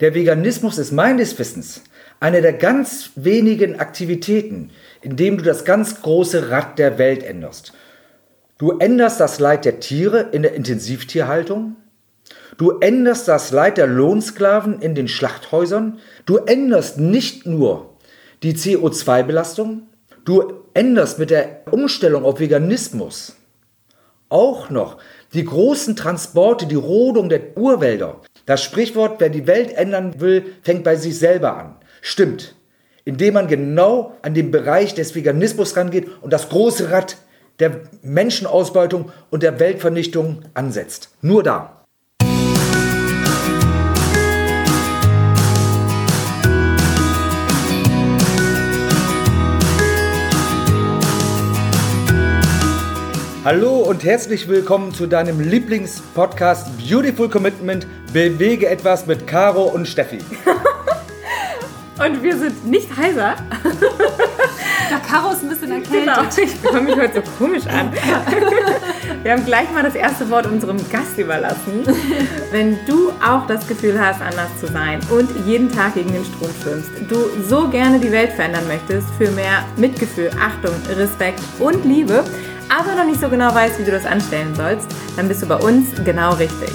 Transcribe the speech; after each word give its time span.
Der 0.00 0.14
Veganismus 0.14 0.78
ist 0.78 0.92
meines 0.92 1.38
Wissens 1.38 1.82
eine 2.20 2.40
der 2.40 2.52
ganz 2.52 3.10
wenigen 3.16 3.80
Aktivitäten, 3.80 4.70
in 5.00 5.16
dem 5.16 5.38
du 5.38 5.44
das 5.44 5.64
ganz 5.64 6.02
große 6.02 6.50
Rad 6.50 6.78
der 6.78 6.98
Welt 6.98 7.22
änderst. 7.22 7.72
Du 8.58 8.78
änderst 8.78 9.20
das 9.20 9.38
Leid 9.40 9.64
der 9.64 9.80
Tiere 9.80 10.28
in 10.32 10.42
der 10.42 10.54
Intensivtierhaltung. 10.54 11.76
Du 12.56 12.78
änderst 12.80 13.28
das 13.28 13.52
Leid 13.52 13.76
der 13.76 13.86
Lohnsklaven 13.86 14.80
in 14.80 14.94
den 14.94 15.08
Schlachthäusern. 15.08 15.98
Du 16.26 16.38
änderst 16.38 16.98
nicht 16.98 17.46
nur 17.46 17.94
die 18.42 18.54
CO2-Belastung. 18.54 19.82
Du 20.24 20.64
änderst 20.74 21.18
mit 21.18 21.30
der 21.30 21.62
Umstellung 21.70 22.24
auf 22.24 22.40
Veganismus 22.40 23.38
auch 24.28 24.70
noch 24.70 24.98
die 25.32 25.44
großen 25.44 25.96
Transporte, 25.96 26.66
die 26.66 26.74
Rodung 26.74 27.28
der 27.28 27.56
Urwälder. 27.56 28.20
Das 28.48 28.64
Sprichwort, 28.64 29.20
wer 29.20 29.28
die 29.28 29.46
Welt 29.46 29.74
ändern 29.74 30.20
will, 30.22 30.54
fängt 30.62 30.82
bei 30.82 30.96
sich 30.96 31.18
selber 31.18 31.58
an. 31.58 31.76
Stimmt. 32.00 32.54
Indem 33.04 33.34
man 33.34 33.46
genau 33.46 34.16
an 34.22 34.32
den 34.32 34.50
Bereich 34.50 34.94
des 34.94 35.14
Veganismus 35.14 35.76
rangeht 35.76 36.08
und 36.22 36.32
das 36.32 36.48
große 36.48 36.90
Rad 36.90 37.18
der 37.58 37.82
Menschenausbeutung 38.00 39.12
und 39.28 39.42
der 39.42 39.60
Weltvernichtung 39.60 40.46
ansetzt. 40.54 41.10
Nur 41.20 41.42
da. 41.42 41.77
Hallo 53.50 53.78
und 53.78 54.04
herzlich 54.04 54.46
willkommen 54.46 54.92
zu 54.92 55.06
deinem 55.06 55.40
Lieblingspodcast 55.40 56.68
Beautiful 56.76 57.30
Commitment 57.30 57.86
Bewege 58.12 58.68
etwas 58.68 59.06
mit 59.06 59.26
Caro 59.26 59.62
und 59.62 59.88
Steffi. 59.88 60.18
und 61.98 62.22
wir 62.22 62.36
sind 62.36 62.66
nicht 62.66 62.94
heiser. 62.94 63.36
Der 64.90 64.98
Caro 64.98 65.32
ist 65.32 65.44
ein 65.44 65.48
bisschen 65.48 65.72
erkältet. 65.72 65.90
Genau, 65.90 66.20
ich 66.36 66.62
höre 66.62 66.82
mich 66.82 66.96
heute 66.96 67.22
so 67.24 67.30
komisch 67.38 67.66
an. 67.68 67.90
Wir 69.22 69.32
haben 69.32 69.44
gleich 69.44 69.70
mal 69.72 69.82
das 69.82 69.94
erste 69.94 70.28
Wort 70.30 70.46
unserem 70.46 70.76
Gast 70.90 71.16
überlassen. 71.16 71.84
Wenn 72.52 72.78
du 72.86 73.10
auch 73.26 73.46
das 73.46 73.66
Gefühl 73.66 73.98
hast, 73.98 74.20
anders 74.20 74.48
zu 74.60 74.66
sein 74.66 75.00
und 75.10 75.28
jeden 75.46 75.72
Tag 75.72 75.94
gegen 75.94 76.12
den 76.12 76.24
Strom 76.24 76.50
schwimmst, 76.62 76.90
du 77.08 77.16
so 77.48 77.66
gerne 77.68 77.98
die 77.98 78.12
Welt 78.12 78.32
verändern 78.32 78.68
möchtest 78.68 79.08
für 79.16 79.30
mehr 79.30 79.64
Mitgefühl, 79.76 80.30
Achtung, 80.38 80.74
Respekt 80.96 81.40
und 81.58 81.84
Liebe, 81.84 82.22
aber 82.68 82.94
noch 82.94 83.04
nicht 83.04 83.20
so 83.20 83.28
genau 83.28 83.54
weißt, 83.54 83.78
wie 83.78 83.84
du 83.84 83.90
das 83.90 84.06
anstellen 84.06 84.54
sollst, 84.54 84.86
dann 85.16 85.28
bist 85.28 85.42
du 85.42 85.46
bei 85.46 85.56
uns 85.56 85.88
genau 86.04 86.34
richtig. 86.34 86.70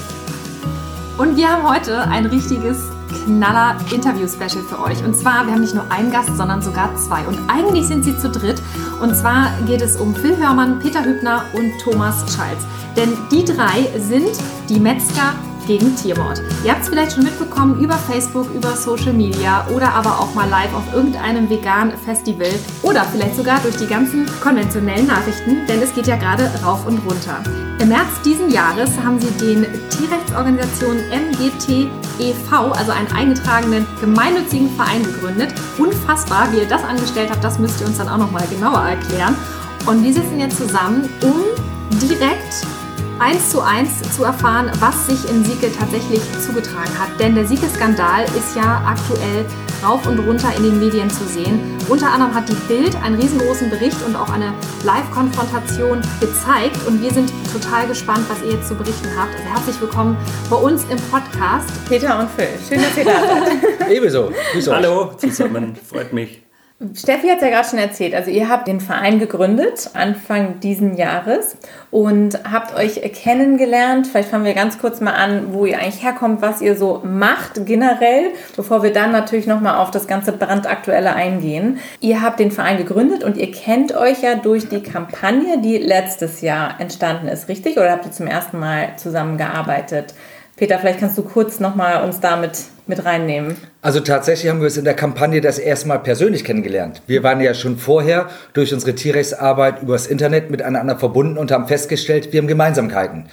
Und 1.17 1.37
wir 1.37 1.47
haben 1.47 1.69
heute 1.69 2.01
ein 2.07 2.25
richtiges 2.25 2.89
knaller 3.25 3.77
Interview-Special 3.91 4.63
für 4.67 4.79
euch. 4.81 5.03
Und 5.03 5.15
zwar, 5.15 5.45
wir 5.45 5.53
haben 5.53 5.61
nicht 5.61 5.75
nur 5.75 5.89
einen 5.91 6.11
Gast, 6.11 6.35
sondern 6.35 6.61
sogar 6.61 6.95
zwei. 6.95 7.25
Und 7.27 7.39
eigentlich 7.47 7.85
sind 7.85 8.03
sie 8.03 8.17
zu 8.17 8.29
dritt. 8.29 8.61
Und 9.01 9.15
zwar 9.15 9.51
geht 9.67 9.81
es 9.81 9.97
um 9.97 10.15
Phil 10.15 10.37
Hörmann, 10.37 10.79
Peter 10.79 11.03
Hübner 11.03 11.45
und 11.53 11.71
Thomas 11.81 12.35
Schalz. 12.35 12.65
Denn 12.97 13.15
die 13.31 13.45
drei 13.45 13.87
sind 13.99 14.31
die 14.69 14.79
Metzger 14.79 15.35
gegen 15.65 15.95
Tiermord. 15.95 16.41
Ihr 16.63 16.71
habt 16.71 16.83
es 16.83 16.89
vielleicht 16.89 17.13
schon 17.13 17.23
mitbekommen 17.23 17.79
über 17.79 17.95
Facebook, 17.95 18.53
über 18.53 18.75
Social 18.75 19.13
Media 19.13 19.67
oder 19.73 19.93
aber 19.93 20.19
auch 20.19 20.33
mal 20.33 20.49
live 20.49 20.73
auf 20.73 20.93
irgendeinem 20.93 21.49
veganen 21.49 21.97
Festival 21.97 22.51
oder 22.81 23.03
vielleicht 23.05 23.35
sogar 23.35 23.59
durch 23.59 23.75
die 23.77 23.87
ganzen 23.87 24.25
konventionellen 24.41 25.07
Nachrichten, 25.07 25.65
denn 25.67 25.81
es 25.81 25.93
geht 25.93 26.07
ja 26.07 26.15
gerade 26.15 26.49
rauf 26.63 26.85
und 26.85 26.99
runter. 26.99 27.41
Im 27.79 27.89
März 27.89 28.21
diesen 28.23 28.49
Jahres 28.49 28.91
haben 29.03 29.19
sie 29.19 29.31
den 29.45 29.65
Tierrechtsorganisation 29.89 30.97
MGT 31.09 31.89
e.V., 32.19 32.71
also 32.71 32.91
einen 32.91 33.11
eingetragenen 33.11 33.85
gemeinnützigen 33.99 34.69
Verein 34.75 35.03
gegründet. 35.03 35.53
Unfassbar, 35.77 36.51
wie 36.51 36.59
ihr 36.59 36.67
das 36.67 36.83
angestellt 36.83 37.29
habt, 37.31 37.43
das 37.43 37.59
müsst 37.59 37.81
ihr 37.81 37.87
uns 37.87 37.97
dann 37.97 38.07
auch 38.07 38.17
nochmal 38.17 38.47
genauer 38.47 38.83
erklären. 38.83 39.35
Und 39.85 40.03
die 40.03 40.13
sitzen 40.13 40.39
jetzt 40.39 40.57
zusammen, 40.57 41.09
um 41.23 41.99
direkt 41.99 42.65
eins 43.19 43.49
zu 43.49 43.61
eins 43.61 44.01
zu 44.15 44.23
erfahren, 44.23 44.71
was 44.79 45.07
sich 45.07 45.29
in 45.29 45.43
Sieke 45.43 45.71
tatsächlich 45.71 46.21
zugetragen 46.39 46.97
hat. 46.99 47.19
Denn 47.19 47.35
der 47.35 47.45
Sieke-Skandal 47.45 48.25
ist 48.37 48.55
ja 48.55 48.83
aktuell 48.85 49.45
rauf 49.83 50.05
und 50.07 50.19
runter 50.19 50.55
in 50.55 50.63
den 50.63 50.79
Medien 50.79 51.09
zu 51.09 51.25
sehen. 51.25 51.59
Unter 51.89 52.11
anderem 52.11 52.33
hat 52.33 52.47
die 52.47 52.55
Bild 52.67 52.95
einen 53.03 53.19
riesengroßen 53.19 53.69
Bericht 53.69 53.97
und 54.05 54.15
auch 54.15 54.29
eine 54.29 54.53
Live-Konfrontation 54.83 56.01
gezeigt. 56.19 56.77
Und 56.87 57.01
wir 57.01 57.11
sind 57.11 57.31
total 57.51 57.87
gespannt, 57.87 58.25
was 58.29 58.41
ihr 58.43 58.57
jetzt 58.57 58.67
zu 58.67 58.75
berichten 58.75 59.09
habt. 59.17 59.33
Also 59.35 59.49
herzlich 59.49 59.81
willkommen 59.81 60.17
bei 60.49 60.55
uns 60.55 60.85
im 60.89 60.97
Podcast. 61.11 61.69
Peter 61.87 62.19
und 62.19 62.29
Phil, 62.31 62.47
schön, 62.67 62.81
dass 62.81 62.97
ihr 62.97 63.05
da 63.05 63.21
seid. 63.21 63.89
Ebenso. 63.89 64.31
Hallo 64.69 65.11
zusammen, 65.17 65.75
freut 65.75 66.13
mich. 66.13 66.42
Steffi 66.93 67.27
hat 67.27 67.37
es 67.37 67.43
ja 67.43 67.49
gerade 67.49 67.67
schon 67.67 67.79
erzählt. 67.79 68.13
Also 68.13 68.29
ihr 68.29 68.49
habt 68.49 68.67
den 68.67 68.81
Verein 68.81 69.19
gegründet 69.19 69.91
Anfang 69.93 70.59
diesen 70.59 70.97
Jahres 70.97 71.55
und 71.91 72.39
habt 72.51 72.75
euch 72.75 73.01
kennengelernt. 73.13 74.07
Vielleicht 74.07 74.29
fangen 74.29 74.43
wir 74.43 74.53
ganz 74.53 74.79
kurz 74.79 74.99
mal 74.99 75.13
an, 75.13 75.53
wo 75.53 75.65
ihr 75.65 75.79
eigentlich 75.79 76.03
herkommt, 76.03 76.41
was 76.41 76.61
ihr 76.61 76.75
so 76.75 77.01
macht 77.05 77.65
generell, 77.65 78.31
bevor 78.55 78.83
wir 78.83 78.91
dann 78.91 79.11
natürlich 79.11 79.47
nochmal 79.47 79.77
auf 79.77 79.91
das 79.91 80.07
ganze 80.07 80.33
brandaktuelle 80.33 81.13
eingehen. 81.13 81.79
Ihr 82.01 82.21
habt 82.21 82.39
den 82.39 82.51
Verein 82.51 82.77
gegründet 82.77 83.23
und 83.23 83.37
ihr 83.37 83.51
kennt 83.51 83.95
euch 83.95 84.21
ja 84.21 84.35
durch 84.35 84.67
die 84.67 84.83
Kampagne, 84.83 85.61
die 85.61 85.77
letztes 85.77 86.41
Jahr 86.41 86.81
entstanden 86.81 87.29
ist, 87.29 87.47
richtig? 87.47 87.77
Oder 87.77 87.91
habt 87.91 88.05
ihr 88.05 88.11
zum 88.11 88.27
ersten 88.27 88.59
Mal 88.59 88.97
zusammengearbeitet? 88.97 90.13
Peter, 90.55 90.77
vielleicht 90.79 90.99
kannst 90.99 91.17
du 91.17 91.23
kurz 91.23 91.59
nochmal 91.59 92.03
uns 92.03 92.19
damit 92.19 92.57
mit 92.87 93.05
reinnehmen. 93.05 93.55
Also 93.81 93.99
tatsächlich 93.99 94.49
haben 94.51 94.59
wir 94.59 94.65
uns 94.65 94.77
in 94.77 94.85
der 94.85 94.93
Kampagne 94.93 95.41
das 95.41 95.59
erste 95.59 95.87
Mal 95.87 95.99
persönlich 95.99 96.43
kennengelernt. 96.43 97.01
Wir 97.07 97.23
waren 97.23 97.41
ja 97.41 97.53
schon 97.53 97.77
vorher 97.77 98.29
durch 98.53 98.73
unsere 98.73 98.95
Tierrechtsarbeit 98.95 99.81
übers 99.81 100.07
Internet 100.07 100.49
miteinander 100.49 100.97
verbunden 100.97 101.37
und 101.37 101.51
haben 101.51 101.67
festgestellt, 101.67 102.33
wir 102.33 102.41
haben 102.41 102.47
Gemeinsamkeiten. 102.47 103.25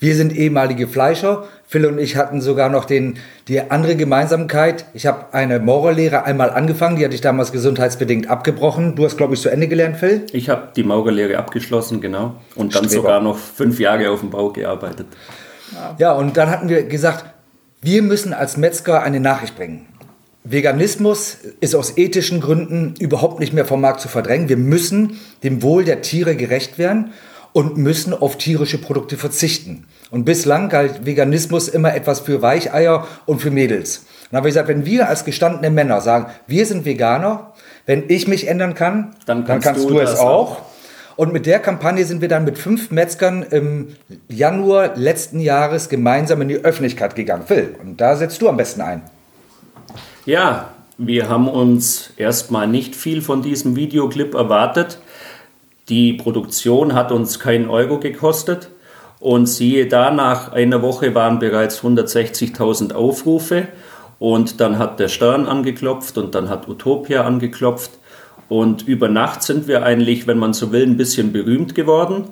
Wir 0.00 0.14
sind 0.14 0.34
ehemalige 0.34 0.86
Fleischer. 0.86 1.48
Phil 1.66 1.84
und 1.84 1.98
ich 1.98 2.16
hatten 2.16 2.40
sogar 2.40 2.70
noch 2.70 2.84
den, 2.84 3.18
die 3.48 3.60
andere 3.60 3.96
Gemeinsamkeit. 3.96 4.86
Ich 4.94 5.06
habe 5.06 5.34
eine 5.34 5.58
Maurerlehre 5.58 6.24
einmal 6.24 6.50
angefangen, 6.50 6.96
die 6.96 7.04
hatte 7.04 7.14
ich 7.14 7.20
damals 7.20 7.52
gesundheitsbedingt 7.52 8.30
abgebrochen. 8.30 8.94
Du 8.94 9.04
hast, 9.04 9.16
glaube 9.16 9.34
ich, 9.34 9.40
zu 9.42 9.50
Ende 9.50 9.68
gelernt, 9.68 9.96
Phil? 9.96 10.24
Ich 10.32 10.48
habe 10.48 10.68
die 10.74 10.84
Maurerlehre 10.84 11.36
abgeschlossen, 11.36 12.00
genau. 12.00 12.36
Und 12.54 12.74
dann 12.74 12.84
Streber. 12.84 13.02
sogar 13.02 13.20
noch 13.20 13.36
fünf 13.36 13.80
Jahre 13.80 14.10
auf 14.10 14.20
dem 14.20 14.30
Bau 14.30 14.50
gearbeitet. 14.50 15.08
Ja, 15.98 16.12
und 16.12 16.36
dann 16.36 16.48
hatten 16.48 16.68
wir 16.68 16.84
gesagt, 16.84 17.24
wir 17.80 18.02
müssen 18.02 18.32
als 18.32 18.56
Metzger 18.56 19.02
eine 19.02 19.20
Nachricht 19.20 19.56
bringen. 19.56 19.86
Veganismus 20.44 21.36
ist 21.60 21.74
aus 21.74 21.96
ethischen 21.96 22.40
Gründen 22.40 22.94
überhaupt 22.98 23.38
nicht 23.38 23.52
mehr 23.52 23.64
vom 23.64 23.80
Markt 23.80 24.00
zu 24.00 24.08
verdrängen. 24.08 24.48
Wir 24.48 24.56
müssen 24.56 25.18
dem 25.42 25.62
Wohl 25.62 25.84
der 25.84 26.00
Tiere 26.00 26.36
gerecht 26.36 26.78
werden 26.78 27.12
und 27.52 27.76
müssen 27.76 28.14
auf 28.14 28.36
tierische 28.36 28.78
Produkte 28.78 29.16
verzichten. 29.16 29.86
Und 30.10 30.24
bislang 30.24 30.70
galt 30.70 31.04
Veganismus 31.06 31.68
immer 31.68 31.94
etwas 31.94 32.20
für 32.20 32.40
Weicheier 32.40 33.06
und 33.26 33.40
für 33.40 33.50
Mädels. 33.50 33.98
Und 33.98 34.06
dann 34.32 34.38
habe 34.38 34.48
ich 34.48 34.54
gesagt, 34.54 34.68
wenn 34.68 34.86
wir 34.86 35.08
als 35.08 35.24
gestandene 35.24 35.70
Männer 35.70 36.00
sagen, 36.00 36.26
wir 36.46 36.66
sind 36.66 36.84
Veganer, 36.84 37.52
wenn 37.86 38.04
ich 38.08 38.26
mich 38.26 38.48
ändern 38.48 38.74
kann, 38.74 39.14
dann 39.26 39.44
kannst, 39.44 39.66
dann 39.66 39.74
kannst 39.74 39.84
du, 39.84 39.94
du 39.94 40.00
es 40.00 40.18
auch. 40.18 40.58
auch. 40.58 40.62
Und 41.18 41.32
mit 41.32 41.46
der 41.46 41.58
Kampagne 41.58 42.04
sind 42.04 42.20
wir 42.20 42.28
dann 42.28 42.44
mit 42.44 42.58
fünf 42.58 42.92
Metzgern 42.92 43.42
im 43.42 43.88
Januar 44.28 44.94
letzten 44.94 45.40
Jahres 45.40 45.88
gemeinsam 45.88 46.42
in 46.42 46.48
die 46.48 46.64
Öffentlichkeit 46.64 47.16
gegangen. 47.16 47.42
Phil, 47.44 47.74
und 47.82 48.00
da 48.00 48.14
setzt 48.14 48.40
du 48.40 48.48
am 48.48 48.56
besten 48.56 48.82
ein. 48.82 49.02
Ja, 50.26 50.68
wir 50.96 51.28
haben 51.28 51.48
uns 51.48 52.12
erstmal 52.18 52.68
nicht 52.68 52.94
viel 52.94 53.20
von 53.20 53.42
diesem 53.42 53.74
Videoclip 53.74 54.34
erwartet. 54.34 55.00
Die 55.88 56.12
Produktion 56.12 56.94
hat 56.94 57.10
uns 57.10 57.40
keinen 57.40 57.68
Euro 57.68 57.98
gekostet. 57.98 58.70
Und 59.18 59.46
siehe 59.46 59.88
da, 59.88 60.12
nach 60.12 60.52
einer 60.52 60.82
Woche 60.82 61.16
waren 61.16 61.40
bereits 61.40 61.80
160.000 61.80 62.92
Aufrufe. 62.92 63.66
Und 64.20 64.60
dann 64.60 64.78
hat 64.78 65.00
der 65.00 65.08
Stern 65.08 65.46
angeklopft 65.46 66.16
und 66.16 66.36
dann 66.36 66.48
hat 66.48 66.68
Utopia 66.68 67.24
angeklopft. 67.24 67.90
Und 68.48 68.88
über 68.88 69.08
Nacht 69.08 69.42
sind 69.42 69.68
wir 69.68 69.82
eigentlich, 69.82 70.26
wenn 70.26 70.38
man 70.38 70.52
so 70.54 70.72
will, 70.72 70.82
ein 70.82 70.96
bisschen 70.96 71.32
berühmt 71.32 71.74
geworden. 71.74 72.24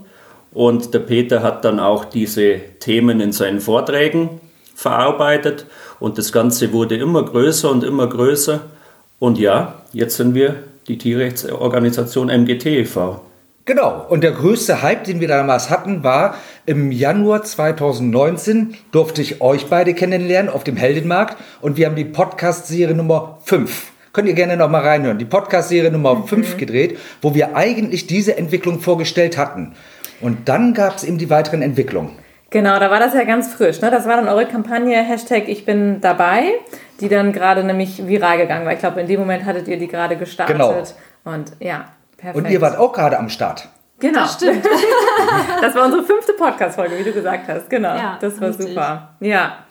Und 0.52 0.94
der 0.94 1.00
Peter 1.00 1.42
hat 1.42 1.64
dann 1.64 1.78
auch 1.78 2.06
diese 2.06 2.60
Themen 2.80 3.20
in 3.20 3.32
seinen 3.32 3.60
Vorträgen 3.60 4.40
verarbeitet. 4.74 5.66
Und 6.00 6.16
das 6.18 6.32
Ganze 6.32 6.72
wurde 6.72 6.96
immer 6.96 7.24
größer 7.24 7.70
und 7.70 7.84
immer 7.84 8.06
größer. 8.06 8.60
Und 9.18 9.38
ja, 9.38 9.82
jetzt 9.92 10.16
sind 10.16 10.34
wir 10.34 10.56
die 10.88 10.98
Tierrechtsorganisation 10.98 12.28
MGT 12.28 12.66
e.V. 12.66 13.20
Genau. 13.66 14.06
Und 14.08 14.22
der 14.22 14.30
größte 14.30 14.80
Hype, 14.82 15.04
den 15.04 15.20
wir 15.20 15.28
damals 15.28 15.70
hatten, 15.70 16.04
war 16.04 16.36
im 16.66 16.92
Januar 16.92 17.42
2019 17.42 18.76
durfte 18.92 19.20
ich 19.20 19.40
euch 19.40 19.66
beide 19.66 19.92
kennenlernen 19.92 20.50
auf 20.50 20.62
dem 20.62 20.76
Heldenmarkt 20.76 21.36
und 21.60 21.76
wir 21.76 21.86
haben 21.86 21.96
die 21.96 22.04
Podcast-Serie 22.04 22.94
Nummer 22.94 23.38
5 23.44 23.90
Könnt 24.16 24.28
ihr 24.28 24.34
gerne 24.34 24.56
noch 24.56 24.70
mal 24.70 24.80
reinhören. 24.80 25.18
Die 25.18 25.26
Podcast-Serie 25.26 25.90
Nummer 25.90 26.14
mhm. 26.14 26.26
5 26.26 26.56
gedreht, 26.56 26.98
wo 27.20 27.34
wir 27.34 27.54
eigentlich 27.54 28.06
diese 28.06 28.38
Entwicklung 28.38 28.80
vorgestellt 28.80 29.36
hatten. 29.36 29.74
Und 30.22 30.48
dann 30.48 30.72
gab 30.72 30.96
es 30.96 31.04
eben 31.04 31.18
die 31.18 31.28
weiteren 31.28 31.60
Entwicklungen. 31.60 32.12
Genau, 32.48 32.78
da 32.78 32.90
war 32.90 32.98
das 32.98 33.12
ja 33.12 33.24
ganz 33.24 33.52
frisch. 33.52 33.82
Ne? 33.82 33.90
Das 33.90 34.06
war 34.06 34.16
dann 34.16 34.26
eure 34.26 34.46
Kampagne 34.46 34.96
Hashtag 34.96 35.48
Ich 35.48 35.66
bin 35.66 36.00
dabei, 36.00 36.44
die 36.98 37.10
dann 37.10 37.34
gerade 37.34 37.62
nämlich 37.62 38.06
viral 38.08 38.38
gegangen 38.38 38.64
war. 38.64 38.72
Ich 38.72 38.78
glaube, 38.78 39.02
in 39.02 39.06
dem 39.06 39.20
Moment 39.20 39.44
hattet 39.44 39.68
ihr 39.68 39.78
die 39.78 39.86
gerade 39.86 40.16
gestartet. 40.16 40.56
Genau. 40.56 40.82
Und 41.24 41.52
ja, 41.60 41.84
perfekt. 42.16 42.42
Und 42.42 42.50
ihr 42.50 42.62
wart 42.62 42.78
auch 42.78 42.94
gerade 42.94 43.18
am 43.18 43.28
Start. 43.28 43.68
Genau. 43.98 44.20
Das 44.20 44.32
stimmt. 44.32 44.66
Das 45.60 45.74
war 45.74 45.84
unsere 45.84 46.04
fünfte 46.04 46.32
Podcast-Folge, 46.32 46.98
wie 46.98 47.04
du 47.04 47.12
gesagt 47.12 47.48
hast. 47.48 47.68
Genau. 47.68 47.94
Ja, 47.94 48.16
das 48.18 48.40
war 48.40 48.48
richtig. 48.48 48.68
super. 48.68 49.14
Ja. 49.20 49.66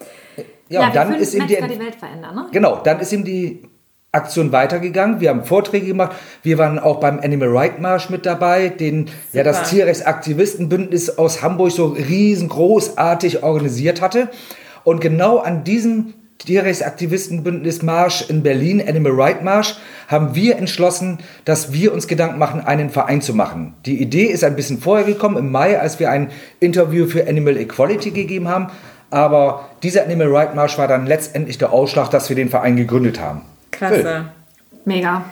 Ja, 0.69 0.81
und 0.81 0.94
wir 0.94 0.94
dann 0.94 1.15
ist 1.15 1.33
ihm 1.33 1.48
die, 1.48 1.56
die 1.56 1.80
Welt 1.80 1.95
verändern, 1.95 2.36
ne? 2.36 2.48
genau, 2.51 2.77
dann 2.83 3.00
ist 3.00 3.13
ihm 3.13 3.24
die 3.24 3.62
Aktion 4.15 4.51
weitergegangen. 4.51 5.19
Wir 5.19 5.29
haben 5.29 5.44
Vorträge 5.44 5.88
gemacht. 5.88 6.15
Wir 6.41 6.57
waren 6.57 6.79
auch 6.79 7.00
beim 7.00 7.19
Animal 7.19 7.50
Right 7.50 7.79
Marsch 7.79 8.09
mit 8.09 8.25
dabei, 8.25 8.69
den 8.69 9.09
ja 9.33 9.44
das 9.44 9.57
Super. 9.57 9.69
Tierrechtsaktivistenbündnis 9.69 11.17
aus 11.17 11.41
Hamburg 11.41 11.71
so 11.71 11.88
riesengroßartig 11.88 13.44
organisiert 13.44 14.01
hatte. 14.01 14.29
Und 14.83 15.01
genau 15.01 15.38
an 15.38 15.63
diesem 15.63 16.13
Tierrechtsaktivistenbündnis 16.39 17.81
Marsch 17.81 18.29
in 18.29 18.44
Berlin, 18.44 18.83
Animal 18.85 19.13
Right 19.13 19.44
Marsch, 19.44 19.77
haben 20.07 20.35
wir 20.35 20.57
entschlossen, 20.57 21.19
dass 21.44 21.73
wir 21.73 21.94
uns 21.94 22.07
Gedanken 22.07 22.38
machen, 22.38 22.62
einen 22.62 22.89
Verein 22.89 23.21
zu 23.21 23.33
machen. 23.33 23.73
Die 23.85 24.01
Idee 24.01 24.25
ist 24.25 24.44
ein 24.44 24.56
bisschen 24.56 24.79
vorher 24.79 25.06
gekommen, 25.06 25.38
im 25.38 25.51
Mai, 25.51 25.79
als 25.79 26.00
wir 26.00 26.12
ein 26.12 26.29
Interview 26.59 27.07
für 27.07 27.27
Animal 27.27 27.57
Equality 27.57 28.12
gegeben 28.12 28.47
haben. 28.47 28.67
Aber 29.09 29.69
dieser 29.81 30.03
Animal 30.03 30.27
Right 30.27 30.56
Marsch 30.56 30.77
war 30.77 30.88
dann 30.88 31.07
letztendlich 31.07 31.57
der 31.57 31.71
Ausschlag, 31.71 32.09
dass 32.09 32.29
wir 32.29 32.35
den 32.35 32.50
Verein 32.50 32.75
gegründet 32.75 33.19
haben. 33.19 33.41
Klasse. 33.75 34.01
Phil. 34.01 34.25
Mega. 34.86 35.25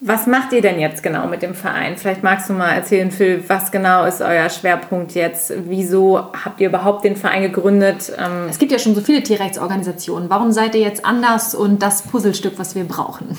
Was 0.00 0.26
macht 0.26 0.52
ihr 0.52 0.60
denn 0.60 0.78
jetzt 0.78 1.02
genau 1.02 1.26
mit 1.26 1.40
dem 1.40 1.54
Verein? 1.54 1.96
Vielleicht 1.96 2.22
magst 2.22 2.50
du 2.50 2.52
mal 2.52 2.72
erzählen, 2.72 3.10
Phil, 3.10 3.42
was 3.48 3.72
genau 3.72 4.04
ist 4.04 4.20
euer 4.20 4.50
Schwerpunkt 4.50 5.14
jetzt? 5.14 5.52
Wieso 5.68 6.18
habt 6.18 6.60
ihr 6.60 6.68
überhaupt 6.68 7.04
den 7.04 7.16
Verein 7.16 7.42
gegründet? 7.42 8.12
Ähm, 8.18 8.46
Es 8.50 8.58
gibt 8.58 8.72
ja 8.72 8.78
schon 8.78 8.94
so 8.94 9.00
viele 9.00 9.22
Tierrechtsorganisationen. 9.22 10.28
Warum 10.28 10.52
seid 10.52 10.74
ihr 10.74 10.82
jetzt 10.82 11.04
anders 11.06 11.54
und 11.54 11.82
das 11.82 12.02
Puzzlestück, 12.02 12.58
was 12.58 12.74
wir 12.74 12.84
brauchen? 12.84 13.38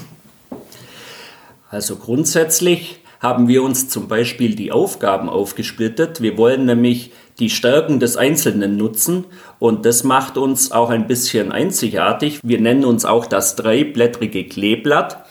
Also 1.70 1.96
grundsätzlich 1.98 3.02
haben 3.20 3.48
wir 3.48 3.62
uns 3.62 3.88
zum 3.90 4.08
Beispiel 4.08 4.56
die 4.56 4.72
Aufgaben 4.72 5.30
aufgesplittet. 5.30 6.22
Wir 6.22 6.38
wollen 6.38 6.66
nämlich 6.66 7.12
die 7.40 7.50
Stärken 7.50 8.00
des 8.00 8.18
Einzelnen 8.18 8.78
nutzen 8.78 9.26
und 9.60 9.86
das 9.86 10.04
macht 10.04 10.38
uns 10.38 10.72
auch 10.72 10.90
ein 10.90 11.08
bisschen 11.08 11.52
einzigartig. 11.52 12.40
Wir 12.44 12.60
nennen 12.60 12.86
uns 12.86 13.06
auch 13.06 13.26
das 13.26 13.56
dreiblättrige 13.56 14.46
Kleeblatt. 14.46 15.26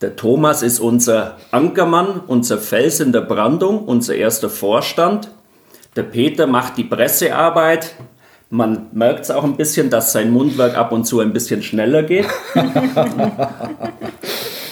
Der 0.00 0.16
Thomas 0.16 0.62
ist 0.62 0.78
unser 0.78 1.36
Ankermann, 1.50 2.20
unser 2.26 2.58
Fels 2.58 3.00
in 3.00 3.12
der 3.12 3.22
Brandung, 3.22 3.84
unser 3.84 4.14
erster 4.14 4.48
Vorstand. 4.48 5.30
Der 5.96 6.04
Peter 6.04 6.46
macht 6.46 6.76
die 6.76 6.84
Pressearbeit. 6.84 7.94
Man 8.48 8.86
merkt 8.92 9.24
es 9.24 9.30
auch 9.30 9.44
ein 9.44 9.56
bisschen, 9.56 9.90
dass 9.90 10.12
sein 10.12 10.30
Mundwerk 10.30 10.76
ab 10.76 10.92
und 10.92 11.04
zu 11.04 11.20
ein 11.20 11.32
bisschen 11.32 11.62
schneller 11.62 12.02
geht. 12.04 12.28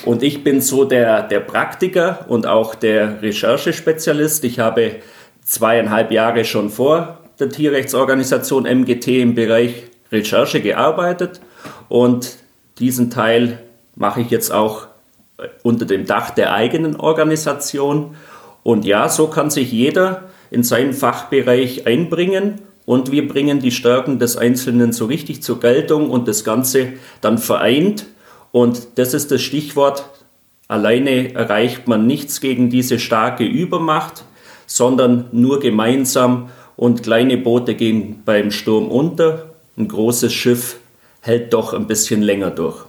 Und 0.06 0.22
ich 0.22 0.44
bin 0.44 0.60
so 0.60 0.84
der, 0.84 1.24
der 1.24 1.40
Praktiker 1.40 2.26
und 2.28 2.46
auch 2.46 2.76
der 2.76 3.20
Recherchespezialist. 3.22 4.44
Ich 4.44 4.60
habe 4.60 5.00
zweieinhalb 5.46 6.10
Jahre 6.10 6.44
schon 6.44 6.68
vor 6.70 7.20
der 7.38 7.48
Tierrechtsorganisation 7.48 8.64
MGT 8.64 9.08
im 9.22 9.34
Bereich 9.34 9.84
Recherche 10.10 10.60
gearbeitet 10.60 11.40
und 11.88 12.36
diesen 12.78 13.10
Teil 13.10 13.62
mache 13.94 14.20
ich 14.20 14.30
jetzt 14.30 14.52
auch 14.52 14.88
unter 15.62 15.86
dem 15.86 16.04
Dach 16.04 16.30
der 16.30 16.52
eigenen 16.52 16.96
Organisation. 16.96 18.16
Und 18.62 18.84
ja, 18.84 19.08
so 19.08 19.28
kann 19.28 19.50
sich 19.50 19.72
jeder 19.72 20.24
in 20.50 20.62
seinen 20.62 20.92
Fachbereich 20.92 21.86
einbringen 21.86 22.60
und 22.84 23.12
wir 23.12 23.26
bringen 23.28 23.60
die 23.60 23.70
Stärken 23.70 24.18
des 24.18 24.36
Einzelnen 24.36 24.92
so 24.92 25.06
richtig 25.06 25.42
zur 25.42 25.60
Geltung 25.60 26.10
und 26.10 26.28
das 26.28 26.44
Ganze 26.44 26.94
dann 27.20 27.38
vereint. 27.38 28.06
Und 28.52 28.88
das 28.96 29.14
ist 29.14 29.30
das 29.30 29.42
Stichwort. 29.42 30.08
Alleine 30.68 31.34
erreicht 31.34 31.86
man 31.86 32.06
nichts 32.06 32.40
gegen 32.40 32.70
diese 32.70 32.98
starke 32.98 33.44
Übermacht, 33.44 34.24
sondern 34.66 35.28
nur 35.32 35.60
gemeinsam 35.60 36.50
und 36.76 37.02
kleine 37.02 37.38
Boote 37.38 37.74
gehen 37.74 38.22
beim 38.24 38.50
Sturm 38.50 38.88
unter. 38.88 39.50
Ein 39.78 39.88
großes 39.88 40.32
Schiff 40.32 40.78
hält 41.22 41.52
doch 41.52 41.74
ein 41.74 41.86
bisschen 41.86 42.22
länger 42.22 42.50
durch. 42.50 42.86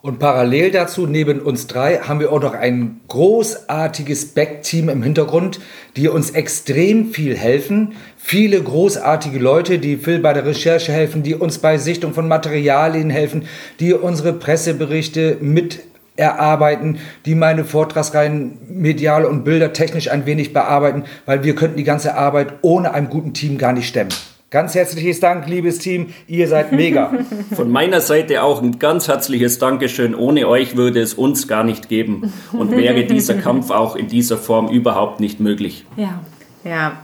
Und 0.00 0.20
parallel 0.20 0.70
dazu, 0.70 1.08
neben 1.08 1.40
uns 1.40 1.66
drei, 1.66 1.96
haben 1.96 2.20
wir 2.20 2.32
auch 2.32 2.40
noch 2.40 2.54
ein 2.54 3.00
großartiges 3.08 4.26
Back-Team 4.26 4.88
im 4.88 5.02
Hintergrund, 5.02 5.58
die 5.96 6.06
uns 6.06 6.30
extrem 6.30 7.12
viel 7.12 7.36
helfen. 7.36 7.94
Viele 8.16 8.62
großartige 8.62 9.40
Leute, 9.40 9.80
die 9.80 9.96
Phil 9.96 10.20
bei 10.20 10.32
der 10.32 10.46
Recherche 10.46 10.92
helfen, 10.92 11.24
die 11.24 11.34
uns 11.34 11.58
bei 11.58 11.78
Sichtung 11.78 12.14
von 12.14 12.28
Materialien 12.28 13.10
helfen, 13.10 13.48
die 13.80 13.92
unsere 13.92 14.32
Presseberichte 14.32 15.38
mit 15.40 15.80
erarbeiten, 16.18 16.98
die 17.24 17.34
meine 17.34 17.64
Vortragsreihen 17.64 18.58
medial 18.68 19.24
und 19.24 19.44
bildertechnisch 19.44 20.10
ein 20.10 20.26
wenig 20.26 20.52
bearbeiten, 20.52 21.04
weil 21.26 21.44
wir 21.44 21.54
könnten 21.54 21.76
die 21.76 21.84
ganze 21.84 22.16
Arbeit 22.16 22.54
ohne 22.62 22.92
einem 22.92 23.08
guten 23.08 23.34
Team 23.34 23.58
gar 23.58 23.72
nicht 23.72 23.88
stemmen. 23.88 24.10
Ganz 24.50 24.74
herzliches 24.74 25.20
Dank, 25.20 25.46
liebes 25.46 25.78
Team, 25.78 26.06
ihr 26.26 26.48
seid 26.48 26.72
mega. 26.72 27.12
Von 27.54 27.70
meiner 27.70 28.00
Seite 28.00 28.42
auch 28.42 28.62
ein 28.62 28.78
ganz 28.78 29.06
herzliches 29.06 29.58
Dankeschön. 29.58 30.14
Ohne 30.14 30.48
euch 30.48 30.74
würde 30.74 31.00
es 31.00 31.12
uns 31.12 31.48
gar 31.48 31.64
nicht 31.64 31.90
geben 31.90 32.32
und 32.52 32.70
wäre 32.70 33.04
dieser 33.04 33.34
Kampf 33.42 33.70
auch 33.70 33.94
in 33.94 34.08
dieser 34.08 34.38
Form 34.38 34.68
überhaupt 34.68 35.20
nicht 35.20 35.38
möglich. 35.38 35.84
Ja. 35.96 36.20
Ja, 36.64 36.98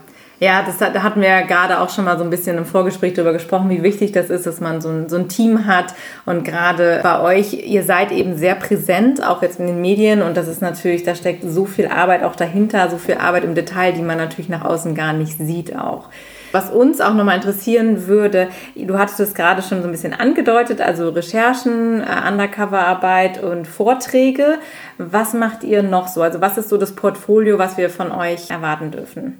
ja, 0.44 0.62
das 0.62 0.78
hat, 0.82 0.94
da 0.94 1.02
hatten 1.02 1.22
wir 1.22 1.28
ja 1.28 1.40
gerade 1.40 1.80
auch 1.80 1.88
schon 1.88 2.04
mal 2.04 2.18
so 2.18 2.24
ein 2.24 2.28
bisschen 2.28 2.58
im 2.58 2.66
Vorgespräch 2.66 3.14
darüber 3.14 3.32
gesprochen, 3.32 3.70
wie 3.70 3.82
wichtig 3.82 4.12
das 4.12 4.28
ist, 4.28 4.44
dass 4.44 4.60
man 4.60 4.82
so 4.82 4.90
ein, 4.90 5.08
so 5.08 5.16
ein 5.16 5.28
Team 5.28 5.64
hat. 5.64 5.94
Und 6.26 6.44
gerade 6.44 7.00
bei 7.02 7.20
euch, 7.22 7.54
ihr 7.54 7.82
seid 7.82 8.12
eben 8.12 8.36
sehr 8.36 8.54
präsent, 8.54 9.26
auch 9.26 9.40
jetzt 9.40 9.58
in 9.58 9.66
den 9.66 9.80
Medien. 9.80 10.20
Und 10.20 10.36
das 10.36 10.46
ist 10.46 10.60
natürlich, 10.60 11.02
da 11.02 11.14
steckt 11.14 11.44
so 11.44 11.64
viel 11.64 11.86
Arbeit 11.86 12.22
auch 12.22 12.36
dahinter, 12.36 12.90
so 12.90 12.98
viel 12.98 13.14
Arbeit 13.14 13.44
im 13.44 13.54
Detail, 13.54 13.92
die 13.92 14.02
man 14.02 14.18
natürlich 14.18 14.50
nach 14.50 14.66
außen 14.66 14.94
gar 14.94 15.14
nicht 15.14 15.38
sieht 15.38 15.74
auch. 15.74 16.10
Was 16.52 16.70
uns 16.70 17.00
auch 17.00 17.14
nochmal 17.14 17.36
interessieren 17.36 18.06
würde, 18.06 18.48
du 18.76 18.98
hattest 18.98 19.20
es 19.20 19.34
gerade 19.34 19.62
schon 19.62 19.80
so 19.80 19.88
ein 19.88 19.92
bisschen 19.92 20.12
angedeutet, 20.12 20.82
also 20.82 21.08
Recherchen, 21.08 22.02
äh, 22.02 22.30
Undercover-Arbeit 22.30 23.42
und 23.42 23.66
Vorträge. 23.66 24.58
Was 24.98 25.32
macht 25.32 25.64
ihr 25.64 25.82
noch 25.82 26.06
so? 26.06 26.20
Also 26.20 26.42
was 26.42 26.58
ist 26.58 26.68
so 26.68 26.76
das 26.76 26.94
Portfolio, 26.94 27.58
was 27.58 27.78
wir 27.78 27.88
von 27.88 28.12
euch 28.12 28.50
erwarten 28.50 28.90
dürfen? 28.90 29.38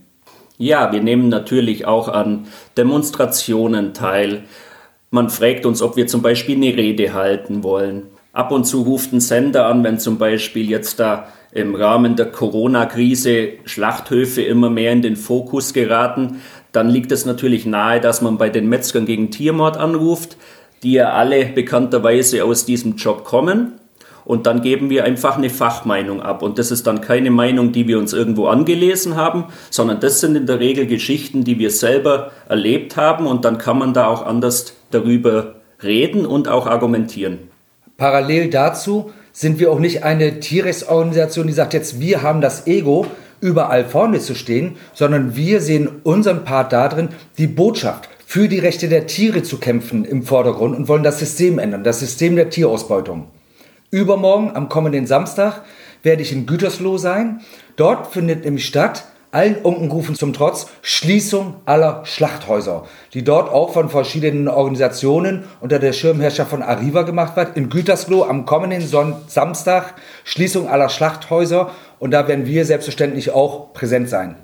Ja, 0.56 0.92
wir 0.92 1.02
nehmen 1.02 1.28
natürlich 1.28 1.84
auch 1.84 2.08
an 2.08 2.46
Demonstrationen 2.76 3.92
teil. 3.92 4.44
Man 5.10 5.28
fragt 5.28 5.66
uns, 5.66 5.82
ob 5.82 5.96
wir 5.96 6.06
zum 6.06 6.22
Beispiel 6.22 6.56
eine 6.56 6.76
Rede 6.76 7.12
halten 7.12 7.62
wollen. 7.64 8.04
Ab 8.32 8.52
und 8.52 8.64
zu 8.64 8.82
ruft 8.82 9.12
ein 9.12 9.20
Sender 9.20 9.66
an, 9.66 9.82
wenn 9.84 9.98
zum 9.98 10.18
Beispiel 10.18 10.68
jetzt 10.68 11.00
da 11.00 11.28
im 11.52 11.74
Rahmen 11.74 12.16
der 12.16 12.32
Corona-Krise 12.32 13.50
Schlachthöfe 13.64 14.42
immer 14.42 14.70
mehr 14.70 14.92
in 14.92 15.02
den 15.02 15.16
Fokus 15.16 15.72
geraten, 15.72 16.40
dann 16.72 16.88
liegt 16.88 17.12
es 17.12 17.26
natürlich 17.26 17.64
nahe, 17.64 18.00
dass 18.00 18.22
man 18.22 18.38
bei 18.38 18.48
den 18.48 18.68
Metzgern 18.68 19.06
gegen 19.06 19.30
Tiermord 19.30 19.76
anruft, 19.76 20.36
die 20.82 20.92
ja 20.92 21.12
alle 21.12 21.46
bekannterweise 21.46 22.44
aus 22.44 22.66
diesem 22.66 22.96
Job 22.96 23.24
kommen. 23.24 23.74
Und 24.24 24.46
dann 24.46 24.62
geben 24.62 24.90
wir 24.90 25.04
einfach 25.04 25.36
eine 25.36 25.50
Fachmeinung 25.50 26.22
ab. 26.22 26.42
Und 26.42 26.58
das 26.58 26.70
ist 26.70 26.86
dann 26.86 27.00
keine 27.00 27.30
Meinung, 27.30 27.72
die 27.72 27.86
wir 27.86 27.98
uns 27.98 28.12
irgendwo 28.12 28.46
angelesen 28.46 29.16
haben, 29.16 29.46
sondern 29.70 30.00
das 30.00 30.20
sind 30.20 30.36
in 30.36 30.46
der 30.46 30.60
Regel 30.60 30.86
Geschichten, 30.86 31.44
die 31.44 31.58
wir 31.58 31.70
selber 31.70 32.30
erlebt 32.48 32.96
haben. 32.96 33.26
Und 33.26 33.44
dann 33.44 33.58
kann 33.58 33.78
man 33.78 33.92
da 33.92 34.06
auch 34.06 34.24
anders 34.24 34.74
darüber 34.90 35.56
reden 35.82 36.26
und 36.26 36.48
auch 36.48 36.66
argumentieren. 36.66 37.38
Parallel 37.96 38.50
dazu 38.50 39.12
sind 39.32 39.58
wir 39.58 39.70
auch 39.70 39.78
nicht 39.78 40.04
eine 40.04 40.40
Tierrechtsorganisation, 40.40 41.46
die 41.46 41.52
sagt 41.52 41.74
jetzt, 41.74 42.00
wir 42.00 42.22
haben 42.22 42.40
das 42.40 42.66
Ego, 42.66 43.06
überall 43.40 43.84
vorne 43.84 44.20
zu 44.20 44.34
stehen, 44.34 44.76
sondern 44.94 45.36
wir 45.36 45.60
sehen 45.60 45.88
unseren 46.02 46.44
Part 46.44 46.72
darin, 46.72 47.10
die 47.36 47.46
Botschaft 47.46 48.08
für 48.24 48.48
die 48.48 48.58
Rechte 48.58 48.88
der 48.88 49.06
Tiere 49.06 49.42
zu 49.42 49.58
kämpfen 49.58 50.04
im 50.04 50.22
Vordergrund 50.22 50.74
und 50.74 50.88
wollen 50.88 51.02
das 51.02 51.18
System 51.18 51.58
ändern, 51.58 51.84
das 51.84 52.00
System 52.00 52.36
der 52.36 52.48
Tierausbeutung. 52.48 53.26
Übermorgen, 53.94 54.56
am 54.56 54.68
kommenden 54.68 55.06
Samstag, 55.06 55.62
werde 56.02 56.22
ich 56.22 56.32
in 56.32 56.46
Gütersloh 56.46 56.98
sein. 56.98 57.42
Dort 57.76 58.08
findet 58.08 58.44
nämlich 58.44 58.66
statt, 58.66 59.04
allen 59.30 59.54
Unkenrufen 59.56 60.16
zum 60.16 60.32
Trotz, 60.32 60.66
Schließung 60.82 61.54
aller 61.64 62.04
Schlachthäuser, 62.04 62.86
die 63.12 63.22
dort 63.22 63.52
auch 63.52 63.72
von 63.72 63.88
verschiedenen 63.88 64.48
Organisationen 64.48 65.44
unter 65.60 65.78
der 65.78 65.92
Schirmherrschaft 65.92 66.50
von 66.50 66.62
Arriva 66.62 67.02
gemacht 67.02 67.36
wird. 67.36 67.56
In 67.56 67.70
Gütersloh 67.70 68.24
am 68.24 68.46
kommenden 68.46 68.82
Son 68.82 69.14
Samstag 69.28 69.94
Schließung 70.24 70.68
aller 70.68 70.88
Schlachthäuser 70.88 71.70
und 72.00 72.10
da 72.10 72.26
werden 72.26 72.46
wir 72.46 72.64
selbstverständlich 72.64 73.30
auch 73.30 73.72
präsent 73.74 74.08
sein. 74.08 74.34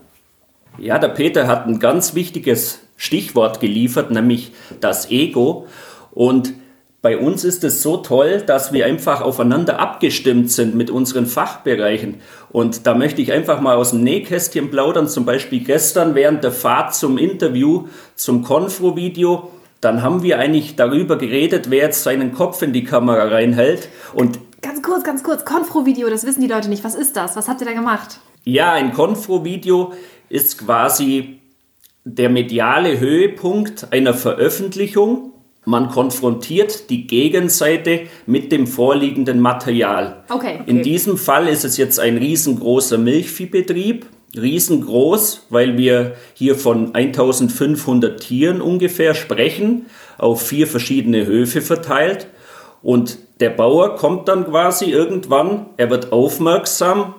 Ja, 0.79 0.99
der 0.99 1.09
Peter 1.09 1.49
hat 1.49 1.67
ein 1.67 1.81
ganz 1.81 2.15
wichtiges 2.15 2.79
Stichwort 2.97 3.59
geliefert, 3.59 4.13
nämlich 4.13 4.53
das 4.81 5.11
Ego. 5.11 5.67
Und 6.13 6.55
bei 7.03 7.17
uns 7.17 7.45
ist 7.45 7.65
es 7.65 7.83
so 7.83 7.97
toll, 7.99 8.43
dass 8.45 8.73
wir 8.73 8.87
einfach 8.87 9.23
aufeinander 9.23 9.81
abgestimmt 9.81 10.51
sind 10.51 10.75
mit 10.75 10.91
unseren 10.91 11.27
Fachbereichen. 11.27 12.21
Und 12.51 12.87
da 12.87 12.95
möchte 12.95 13.23
ich 13.23 13.33
einfach 13.33 13.61
mal 13.61 13.77
aus 13.77 13.91
dem 13.91 14.03
Nähkästchen 14.03 14.71
plaudern. 14.71 15.09
Zum 15.09 15.25
Beispiel 15.25 15.61
gestern 15.61 16.15
während 16.15 16.45
der 16.45 16.53
Fahrt 16.53 16.95
zum 16.95 17.17
Interview, 17.17 17.87
zum 18.17 18.43
Konfro-Video, 18.43 19.51
dann 19.81 20.03
haben 20.03 20.23
wir 20.23 20.39
eigentlich 20.39 20.77
darüber 20.77 21.17
geredet, 21.17 21.71
wer 21.71 21.85
jetzt 21.85 22.03
seinen 22.03 22.33
Kopf 22.33 22.61
in 22.61 22.73
die 22.75 22.85
Kamera 22.85 23.29
reinhält. 23.29 23.89
Und 24.13 24.39
Ganz 24.61 24.83
kurz, 24.83 25.05
ganz 25.05 25.23
kurz. 25.23 25.47
Konfro-Video, 25.47 26.11
das 26.11 26.27
wissen 26.27 26.43
die 26.43 26.49
Leute 26.49 26.69
nicht. 26.69 26.85
Was 26.85 26.95
ist 26.95 27.17
das? 27.17 27.35
Was 27.35 27.49
habt 27.49 27.63
ihr 27.63 27.67
da 27.67 27.73
gemacht? 27.73 28.21
ja, 28.45 28.73
ein 28.73 28.93
Konfro-Video 28.93 29.93
ist 30.29 30.59
quasi 30.59 31.41
der 32.05 32.31
mediale 32.31 32.99
Höhepunkt 32.99 33.93
einer 33.93 34.15
Veröffentlichung. 34.15 35.33
Man 35.71 35.89
konfrontiert 35.89 36.91
die 36.91 37.07
Gegenseite 37.07 38.01
mit 38.27 38.51
dem 38.51 38.67
vorliegenden 38.67 39.39
Material. 39.39 40.25
Okay. 40.29 40.59
In 40.67 40.83
diesem 40.83 41.17
Fall 41.17 41.47
ist 41.47 41.65
es 41.65 41.77
jetzt 41.77 42.01
ein 42.01 42.17
riesengroßer 42.17 42.99
Milchviehbetrieb. 42.99 44.07
Riesengroß, 44.37 45.47
weil 45.49 45.79
wir 45.79 46.17
hier 46.35 46.57
von 46.57 46.93
1500 46.93 48.21
Tieren 48.21 48.61
ungefähr 48.61 49.15
sprechen, 49.15 49.87
auf 50.19 50.43
vier 50.43 50.67
verschiedene 50.67 51.25
Höfe 51.27 51.63
verteilt. 51.63 52.27
Und 52.83 53.19
der 53.39 53.51
Bauer 53.51 53.95
kommt 53.95 54.27
dann 54.27 54.47
quasi 54.47 54.87
irgendwann, 54.87 55.67
er 55.77 55.89
wird 55.89 56.11
aufmerksam, 56.11 57.15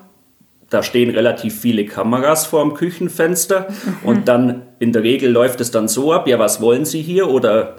da 0.70 0.84
stehen 0.84 1.10
relativ 1.10 1.58
viele 1.58 1.86
Kameras 1.86 2.46
vor 2.48 2.64
dem 2.64 2.74
Küchenfenster 2.74 3.68
und 4.04 4.28
dann 4.28 4.64
in 4.80 4.92
der 4.92 5.04
Regel 5.04 5.32
läuft 5.32 5.62
es 5.62 5.72
dann 5.72 5.88
so 5.88 6.12
ab, 6.12 6.28
ja, 6.28 6.38
was 6.38 6.62
wollen 6.62 6.84
Sie 6.84 7.02
hier 7.02 7.30
oder 7.30 7.76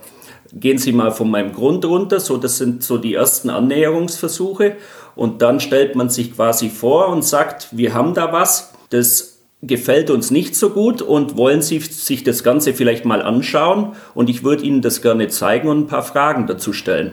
gehen 0.52 0.78
Sie 0.78 0.92
mal 0.92 1.10
von 1.10 1.30
meinem 1.30 1.52
Grund 1.52 1.84
runter, 1.84 2.20
so 2.20 2.36
das 2.36 2.58
sind 2.58 2.82
so 2.82 2.98
die 2.98 3.14
ersten 3.14 3.50
Annäherungsversuche 3.50 4.76
und 5.14 5.42
dann 5.42 5.60
stellt 5.60 5.94
man 5.96 6.08
sich 6.08 6.34
quasi 6.34 6.68
vor 6.68 7.08
und 7.08 7.24
sagt, 7.24 7.68
wir 7.72 7.94
haben 7.94 8.14
da 8.14 8.32
was, 8.32 8.72
das 8.90 9.38
gefällt 9.62 10.10
uns 10.10 10.30
nicht 10.30 10.56
so 10.56 10.70
gut 10.70 11.02
und 11.02 11.36
wollen 11.36 11.62
Sie 11.62 11.78
sich 11.78 12.24
das 12.24 12.42
Ganze 12.42 12.74
vielleicht 12.74 13.04
mal 13.04 13.22
anschauen 13.22 13.92
und 14.14 14.28
ich 14.28 14.44
würde 14.44 14.64
Ihnen 14.64 14.82
das 14.82 15.02
gerne 15.02 15.28
zeigen 15.28 15.68
und 15.68 15.78
ein 15.78 15.86
paar 15.86 16.02
Fragen 16.02 16.46
dazu 16.46 16.72
stellen. 16.72 17.12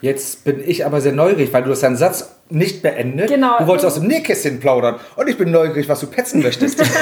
Jetzt 0.00 0.44
bin 0.44 0.62
ich 0.66 0.84
aber 0.84 1.00
sehr 1.00 1.12
neugierig, 1.12 1.52
weil 1.52 1.62
du 1.62 1.70
hast 1.70 1.82
deinen 1.82 1.96
Satz 1.96 2.36
nicht 2.50 2.82
beendet. 2.82 3.28
Genau. 3.28 3.56
Du 3.58 3.66
wolltest 3.66 3.86
aus 3.86 3.94
dem 3.94 4.06
Nähkästchen 4.06 4.60
plaudern. 4.60 4.96
Und 5.16 5.28
ich 5.28 5.38
bin 5.38 5.50
neugierig, 5.50 5.88
was 5.88 6.00
du 6.00 6.08
petzen 6.08 6.42
möchtest. 6.42 6.82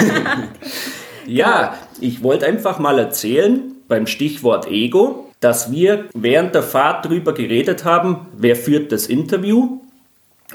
Ja, 1.26 1.74
ich 2.00 2.22
wollte 2.22 2.46
einfach 2.46 2.78
mal 2.78 2.98
erzählen, 2.98 3.76
beim 3.88 4.06
Stichwort 4.06 4.68
Ego, 4.68 5.21
dass 5.42 5.72
wir 5.72 6.06
während 6.14 6.54
der 6.54 6.62
Fahrt 6.62 7.04
darüber 7.04 7.34
geredet 7.34 7.84
haben, 7.84 8.28
wer 8.38 8.54
führt 8.56 8.92
das 8.92 9.06
Interview. 9.06 9.80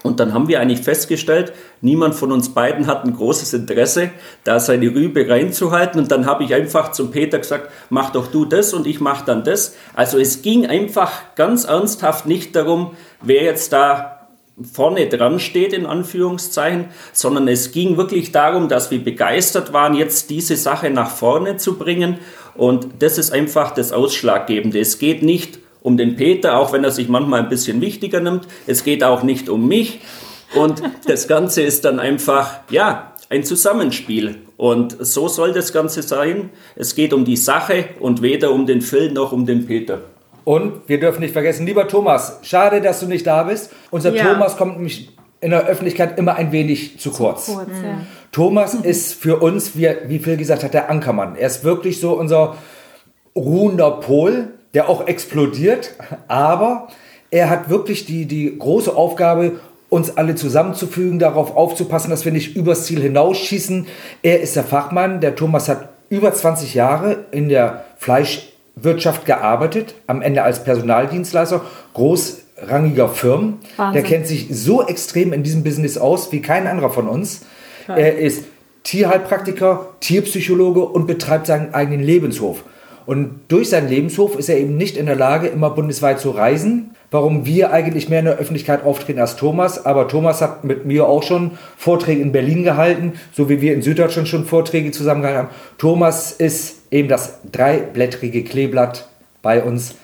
Und 0.02 0.20
dann 0.20 0.34
haben 0.34 0.48
wir 0.48 0.62
eigentlich 0.62 0.82
festgestellt, 0.82 1.52
niemand 1.82 2.16
von 2.16 2.32
uns 2.32 2.54
beiden 2.54 2.88
hat 2.88 3.04
ein 3.04 3.14
großes 3.14 3.54
Interesse, 3.54 4.12
da 4.46 4.60
seine 4.60 4.88
Rübe 4.88 5.28
reinzuhalten. 5.28 6.00
Und 6.00 6.12
dann 6.12 6.26
habe 6.26 6.46
ich 6.46 6.54
einfach 6.54 6.92
zum 6.94 7.12
Peter 7.12 7.38
gesagt, 7.38 7.70
mach 7.90 8.12
doch 8.12 8.28
du 8.28 8.46
das 8.46 8.74
und 8.74 8.88
ich 8.88 9.02
mach 9.02 9.24
dann 9.24 9.44
das. 9.44 9.76
Also 9.94 10.20
es 10.20 10.42
ging 10.42 10.66
einfach 10.66 11.36
ganz 11.36 11.66
ernsthaft 11.66 12.26
nicht 12.26 12.56
darum, 12.56 12.96
wer 13.22 13.44
jetzt 13.44 13.74
da 13.74 14.17
vorne 14.72 15.08
dran 15.08 15.40
steht, 15.40 15.74
in 15.74 15.86
Anführungszeichen, 15.86 16.86
sondern 17.14 17.48
es 17.48 17.72
ging 17.72 17.98
wirklich 17.98 18.32
darum, 18.32 18.70
dass 18.70 18.90
wir 18.90 19.04
begeistert 19.04 19.74
waren, 19.74 19.94
jetzt 19.94 20.30
diese 20.30 20.56
Sache 20.56 20.90
nach 20.90 21.12
vorne 21.12 21.58
zu 21.58 21.78
bringen. 21.78 22.18
Und 22.56 22.88
das 23.00 23.18
ist 23.18 23.32
einfach 23.32 23.72
das 23.72 23.92
Ausschlaggebende. 23.92 24.80
Es 24.80 24.98
geht 24.98 25.22
nicht 25.22 25.60
um 25.82 25.96
den 25.96 26.16
Peter, 26.16 26.58
auch 26.58 26.74
wenn 26.74 26.84
er 26.84 26.92
sich 26.92 27.08
manchmal 27.08 27.42
ein 27.42 27.50
bisschen 27.50 27.82
wichtiger 27.82 28.20
nimmt. 28.20 28.48
Es 28.66 28.84
geht 28.84 29.04
auch 29.04 29.24
nicht 29.24 29.48
um 29.48 29.68
mich. 29.68 30.00
Und 30.56 30.82
das 31.06 31.28
Ganze 31.28 31.62
ist 31.62 31.86
dann 31.86 32.00
einfach, 32.00 32.62
ja, 32.70 33.14
ein 33.30 33.44
Zusammenspiel. 33.44 34.38
Und 34.58 34.98
so 35.00 35.28
soll 35.28 35.54
das 35.54 35.72
Ganze 35.72 36.02
sein. 36.02 36.50
Es 36.76 36.96
geht 36.96 37.14
um 37.14 37.26
die 37.26 37.38
Sache 37.38 37.90
und 38.00 38.22
weder 38.22 38.52
um 38.52 38.66
den 38.66 38.82
Phil 38.82 39.12
noch 39.12 39.32
um 39.32 39.46
den 39.46 39.68
Peter. 39.68 40.02
Und 40.48 40.88
wir 40.88 40.98
dürfen 40.98 41.20
nicht 41.20 41.34
vergessen, 41.34 41.66
lieber 41.66 41.90
Thomas, 41.90 42.40
schade, 42.42 42.80
dass 42.80 43.02
du 43.02 43.06
nicht 43.06 43.28
da 43.28 43.44
bist. 43.44 43.70
Unser 43.92 44.16
Ja. 44.16 44.24
Thomas 44.24 44.56
kommt 44.56 44.78
nämlich 44.78 45.14
in 45.42 45.52
der 45.52 45.68
Öffentlichkeit 45.68 46.18
immer 46.18 46.36
ein 46.36 46.54
wenig 46.54 47.02
zu 47.02 47.12
kurz. 47.12 47.48
Kurz, 47.48 47.68
ja. 47.84 47.98
Thomas 48.32 48.74
ist 48.74 49.14
für 49.14 49.42
uns, 49.42 49.76
wie, 49.76 49.90
wie 50.06 50.20
Phil 50.20 50.38
gesagt 50.38 50.64
hat, 50.64 50.74
der 50.74 50.90
Ankermann. 50.90 51.36
Er 51.36 51.48
ist 51.48 51.66
wirklich 51.66 52.00
so 52.00 52.14
unser 52.14 52.56
ruhender 53.36 53.92
Pol, 53.92 54.54
der 54.74 54.88
auch 54.88 55.06
explodiert, 55.06 55.96
aber 56.30 56.88
er 57.30 57.50
hat 57.50 57.70
wirklich 57.70 58.06
die, 58.06 58.26
die 58.26 58.58
große 58.58 58.96
Aufgabe, 58.96 59.60
uns 59.90 60.16
alle 60.16 60.36
zusammenzufügen, 60.36 61.20
darauf 61.20 61.58
aufzupassen, 61.58 62.10
dass 62.10 62.24
wir 62.24 62.32
nicht 62.32 62.56
übers 62.56 62.86
Ziel 62.86 63.02
hinausschießen. 63.02 63.86
Er 64.24 64.40
ist 64.40 64.56
der 64.56 64.64
Fachmann. 64.64 65.20
Der 65.20 65.36
Thomas 65.36 65.68
hat 65.68 65.90
über 66.08 66.34
20 66.34 66.74
Jahre 66.74 67.26
in 67.32 67.50
der 67.50 67.84
Fleischwirtschaft 68.78 69.26
gearbeitet, 69.26 69.96
am 70.08 70.22
Ende 70.22 70.44
als 70.44 70.64
Personaldienstleister 70.64 71.62
großrangiger 71.94 73.10
Firmen. 73.10 73.60
Wahnsinn. 73.76 73.94
Der 73.94 74.04
kennt 74.04 74.28
sich 74.28 74.48
so 74.52 74.86
extrem 74.86 75.34
in 75.34 75.44
diesem 75.44 75.64
Business 75.64 75.98
aus 75.98 76.32
wie 76.32 76.42
kein 76.42 76.68
anderer 76.68 76.90
von 76.90 77.08
uns. 77.08 77.42
Er 77.88 78.18
ist 78.18 78.44
Tierheilpraktiker, 78.84 79.88
Tierpsychologe 80.02 80.82
und 80.82 81.08
betreibt 81.08 81.48
seinen 81.48 81.74
eigenen 81.74 82.02
Lebenshof. 82.02 82.64
Und 83.08 83.40
durch 83.48 83.70
seinen 83.70 83.88
Lebenshof 83.88 84.38
ist 84.38 84.50
er 84.50 84.58
eben 84.58 84.76
nicht 84.76 84.98
in 84.98 85.06
der 85.06 85.16
Lage, 85.16 85.48
immer 85.48 85.70
bundesweit 85.70 86.20
zu 86.20 86.30
reisen. 86.30 86.92
Warum 87.10 87.46
wir 87.46 87.72
eigentlich 87.72 88.10
mehr 88.10 88.20
in 88.20 88.26
der 88.26 88.38
Öffentlichkeit 88.38 88.84
auftreten 88.84 89.20
als 89.20 89.38
Thomas. 89.38 89.86
Aber 89.86 90.10
Thomas 90.10 90.42
hat 90.42 90.66
mit 90.66 90.86
mir 90.86 91.08
auch 91.08 91.24
schon 91.24 91.52
Vorträge 91.78 92.22
in 92.22 92.34
Berlin 92.34 92.66
gehalten, 92.66 93.14
so 93.32 93.48
wie 93.48 93.62
wir 93.62 93.74
in 93.74 93.82
Süddeutschland 93.82 94.28
schon 94.28 94.44
Vorträge 94.44 94.92
zusammengehalten 94.92 95.44
haben. 95.44 95.56
Thomas 95.78 96.34
ist 96.34 96.82
eben 96.92 97.08
das 97.08 97.40
dreiblättrige 97.50 98.44
Kleeblatt 98.44 99.08
bei 99.42 99.64
uns. 99.64 99.96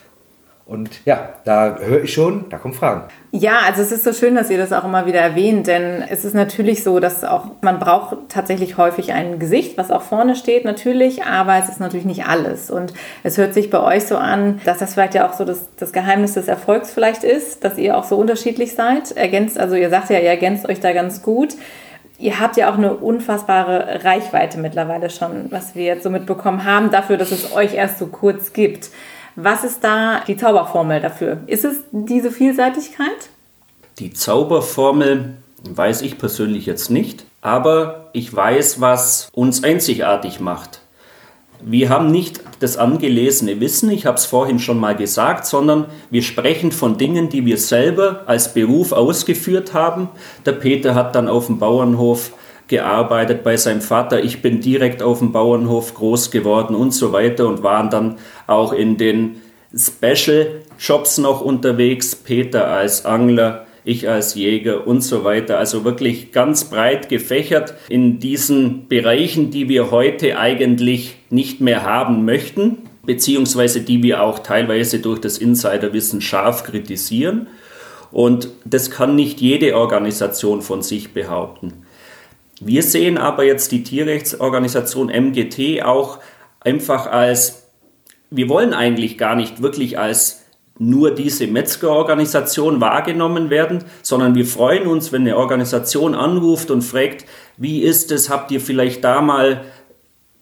Und 0.66 1.04
ja, 1.04 1.34
da 1.44 1.76
höre 1.78 2.04
ich 2.04 2.14
schon, 2.14 2.46
da 2.48 2.56
kommen 2.56 2.72
Fragen. 2.72 3.02
Ja, 3.32 3.58
also 3.66 3.82
es 3.82 3.92
ist 3.92 4.02
so 4.02 4.14
schön, 4.14 4.34
dass 4.34 4.48
ihr 4.48 4.56
das 4.56 4.72
auch 4.72 4.84
immer 4.84 5.04
wieder 5.04 5.20
erwähnt, 5.20 5.66
denn 5.66 6.02
es 6.08 6.24
ist 6.24 6.34
natürlich 6.34 6.82
so, 6.82 7.00
dass 7.00 7.22
auch 7.22 7.50
man 7.60 7.78
braucht 7.78 8.16
tatsächlich 8.30 8.78
häufig 8.78 9.12
ein 9.12 9.38
Gesicht, 9.38 9.76
was 9.76 9.90
auch 9.90 10.00
vorne 10.00 10.34
steht, 10.36 10.64
natürlich, 10.64 11.24
aber 11.24 11.58
es 11.58 11.68
ist 11.68 11.80
natürlich 11.80 12.06
nicht 12.06 12.24
alles. 12.24 12.70
Und 12.70 12.94
es 13.22 13.36
hört 13.36 13.52
sich 13.52 13.68
bei 13.68 13.80
euch 13.80 14.06
so 14.06 14.16
an, 14.16 14.58
dass 14.64 14.78
das 14.78 14.94
vielleicht 14.94 15.14
ja 15.14 15.28
auch 15.28 15.34
so 15.34 15.44
das, 15.44 15.68
das 15.76 15.92
Geheimnis 15.92 16.32
des 16.32 16.48
Erfolgs 16.48 16.90
vielleicht 16.90 17.24
ist, 17.24 17.62
dass 17.62 17.76
ihr 17.76 17.98
auch 17.98 18.04
so 18.04 18.16
unterschiedlich 18.16 18.74
seid. 18.74 19.12
Ergänzt, 19.12 19.58
also 19.58 19.74
ihr 19.74 19.90
sagt 19.90 20.08
ja, 20.08 20.18
ihr 20.18 20.30
ergänzt 20.30 20.66
euch 20.66 20.80
da 20.80 20.94
ganz 20.94 21.20
gut. 21.20 21.56
Ihr 22.18 22.40
habt 22.40 22.56
ja 22.56 22.70
auch 22.70 22.78
eine 22.78 22.94
unfassbare 22.94 24.02
Reichweite 24.02 24.58
mittlerweile 24.58 25.10
schon, 25.10 25.50
was 25.50 25.74
wir 25.74 25.84
jetzt 25.84 26.04
so 26.04 26.10
mitbekommen 26.10 26.64
haben, 26.64 26.90
dafür, 26.90 27.18
dass 27.18 27.32
es 27.32 27.52
euch 27.52 27.74
erst 27.74 27.98
so 27.98 28.06
kurz 28.06 28.54
gibt. 28.54 28.88
Was 29.36 29.64
ist 29.64 29.82
da 29.82 30.20
die 30.26 30.36
Zauberformel 30.36 31.00
dafür? 31.00 31.40
Ist 31.46 31.64
es 31.64 31.78
diese 31.90 32.30
Vielseitigkeit? 32.30 33.30
Die 33.98 34.12
Zauberformel 34.12 35.34
weiß 35.68 36.02
ich 36.02 36.18
persönlich 36.18 36.66
jetzt 36.66 36.90
nicht, 36.90 37.24
aber 37.40 38.10
ich 38.12 38.34
weiß, 38.34 38.80
was 38.80 39.28
uns 39.32 39.64
einzigartig 39.64 40.38
macht. 40.38 40.80
Wir 41.60 41.88
haben 41.88 42.10
nicht 42.10 42.40
das 42.60 42.76
angelesene 42.76 43.58
Wissen, 43.58 43.90
ich 43.90 44.06
habe 44.06 44.18
es 44.18 44.26
vorhin 44.26 44.58
schon 44.58 44.78
mal 44.78 44.94
gesagt, 44.94 45.46
sondern 45.46 45.86
wir 46.10 46.22
sprechen 46.22 46.72
von 46.72 46.98
Dingen, 46.98 47.28
die 47.28 47.46
wir 47.46 47.56
selber 47.56 48.22
als 48.26 48.52
Beruf 48.52 48.92
ausgeführt 48.92 49.72
haben. 49.72 50.10
Der 50.44 50.52
Peter 50.52 50.94
hat 50.94 51.14
dann 51.14 51.28
auf 51.28 51.46
dem 51.46 51.58
Bauernhof 51.58 52.32
gearbeitet 52.68 53.42
bei 53.44 53.56
seinem 53.56 53.80
Vater. 53.80 54.22
Ich 54.22 54.42
bin 54.42 54.60
direkt 54.60 55.02
auf 55.02 55.18
dem 55.18 55.32
Bauernhof 55.32 55.94
groß 55.94 56.30
geworden 56.30 56.74
und 56.74 56.92
so 56.92 57.12
weiter 57.12 57.46
und 57.46 57.62
waren 57.62 57.90
dann 57.90 58.16
auch 58.46 58.72
in 58.72 58.96
den 58.96 59.36
Special-Shops 59.76 61.18
noch 61.18 61.40
unterwegs. 61.40 62.14
Peter 62.14 62.68
als 62.68 63.04
Angler, 63.04 63.66
ich 63.84 64.08
als 64.08 64.34
Jäger 64.34 64.86
und 64.86 65.02
so 65.02 65.24
weiter. 65.24 65.58
Also 65.58 65.84
wirklich 65.84 66.32
ganz 66.32 66.64
breit 66.64 67.08
gefächert 67.08 67.74
in 67.88 68.18
diesen 68.18 68.88
Bereichen, 68.88 69.50
die 69.50 69.68
wir 69.68 69.90
heute 69.90 70.38
eigentlich 70.38 71.16
nicht 71.30 71.60
mehr 71.60 71.84
haben 71.84 72.24
möchten, 72.24 72.78
beziehungsweise 73.04 73.82
die 73.82 74.02
wir 74.02 74.22
auch 74.22 74.38
teilweise 74.38 75.00
durch 75.00 75.20
das 75.20 75.36
Insiderwissen 75.36 76.22
scharf 76.22 76.64
kritisieren. 76.64 77.48
Und 78.10 78.48
das 78.64 78.90
kann 78.90 79.16
nicht 79.16 79.40
jede 79.40 79.76
Organisation 79.76 80.62
von 80.62 80.82
sich 80.82 81.12
behaupten. 81.12 81.83
Wir 82.66 82.82
sehen 82.82 83.18
aber 83.18 83.44
jetzt 83.44 83.72
die 83.72 83.82
Tierrechtsorganisation 83.82 85.10
MGT 85.10 85.82
auch 85.82 86.18
einfach 86.60 87.06
als, 87.06 87.66
wir 88.30 88.48
wollen 88.48 88.72
eigentlich 88.72 89.18
gar 89.18 89.36
nicht 89.36 89.60
wirklich 89.60 89.98
als 89.98 90.44
nur 90.78 91.10
diese 91.10 91.46
Metzgerorganisation 91.46 92.80
wahrgenommen 92.80 93.50
werden, 93.50 93.84
sondern 94.00 94.34
wir 94.34 94.46
freuen 94.46 94.86
uns, 94.86 95.12
wenn 95.12 95.22
eine 95.22 95.36
Organisation 95.36 96.14
anruft 96.14 96.70
und 96.70 96.80
fragt, 96.80 97.26
wie 97.58 97.82
ist 97.82 98.10
es, 98.10 98.30
habt 98.30 98.50
ihr 98.50 98.62
vielleicht 98.62 99.04
da 99.04 99.20
mal 99.20 99.60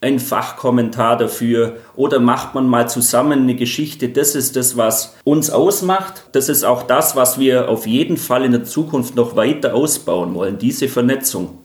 ein 0.01 0.21
Fachkommentar 0.21 1.17
dafür 1.17 1.77
oder 1.97 2.21
macht 2.21 2.55
man 2.55 2.69
mal 2.69 2.89
zusammen 2.89 3.41
eine 3.41 3.57
Geschichte. 3.57 4.09
Das 4.09 4.37
ist 4.37 4.55
das, 4.55 4.77
was 4.77 5.17
uns 5.25 5.51
ausmacht. 5.51 6.25
Das 6.33 6.49
ist 6.49 6.65
auch 6.65 6.85
das, 6.85 7.17
was 7.17 7.39
wir 7.39 7.69
auf 7.69 7.87
jeden 7.87 8.17
Fall 8.17 8.45
in 8.45 8.53
der 8.53 8.65
Zukunft 8.65 9.17
noch 9.17 9.35
weiter 9.35 9.75
ausbauen 9.75 10.35
wollen, 10.35 10.59
diese 10.59 10.89
Vernetzung. 10.89 11.62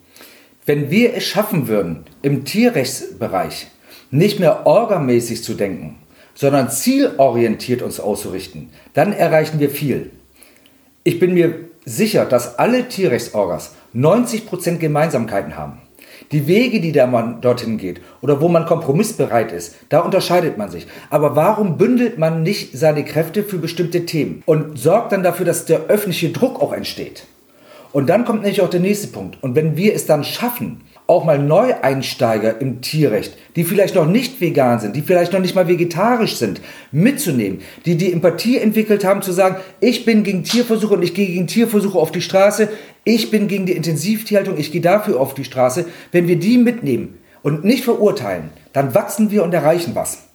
Wenn 0.68 0.92
wir 0.92 1.16
es 1.16 1.24
schaffen 1.24 1.70
würden, 1.70 2.04
im 2.22 2.44
Tierrechtsbereich 2.44 3.68
nicht 4.12 4.42
mehr 4.42 4.68
orgamäßig 4.68 5.42
zu 5.42 5.54
denken, 5.54 5.96
sondern 6.36 6.70
zielorientiert 6.70 7.82
uns 7.82 8.02
auszurichten, 8.02 8.70
dann 8.94 9.14
erreichen 9.14 9.62
wir 9.62 9.70
viel. 9.70 10.12
Ich 11.06 11.20
bin 11.20 11.36
mir 11.36 11.56
sicher, 11.86 12.26
dass 12.26 12.60
alle 12.60 12.90
Tierrechtsorgas 12.90 13.76
90% 13.96 14.76
Gemeinsamkeiten 14.78 15.56
haben. 15.56 15.78
Die 16.34 16.48
Wege, 16.48 16.82
die 16.82 16.92
da 16.92 17.08
man 17.08 17.40
dorthin 17.40 17.78
geht 17.78 18.02
oder 18.22 18.42
wo 18.42 18.50
man 18.50 18.66
kompromissbereit 18.66 19.54
ist, 19.54 19.76
da 19.88 20.02
unterscheidet 20.02 20.58
man 20.58 20.70
sich. 20.70 20.86
Aber 21.10 21.38
warum 21.38 21.78
bündelt 21.78 22.18
man 22.18 22.44
nicht 22.44 22.78
seine 22.78 23.06
Kräfte 23.06 23.44
für 23.44 23.58
bestimmte 23.58 24.06
Themen 24.06 24.44
und 24.46 24.78
sorgt 24.78 25.14
dann 25.14 25.24
dafür, 25.24 25.46
dass 25.46 25.64
der 25.64 25.86
öffentliche 25.86 26.32
Druck 26.32 26.62
auch 26.62 26.74
entsteht? 26.74 27.24
Und 27.98 28.10
dann 28.10 28.26
kommt 28.26 28.44
nämlich 28.44 28.62
auch 28.62 28.70
der 28.70 28.80
nächste 28.80 29.08
Punkt. 29.08 29.42
Und 29.42 29.56
wenn 29.56 29.76
wir 29.76 29.96
es 29.96 30.06
dann 30.06 30.24
schaffen, 30.24 30.82
auch 31.08 31.26
mal 31.26 31.40
Neueinsteiger 31.40 32.62
im 32.62 32.82
Tierrecht, 32.82 33.36
die 33.56 33.64
vielleicht 33.64 33.96
noch 33.96 34.06
nicht 34.06 34.40
vegan 34.40 34.80
sind, 34.80 34.96
die 34.96 35.02
vielleicht 35.02 35.34
noch 35.34 35.40
nicht 35.40 35.56
mal 35.56 35.68
vegetarisch 35.68 36.36
sind, 36.36 36.62
mitzunehmen, 36.92 37.62
die 37.88 37.96
die 37.96 38.14
Empathie 38.14 38.60
entwickelt 38.60 39.04
haben, 39.04 39.24
zu 39.24 39.32
sagen, 39.32 39.56
ich 39.80 40.06
bin 40.06 40.22
gegen 40.24 40.44
Tierversuche 40.44 40.94
und 40.94 41.02
ich 41.02 41.16
gehe 41.16 41.26
gegen 41.26 41.48
Tierversuche 41.48 41.98
auf 41.98 42.12
die 42.12 42.22
Straße, 42.22 42.70
ich 43.04 43.32
bin 43.32 43.48
gegen 43.48 43.66
die 43.66 43.74
Intensivtierhaltung, 43.74 44.60
ich 44.60 44.72
gehe 44.72 44.82
dafür 44.82 45.20
auf 45.20 45.34
die 45.34 45.44
Straße. 45.44 45.86
Wenn 46.12 46.28
wir 46.28 46.38
die 46.38 46.60
mitnehmen 46.60 47.18
und 47.42 47.66
nicht 47.66 47.84
verurteilen, 47.84 48.52
dann 48.74 48.94
wachsen 48.94 49.32
wir 49.32 49.44
und 49.44 49.56
erreichen 49.56 49.96
was. 49.96 50.28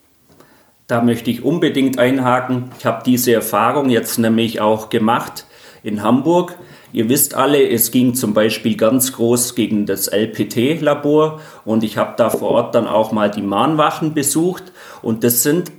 Da 0.89 1.01
möchte 1.01 1.31
ich 1.31 1.45
unbedingt 1.45 1.97
einhaken. 2.01 2.73
Ich 2.81 2.87
habe 2.87 3.05
diese 3.07 3.33
Erfahrung 3.33 3.89
jetzt 3.89 4.19
nämlich 4.19 4.61
auch 4.61 4.91
gemacht 4.91 5.47
in 5.85 6.03
Hamburg. 6.03 6.59
Ihr 6.93 7.09
wisst 7.09 7.35
alle, 7.35 7.67
es 7.69 7.91
ging 7.91 8.15
zum 8.15 8.35
Beispiel 8.35 8.77
ganz 8.77 9.15
groß 9.15 9.55
gegen 9.55 9.87
das 9.87 10.09
LPT-Labor 10.09 11.41
und 11.65 11.85
ich 11.85 11.97
habe 11.97 12.15
da 12.19 12.29
vor 12.29 12.51
Ort 12.51 12.75
dann 12.75 12.87
auch 12.87 13.13
mal 13.13 13.31
die 13.31 13.41
Mahnwachen 13.41 14.13
besucht 14.13 14.73
und 15.01 15.25
das 15.25 15.43
sind 15.43 15.73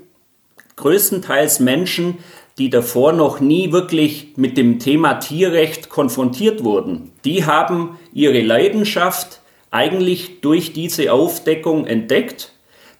größtenteils 0.75 1.59
Menschen, 1.59 2.17
die 2.57 2.71
davor 2.71 3.13
noch 3.13 3.39
nie 3.39 3.71
wirklich 3.71 4.33
mit 4.37 4.57
dem 4.57 4.79
Thema 4.79 5.15
Tierrecht 5.15 5.89
konfrontiert 5.89 6.63
wurden. 6.63 7.11
Die 7.25 7.45
haben 7.45 7.97
ihre 8.11 8.41
Leidenschaft 8.41 9.41
eigentlich 9.69 10.41
durch 10.41 10.73
diese 10.73 11.13
Aufdeckung 11.13 11.85
entdeckt. 11.85 12.53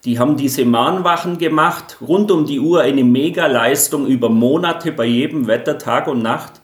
Die 0.04 0.18
haben 0.18 0.36
diese 0.36 0.64
Mahnwachen 0.64 1.38
gemacht, 1.38 1.98
rund 2.00 2.30
um 2.30 2.46
die 2.46 2.60
Uhr 2.60 2.82
eine 2.82 3.04
Mega-Leistung 3.04 4.06
über 4.06 4.28
Monate 4.28 4.92
bei 4.92 5.06
jedem 5.06 5.46
Wetter, 5.46 5.78
Tag 5.78 6.06
und 6.08 6.22
Nacht 6.22 6.60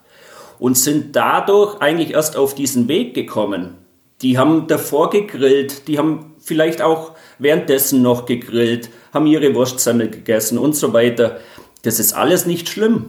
und 0.61 0.79
sind 0.79 1.17
dadurch 1.17 1.81
eigentlich 1.81 2.13
erst 2.13 2.37
auf 2.37 2.55
diesen 2.55 2.87
Weg 2.87 3.15
gekommen. 3.15 3.75
Die 4.23 4.39
haben 4.39 4.67
davor 4.67 5.11
gegrillt, 5.11 5.89
die 5.89 5.99
haben 5.99 6.35
vielleicht 6.39 6.83
auch 6.83 7.13
währenddessen 7.39 8.03
noch 8.03 8.27
gegrillt, 8.27 8.91
haben 9.13 9.27
ihre 9.27 9.55
Wurstsemmel 9.55 10.11
gegessen 10.11 10.59
und 10.59 10.77
so 10.77 10.93
weiter. 10.93 11.39
Das 11.83 11.99
ist 11.99 12.13
alles 12.13 12.47
nicht 12.47 12.69
schlimm. 12.69 13.07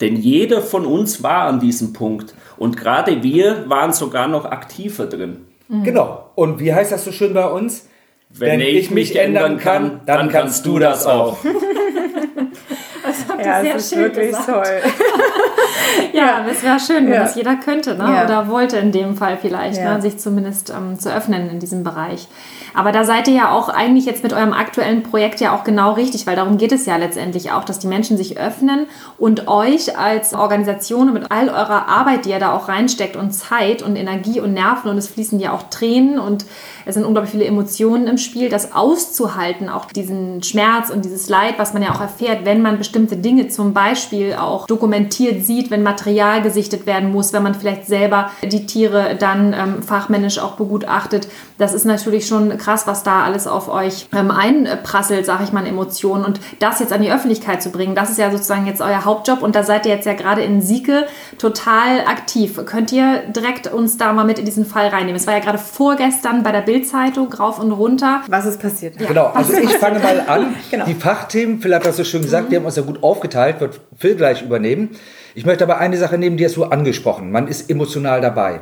Denn 0.00 0.16
jeder 0.16 0.60
von 0.60 0.86
uns 0.86 1.22
war 1.22 1.42
an 1.42 1.60
diesem 1.60 1.92
Punkt. 1.92 2.34
Und 2.56 2.76
gerade 2.76 3.22
wir 3.22 3.68
waren 3.68 3.92
sogar 3.92 4.28
noch 4.28 4.44
aktiver 4.44 5.06
drin. 5.06 5.46
Mhm. 5.68 5.84
Genau. 5.84 6.30
Und 6.34 6.60
wie 6.60 6.72
heißt 6.72 6.92
das 6.92 7.04
so 7.04 7.12
schön 7.12 7.34
bei 7.34 7.46
uns? 7.46 7.88
Wenn, 8.30 8.52
Wenn 8.52 8.60
ich, 8.60 8.76
ich, 8.76 8.90
mich 8.90 9.16
ändern 9.16 9.58
kann, 9.58 10.00
dann, 10.06 10.18
dann 10.18 10.28
kannst 10.30 10.66
du 10.66 10.78
das 10.78 11.06
auch. 11.06 11.38
das 13.04 13.28
habt 13.28 13.40
ihr 13.40 13.46
ja, 13.46 13.62
sehr 13.62 13.74
das 13.74 13.84
ist 13.84 13.94
schön 13.94 14.02
wirklich 14.02 14.28
gesagt. 14.28 14.46
toll. 14.46 14.82
ja, 16.12 16.44
es 16.48 16.62
wäre 16.62 16.80
schön, 16.80 17.06
wenn 17.06 17.14
ja. 17.14 17.22
das 17.22 17.34
jeder 17.34 17.56
könnte 17.56 17.94
ne? 17.94 18.04
Ja. 18.04 18.24
oder 18.24 18.48
wollte 18.48 18.76
in 18.78 18.92
dem 18.92 19.16
Fall 19.16 19.38
vielleicht, 19.40 19.78
ja. 19.78 19.94
ne? 19.94 20.02
sich 20.02 20.18
zumindest 20.18 20.70
ähm, 20.70 20.98
zu 20.98 21.12
öffnen 21.12 21.50
in 21.50 21.60
diesem 21.60 21.84
Bereich. 21.84 22.28
Aber 22.74 22.92
da 22.92 23.04
seid 23.04 23.28
ihr 23.28 23.34
ja 23.34 23.50
auch 23.52 23.68
eigentlich 23.68 24.04
jetzt 24.04 24.22
mit 24.22 24.32
eurem 24.32 24.52
aktuellen 24.52 25.02
Projekt 25.02 25.40
ja 25.40 25.54
auch 25.54 25.64
genau 25.64 25.92
richtig, 25.92 26.26
weil 26.26 26.36
darum 26.36 26.58
geht 26.58 26.72
es 26.72 26.86
ja 26.86 26.96
letztendlich 26.96 27.52
auch, 27.52 27.64
dass 27.64 27.78
die 27.78 27.86
Menschen 27.86 28.16
sich 28.16 28.38
öffnen 28.38 28.86
und 29.16 29.48
euch 29.48 29.96
als 29.96 30.34
Organisation 30.34 31.12
mit 31.12 31.30
all 31.30 31.48
eurer 31.48 31.88
Arbeit, 31.88 32.24
die 32.24 32.30
ihr 32.30 32.40
da 32.40 32.52
auch 32.54 32.68
reinsteckt 32.68 33.16
und 33.16 33.30
Zeit 33.32 33.82
und 33.82 33.96
Energie 33.96 34.40
und 34.40 34.52
Nerven 34.52 34.90
und 34.90 34.98
es 34.98 35.08
fließen 35.08 35.38
ja 35.38 35.52
auch 35.52 35.64
Tränen 35.70 36.18
und 36.18 36.44
es 36.86 36.94
sind 36.94 37.04
unglaublich 37.04 37.30
viele 37.30 37.46
Emotionen 37.46 38.06
im 38.06 38.18
Spiel, 38.18 38.48
das 38.48 38.74
auszuhalten, 38.74 39.68
auch 39.68 39.86
diesen 39.86 40.42
Schmerz 40.42 40.90
und 40.90 41.04
dieses 41.04 41.28
Leid, 41.28 41.54
was 41.58 41.72
man 41.72 41.82
ja 41.82 41.94
auch 41.94 42.00
erfährt, 42.00 42.44
wenn 42.44 42.60
man 42.60 42.78
bestimmte 42.78 43.16
Dinge 43.16 43.48
zum 43.48 43.72
Beispiel 43.72 44.34
auch 44.34 44.66
dokumentiert 44.66 45.44
sieht, 45.44 45.70
wenn 45.70 45.82
Material 45.82 46.42
gesichtet 46.42 46.86
werden 46.86 47.12
muss, 47.12 47.32
wenn 47.32 47.42
man 47.42 47.54
vielleicht 47.54 47.86
selber 47.86 48.30
die 48.42 48.66
Tiere 48.66 49.16
dann 49.18 49.52
ähm, 49.52 49.82
fachmännisch 49.82 50.38
auch 50.38 50.52
begutachtet. 50.52 51.28
Das 51.56 51.72
ist 51.72 51.84
natürlich 51.84 52.26
schon 52.26 52.58
krass, 52.64 52.86
was 52.86 53.02
da 53.02 53.24
alles 53.24 53.46
auf 53.46 53.68
euch 53.68 54.08
ähm, 54.14 54.30
einprasselt, 54.30 55.26
sage 55.26 55.44
ich 55.44 55.52
mal, 55.52 55.66
Emotionen. 55.66 56.24
Und 56.24 56.40
das 56.58 56.80
jetzt 56.80 56.92
an 56.92 57.02
die 57.02 57.12
Öffentlichkeit 57.12 57.62
zu 57.62 57.70
bringen, 57.70 57.94
das 57.94 58.10
ist 58.10 58.18
ja 58.18 58.30
sozusagen 58.30 58.66
jetzt 58.66 58.80
euer 58.80 59.04
Hauptjob. 59.04 59.42
Und 59.42 59.54
da 59.54 59.62
seid 59.62 59.86
ihr 59.86 59.94
jetzt 59.94 60.06
ja 60.06 60.14
gerade 60.14 60.42
in 60.42 60.62
Sieke 60.62 61.06
total 61.38 62.00
aktiv. 62.00 62.58
Könnt 62.64 62.92
ihr 62.92 63.22
direkt 63.28 63.66
uns 63.66 63.98
da 63.98 64.12
mal 64.12 64.24
mit 64.24 64.38
in 64.38 64.44
diesen 64.44 64.64
Fall 64.64 64.88
reinnehmen? 64.88 65.16
Es 65.16 65.26
war 65.26 65.34
ja 65.34 65.40
gerade 65.40 65.58
vorgestern 65.58 66.42
bei 66.42 66.52
der 66.52 66.62
Bildzeitung 66.62 67.32
rauf 67.32 67.58
und 67.58 67.72
runter. 67.72 68.22
Was 68.28 68.46
ist 68.46 68.60
passiert? 68.60 69.00
Ja. 69.00 69.08
Genau, 69.08 69.26
also 69.26 69.52
ich 69.52 69.70
fange 69.76 69.98
mal 69.98 70.20
an. 70.26 70.54
genau. 70.70 70.86
Die 70.86 70.94
Fachthemen, 70.94 71.60
Phil 71.60 71.74
hat 71.74 71.84
das 71.84 71.96
so 71.96 72.04
schön 72.04 72.22
gesagt, 72.22 72.46
mhm. 72.46 72.50
die 72.50 72.56
haben 72.56 72.64
uns 72.64 72.76
ja 72.76 72.82
gut 72.82 73.02
aufgeteilt, 73.02 73.60
wird 73.60 73.80
Phil 73.96 74.14
gleich 74.14 74.42
übernehmen. 74.42 74.90
Ich 75.34 75.44
möchte 75.44 75.64
aber 75.64 75.78
eine 75.78 75.96
Sache 75.96 76.16
nehmen, 76.16 76.36
die 76.36 76.44
ist 76.44 76.54
so 76.54 76.64
angesprochen. 76.64 77.30
Man 77.30 77.48
ist 77.48 77.68
emotional 77.68 78.20
dabei. 78.20 78.60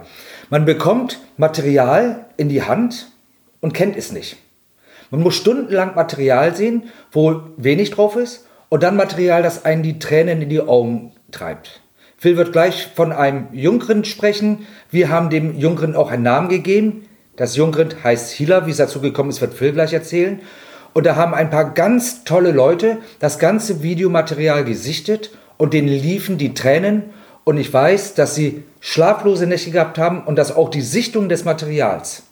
Man 0.48 0.64
bekommt 0.64 1.20
Material 1.36 2.26
in 2.36 2.48
die 2.48 2.62
Hand 2.62 3.11
und 3.62 3.72
kennt 3.72 3.96
es 3.96 4.12
nicht. 4.12 4.36
Man 5.10 5.22
muss 5.22 5.36
stundenlang 5.36 5.94
Material 5.94 6.54
sehen, 6.54 6.90
wo 7.10 7.40
wenig 7.56 7.90
drauf 7.90 8.16
ist, 8.16 8.46
und 8.68 8.82
dann 8.82 8.96
Material, 8.96 9.42
das 9.42 9.66
einen 9.66 9.82
die 9.82 9.98
Tränen 9.98 10.40
in 10.40 10.48
die 10.48 10.60
Augen 10.60 11.12
treibt. 11.30 11.82
Phil 12.16 12.38
wird 12.38 12.52
gleich 12.52 12.88
von 12.94 13.12
einem 13.12 13.48
Jungrind 13.52 14.06
sprechen. 14.06 14.66
Wir 14.90 15.10
haben 15.10 15.28
dem 15.28 15.58
Jungrind 15.58 15.94
auch 15.94 16.10
einen 16.10 16.22
Namen 16.22 16.48
gegeben. 16.48 17.06
Das 17.36 17.56
Jungrind 17.56 18.02
heißt 18.02 18.30
Hila. 18.30 18.64
Wie 18.64 18.70
es 18.70 18.78
dazu 18.78 19.00
gekommen 19.00 19.28
ist, 19.28 19.42
wird 19.42 19.52
Phil 19.52 19.72
gleich 19.72 19.92
erzählen. 19.92 20.40
Und 20.94 21.04
da 21.04 21.16
haben 21.16 21.34
ein 21.34 21.50
paar 21.50 21.74
ganz 21.74 22.24
tolle 22.24 22.52
Leute 22.52 22.98
das 23.18 23.38
ganze 23.38 23.82
Videomaterial 23.82 24.64
gesichtet 24.64 25.32
und 25.58 25.74
denen 25.74 25.88
liefen 25.88 26.38
die 26.38 26.54
Tränen. 26.54 27.10
Und 27.44 27.58
ich 27.58 27.70
weiß, 27.70 28.14
dass 28.14 28.34
sie 28.34 28.62
schlaflose 28.80 29.46
Nächte 29.46 29.70
gehabt 29.70 29.98
haben 29.98 30.22
und 30.24 30.36
dass 30.36 30.54
auch 30.54 30.70
die 30.70 30.80
Sichtung 30.80 31.28
des 31.28 31.44
Materials 31.44 32.22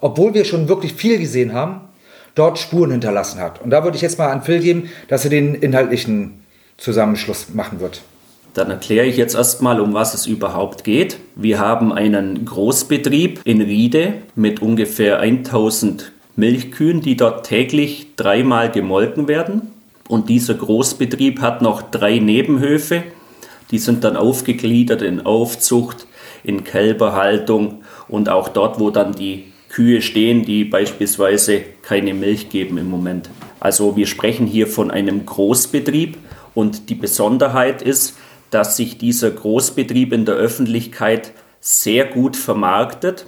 obwohl 0.00 0.34
wir 0.34 0.44
schon 0.44 0.68
wirklich 0.68 0.94
viel 0.94 1.18
gesehen 1.18 1.52
haben, 1.52 1.80
dort 2.34 2.58
Spuren 2.58 2.92
hinterlassen 2.92 3.40
hat. 3.40 3.60
Und 3.60 3.70
da 3.70 3.84
würde 3.84 3.96
ich 3.96 4.02
jetzt 4.02 4.18
mal 4.18 4.30
an 4.30 4.42
Phil 4.42 4.60
geben, 4.60 4.90
dass 5.08 5.24
er 5.24 5.30
den 5.30 5.54
inhaltlichen 5.54 6.44
Zusammenschluss 6.76 7.48
machen 7.52 7.80
wird. 7.80 8.02
Dann 8.54 8.70
erkläre 8.70 9.06
ich 9.06 9.16
jetzt 9.16 9.34
erstmal, 9.34 9.80
um 9.80 9.94
was 9.94 10.14
es 10.14 10.26
überhaupt 10.26 10.82
geht. 10.82 11.18
Wir 11.36 11.60
haben 11.60 11.92
einen 11.92 12.44
Großbetrieb 12.44 13.40
in 13.44 13.60
Riede 13.60 14.14
mit 14.34 14.60
ungefähr 14.60 15.20
1000 15.20 16.12
Milchkühen, 16.34 17.00
die 17.00 17.16
dort 17.16 17.46
täglich 17.46 18.08
dreimal 18.16 18.70
gemolken 18.70 19.28
werden. 19.28 19.70
Und 20.08 20.28
dieser 20.28 20.54
Großbetrieb 20.54 21.40
hat 21.40 21.62
noch 21.62 21.82
drei 21.82 22.18
Nebenhöfe. 22.18 23.04
Die 23.70 23.78
sind 23.78 24.02
dann 24.02 24.16
aufgegliedert 24.16 25.02
in 25.02 25.24
Aufzucht, 25.24 26.06
in 26.42 26.64
Kälberhaltung 26.64 27.82
und 28.08 28.28
auch 28.28 28.48
dort, 28.48 28.80
wo 28.80 28.90
dann 28.90 29.12
die 29.12 29.44
Kühe 29.70 30.02
stehen, 30.02 30.44
die 30.44 30.64
beispielsweise 30.64 31.62
keine 31.82 32.12
Milch 32.12 32.50
geben 32.50 32.76
im 32.76 32.90
Moment. 32.90 33.30
Also 33.60 33.96
wir 33.96 34.06
sprechen 34.06 34.46
hier 34.46 34.66
von 34.66 34.90
einem 34.90 35.24
Großbetrieb 35.24 36.18
und 36.54 36.90
die 36.90 36.94
Besonderheit 36.96 37.80
ist, 37.80 38.16
dass 38.50 38.76
sich 38.76 38.98
dieser 38.98 39.30
Großbetrieb 39.30 40.12
in 40.12 40.24
der 40.24 40.34
Öffentlichkeit 40.34 41.32
sehr 41.60 42.06
gut 42.06 42.36
vermarktet. 42.36 43.26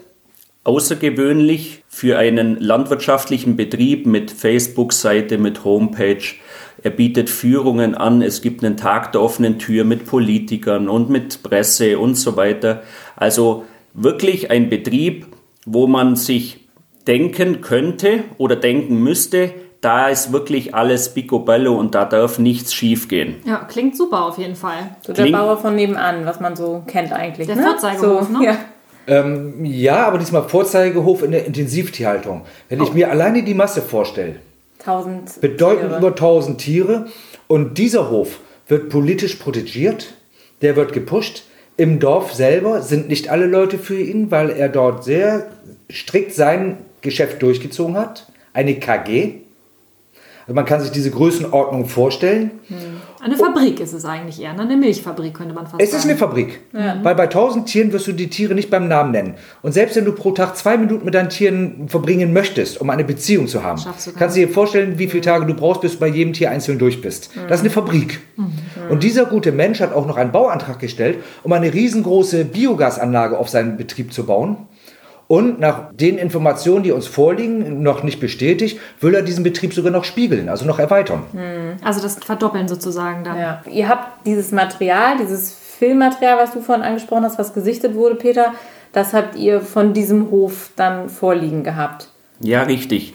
Außergewöhnlich 0.64 1.84
für 1.88 2.18
einen 2.18 2.58
landwirtschaftlichen 2.58 3.56
Betrieb 3.56 4.06
mit 4.06 4.30
Facebook-Seite, 4.30 5.38
mit 5.38 5.64
Homepage. 5.64 6.22
Er 6.82 6.90
bietet 6.90 7.30
Führungen 7.30 7.94
an, 7.94 8.22
es 8.22 8.42
gibt 8.42 8.64
einen 8.64 8.76
Tag 8.76 9.12
der 9.12 9.22
offenen 9.22 9.58
Tür 9.58 9.84
mit 9.84 10.06
Politikern 10.06 10.88
und 10.88 11.10
mit 11.10 11.42
Presse 11.42 11.98
und 11.98 12.16
so 12.16 12.36
weiter. 12.36 12.82
Also 13.16 13.64
wirklich 13.94 14.50
ein 14.50 14.68
Betrieb, 14.70 15.26
wo 15.66 15.86
man 15.86 16.16
sich 16.16 16.68
denken 17.06 17.60
könnte 17.60 18.24
oder 18.38 18.56
denken 18.56 19.02
müsste, 19.02 19.52
da 19.80 20.08
ist 20.08 20.32
wirklich 20.32 20.74
alles 20.74 21.12
picobello 21.12 21.74
und 21.74 21.94
da 21.94 22.04
darf 22.04 22.38
nichts 22.38 22.72
schiefgehen. 22.72 23.36
Ja, 23.44 23.64
klingt 23.64 23.96
super 23.96 24.24
auf 24.26 24.38
jeden 24.38 24.54
Fall. 24.54 24.96
So 25.04 25.12
der 25.12 25.24
klingt, 25.24 25.36
Bauer 25.36 25.58
von 25.58 25.74
nebenan, 25.74 26.24
was 26.24 26.38
man 26.38 26.54
so 26.54 26.82
kennt 26.86 27.12
eigentlich. 27.12 27.48
Der 27.48 27.56
ne? 27.56 27.62
Vorzeigerhof, 27.62 28.28
so, 28.28 28.38
ne? 28.38 28.44
Ja. 28.44 28.56
Ähm, 29.08 29.64
ja, 29.64 30.06
aber 30.06 30.18
diesmal 30.18 30.48
Vorzeigehof 30.48 31.24
in 31.24 31.32
der 31.32 31.44
Intensivtierhaltung. 31.44 32.42
Wenn 32.68 32.80
ich 32.80 32.92
mir 32.92 33.10
alleine 33.10 33.42
die 33.42 33.54
Masse 33.54 33.82
vorstelle, 33.82 34.36
1000 34.78 35.40
bedeutend 35.40 35.88
Tiere. 35.88 35.98
über 35.98 36.08
1000 36.08 36.58
Tiere 36.60 37.06
und 37.48 37.78
dieser 37.78 38.10
Hof 38.10 38.38
wird 38.68 38.88
politisch 38.88 39.34
protegiert, 39.36 40.14
der 40.60 40.76
wird 40.76 40.92
gepusht. 40.92 41.42
Im 41.82 41.98
Dorf 41.98 42.32
selber 42.32 42.80
sind 42.80 43.08
nicht 43.08 43.28
alle 43.28 43.46
Leute 43.46 43.76
für 43.76 43.98
ihn, 43.98 44.30
weil 44.30 44.50
er 44.50 44.68
dort 44.68 45.02
sehr 45.02 45.48
strikt 45.90 46.32
sein 46.32 46.76
Geschäft 47.00 47.42
durchgezogen 47.42 47.96
hat. 47.96 48.30
Eine 48.52 48.76
KG. 48.76 49.40
Also 50.46 50.54
man 50.54 50.64
kann 50.64 50.80
sich 50.80 50.90
diese 50.90 51.10
Größenordnung 51.10 51.86
vorstellen. 51.86 52.50
Eine 53.22 53.36
Fabrik 53.36 53.78
ist 53.78 53.92
es 53.92 54.04
eigentlich 54.04 54.42
eher, 54.42 54.52
ne? 54.54 54.62
eine 54.62 54.76
Milchfabrik 54.76 55.34
könnte 55.34 55.54
man 55.54 55.66
fast 55.66 55.80
Es 55.80 55.90
sagen. 55.92 56.00
ist 56.02 56.08
eine 56.08 56.18
Fabrik. 56.18 56.60
Weil 56.72 57.14
bei 57.14 57.24
1000 57.24 57.66
Tieren 57.66 57.92
wirst 57.92 58.08
du 58.08 58.12
die 58.12 58.28
Tiere 58.28 58.54
nicht 58.54 58.68
beim 58.68 58.88
Namen 58.88 59.12
nennen. 59.12 59.34
Und 59.62 59.72
selbst 59.72 59.94
wenn 59.94 60.04
du 60.04 60.12
pro 60.12 60.32
Tag 60.32 60.56
zwei 60.56 60.76
Minuten 60.76 61.04
mit 61.04 61.14
deinen 61.14 61.28
Tieren 61.28 61.88
verbringen 61.88 62.32
möchtest, 62.32 62.80
um 62.80 62.90
eine 62.90 63.04
Beziehung 63.04 63.46
zu 63.46 63.62
haben, 63.62 63.80
du 63.80 64.12
kannst 64.12 64.36
du 64.36 64.40
dir 64.40 64.48
vorstellen, 64.48 64.98
wie 64.98 65.06
viele 65.06 65.22
Tage 65.22 65.46
du 65.46 65.54
brauchst, 65.54 65.82
bis 65.82 65.92
du 65.92 65.98
bei 65.98 66.08
jedem 66.08 66.32
Tier 66.32 66.50
einzeln 66.50 66.78
durch 66.78 67.00
bist. 67.00 67.30
Das 67.48 67.60
ist 67.60 67.64
eine 67.64 67.70
Fabrik. 67.70 68.20
Und 68.90 69.04
dieser 69.04 69.26
gute 69.26 69.52
Mensch 69.52 69.80
hat 69.80 69.94
auch 69.94 70.06
noch 70.06 70.16
einen 70.16 70.32
Bauantrag 70.32 70.80
gestellt, 70.80 71.18
um 71.44 71.52
eine 71.52 71.72
riesengroße 71.72 72.44
Biogasanlage 72.46 73.38
auf 73.38 73.48
seinen 73.48 73.76
Betrieb 73.76 74.12
zu 74.12 74.26
bauen. 74.26 74.56
Und 75.32 75.58
nach 75.60 75.94
den 75.94 76.18
Informationen, 76.18 76.82
die 76.82 76.92
uns 76.92 77.06
vorliegen, 77.06 77.82
noch 77.82 78.02
nicht 78.02 78.20
bestätigt, 78.20 78.78
will 79.00 79.14
er 79.14 79.22
diesen 79.22 79.42
Betrieb 79.42 79.72
sogar 79.72 79.90
noch 79.90 80.04
spiegeln, 80.04 80.50
also 80.50 80.66
noch 80.66 80.78
erweitern. 80.78 81.22
Also 81.82 82.02
das 82.02 82.16
Verdoppeln 82.16 82.68
sozusagen 82.68 83.24
dann. 83.24 83.38
Ja. 83.38 83.62
Ihr 83.72 83.88
habt 83.88 84.26
dieses 84.26 84.52
Material, 84.52 85.16
dieses 85.16 85.54
Filmmaterial, 85.54 86.36
was 86.36 86.52
du 86.52 86.60
vorhin 86.60 86.84
angesprochen 86.84 87.24
hast, 87.24 87.38
was 87.38 87.54
gesichtet 87.54 87.94
wurde, 87.94 88.16
Peter, 88.16 88.52
das 88.92 89.14
habt 89.14 89.34
ihr 89.36 89.62
von 89.62 89.94
diesem 89.94 90.30
Hof 90.30 90.68
dann 90.76 91.08
vorliegen 91.08 91.64
gehabt. 91.64 92.08
Ja, 92.40 92.64
richtig. 92.64 93.14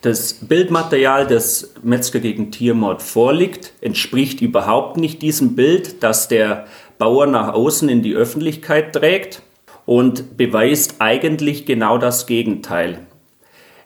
Das 0.00 0.32
Bildmaterial, 0.32 1.26
das 1.26 1.74
Metzger 1.82 2.20
gegen 2.20 2.52
Tiermord 2.52 3.02
vorliegt, 3.02 3.74
entspricht 3.82 4.40
überhaupt 4.40 4.96
nicht 4.96 5.20
diesem 5.20 5.56
Bild, 5.56 6.02
das 6.02 6.28
der 6.28 6.64
Bauer 6.96 7.26
nach 7.26 7.52
außen 7.52 7.90
in 7.90 8.00
die 8.00 8.14
Öffentlichkeit 8.14 8.94
trägt 8.94 9.42
und 9.88 10.36
beweist 10.36 10.96
eigentlich 10.98 11.64
genau 11.64 11.96
das 11.96 12.26
Gegenteil. 12.26 13.06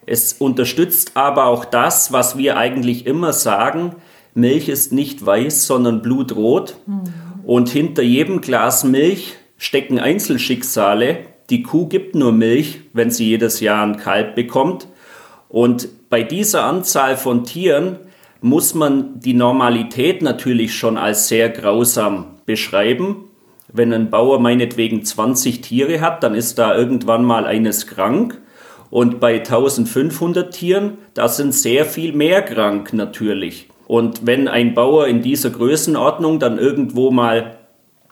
Es 0.04 0.32
unterstützt 0.32 1.12
aber 1.14 1.46
auch 1.46 1.64
das, 1.64 2.12
was 2.12 2.36
wir 2.36 2.56
eigentlich 2.56 3.06
immer 3.06 3.32
sagen, 3.32 3.94
Milch 4.34 4.68
ist 4.68 4.92
nicht 4.92 5.24
weiß, 5.24 5.64
sondern 5.64 6.02
blutrot. 6.02 6.76
Und 7.44 7.68
hinter 7.68 8.02
jedem 8.02 8.40
Glas 8.40 8.82
Milch 8.82 9.34
stecken 9.58 10.00
Einzelschicksale. 10.00 11.18
Die 11.50 11.62
Kuh 11.62 11.86
gibt 11.86 12.16
nur 12.16 12.32
Milch, 12.32 12.80
wenn 12.92 13.12
sie 13.12 13.28
jedes 13.28 13.60
Jahr 13.60 13.86
ein 13.86 13.96
Kalb 13.96 14.34
bekommt. 14.34 14.88
Und 15.48 15.88
bei 16.10 16.24
dieser 16.24 16.64
Anzahl 16.64 17.16
von 17.16 17.44
Tieren 17.44 18.00
muss 18.40 18.74
man 18.74 19.20
die 19.20 19.34
Normalität 19.34 20.20
natürlich 20.20 20.74
schon 20.74 20.98
als 20.98 21.28
sehr 21.28 21.48
grausam 21.48 22.26
beschreiben. 22.44 23.28
Wenn 23.72 23.92
ein 23.92 24.10
Bauer 24.10 24.38
meinetwegen 24.38 25.04
20 25.04 25.62
Tiere 25.62 26.00
hat, 26.00 26.22
dann 26.22 26.34
ist 26.34 26.58
da 26.58 26.76
irgendwann 26.76 27.24
mal 27.24 27.46
eines 27.46 27.86
krank. 27.86 28.38
Und 28.90 29.18
bei 29.18 29.38
1500 29.38 30.52
Tieren, 30.52 30.98
da 31.14 31.28
sind 31.28 31.54
sehr 31.54 31.86
viel 31.86 32.12
mehr 32.12 32.42
krank 32.42 32.92
natürlich. 32.92 33.68
Und 33.86 34.26
wenn 34.26 34.48
ein 34.48 34.74
Bauer 34.74 35.06
in 35.06 35.22
dieser 35.22 35.48
Größenordnung 35.48 36.38
dann 36.38 36.58
irgendwo 36.58 37.10
mal 37.10 37.56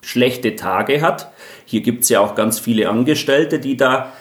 schlechte 0.00 0.56
Tage 0.56 1.02
hat, 1.02 1.30
hier 1.66 1.82
gibt 1.82 2.04
es 2.04 2.08
ja 2.08 2.20
auch 2.20 2.34
ganz 2.34 2.58
viele 2.58 2.88
Angestellte, 2.88 3.58
die 3.58 3.76
da 3.76 4.12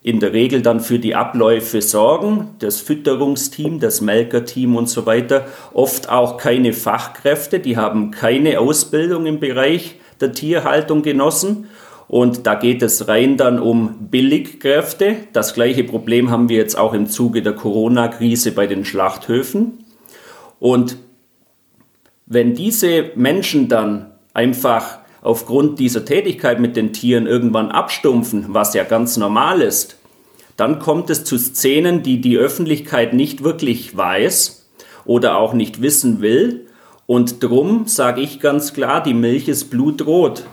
in 0.00 0.20
der 0.20 0.32
Regel 0.32 0.62
dann 0.62 0.80
für 0.80 0.98
die 1.00 1.14
Abläufe 1.14 1.82
sorgen, 1.82 2.50
das 2.60 2.80
Fütterungsteam, 2.80 3.80
das 3.80 4.00
Melkerteam 4.00 4.76
und 4.76 4.88
so 4.88 5.06
weiter, 5.06 5.46
oft 5.72 6.08
auch 6.10 6.36
keine 6.36 6.72
Fachkräfte, 6.72 7.58
die 7.58 7.76
haben 7.76 8.10
keine 8.10 8.60
Ausbildung 8.60 9.26
im 9.26 9.40
Bereich 9.40 9.96
der 10.20 10.32
Tierhaltung 10.32 11.02
genossen. 11.02 11.68
Und 12.06 12.46
da 12.46 12.54
geht 12.54 12.82
es 12.82 13.08
rein 13.08 13.36
dann 13.36 13.58
um 13.58 14.08
Billigkräfte. 14.10 15.16
Das 15.32 15.54
gleiche 15.54 15.84
Problem 15.84 16.30
haben 16.30 16.48
wir 16.48 16.56
jetzt 16.56 16.76
auch 16.76 16.92
im 16.92 17.08
Zuge 17.08 17.42
der 17.42 17.54
Corona-Krise 17.54 18.52
bei 18.52 18.66
den 18.66 18.84
Schlachthöfen. 18.84 19.84
Und 20.60 20.98
wenn 22.26 22.54
diese 22.54 23.10
Menschen 23.16 23.68
dann 23.68 24.12
einfach 24.32 24.98
aufgrund 25.22 25.78
dieser 25.78 26.04
Tätigkeit 26.04 26.60
mit 26.60 26.76
den 26.76 26.92
Tieren 26.92 27.26
irgendwann 27.26 27.70
abstumpfen, 27.70 28.46
was 28.48 28.74
ja 28.74 28.84
ganz 28.84 29.16
normal 29.16 29.62
ist, 29.62 29.96
dann 30.56 30.78
kommt 30.78 31.10
es 31.10 31.24
zu 31.24 31.38
Szenen, 31.38 32.02
die 32.02 32.20
die 32.20 32.36
Öffentlichkeit 32.36 33.14
nicht 33.14 33.42
wirklich 33.42 33.96
weiß 33.96 34.66
oder 35.04 35.38
auch 35.38 35.52
nicht 35.52 35.82
wissen 35.82 36.20
will. 36.20 36.66
Und 37.06 37.42
drum 37.42 37.86
sage 37.86 38.20
ich 38.20 38.40
ganz 38.40 38.72
klar, 38.72 39.02
die 39.02 39.14
Milch 39.14 39.48
ist 39.48 39.70
blutrot. 39.70 40.44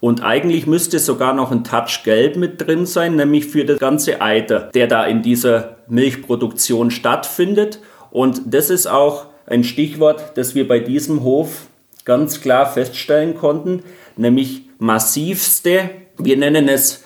Und 0.00 0.22
eigentlich 0.22 0.66
müsste 0.66 0.98
sogar 0.98 1.32
noch 1.32 1.50
ein 1.50 1.64
Touch 1.64 2.02
Gelb 2.04 2.36
mit 2.36 2.60
drin 2.60 2.86
sein, 2.86 3.16
nämlich 3.16 3.46
für 3.46 3.64
das 3.64 3.78
ganze 3.78 4.20
Eiter, 4.20 4.60
der 4.74 4.86
da 4.86 5.04
in 5.04 5.22
dieser 5.22 5.76
Milchproduktion 5.88 6.90
stattfindet. 6.90 7.80
Und 8.10 8.42
das 8.46 8.70
ist 8.70 8.86
auch 8.86 9.26
ein 9.46 9.64
Stichwort, 9.64 10.36
das 10.36 10.54
wir 10.54 10.68
bei 10.68 10.80
diesem 10.80 11.22
Hof 11.24 11.66
ganz 12.04 12.40
klar 12.40 12.66
feststellen 12.66 13.36
konnten, 13.36 13.82
nämlich 14.16 14.62
massivste, 14.78 15.90
wir 16.18 16.36
nennen 16.36 16.68
es 16.68 17.04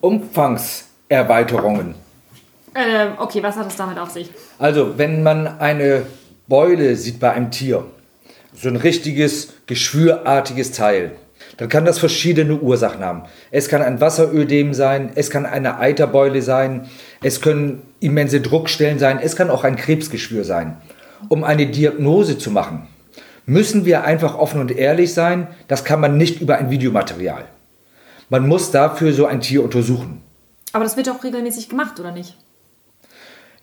Umfangserweiterungen. 0.00 1.94
Ähm, 2.74 3.12
okay, 3.18 3.42
was 3.42 3.56
hat 3.56 3.68
es 3.68 3.76
damit 3.76 3.98
auf 3.98 4.10
sich? 4.10 4.30
Also, 4.58 4.96
wenn 4.96 5.22
man 5.22 5.46
eine 5.46 6.06
Beule 6.46 6.96
sieht 6.96 7.20
bei 7.20 7.32
einem 7.32 7.50
Tier, 7.50 7.84
so 8.54 8.68
ein 8.68 8.76
richtiges, 8.76 9.54
geschwürartiges 9.66 10.72
Teil, 10.72 11.12
dann 11.56 11.68
kann 11.68 11.84
das 11.84 11.98
verschiedene 11.98 12.56
Ursachen 12.56 13.04
haben. 13.04 13.24
Es 13.50 13.68
kann 13.68 13.82
ein 13.82 14.00
Wasserödem 14.00 14.74
sein, 14.74 15.10
es 15.14 15.30
kann 15.30 15.46
eine 15.46 15.78
Eiterbeule 15.78 16.42
sein, 16.42 16.88
es 17.22 17.40
können 17.40 17.82
immense 18.00 18.40
Druckstellen 18.40 18.98
sein, 18.98 19.18
es 19.22 19.36
kann 19.36 19.50
auch 19.50 19.64
ein 19.64 19.76
Krebsgeschwür 19.76 20.44
sein. 20.44 20.76
Um 21.28 21.44
eine 21.44 21.66
Diagnose 21.66 22.38
zu 22.38 22.50
machen, 22.50 22.88
müssen 23.46 23.84
wir 23.84 24.04
einfach 24.04 24.36
offen 24.36 24.60
und 24.60 24.70
ehrlich 24.70 25.14
sein, 25.14 25.48
das 25.68 25.84
kann 25.84 26.00
man 26.00 26.16
nicht 26.16 26.40
über 26.40 26.58
ein 26.58 26.70
Videomaterial. 26.70 27.44
Man 28.28 28.48
muss 28.48 28.70
dafür 28.70 29.12
so 29.12 29.26
ein 29.26 29.40
Tier 29.40 29.62
untersuchen. 29.62 30.22
Aber 30.72 30.84
das 30.84 30.96
wird 30.96 31.06
doch 31.06 31.22
regelmäßig 31.22 31.68
gemacht, 31.68 32.00
oder 32.00 32.12
nicht? 32.12 32.36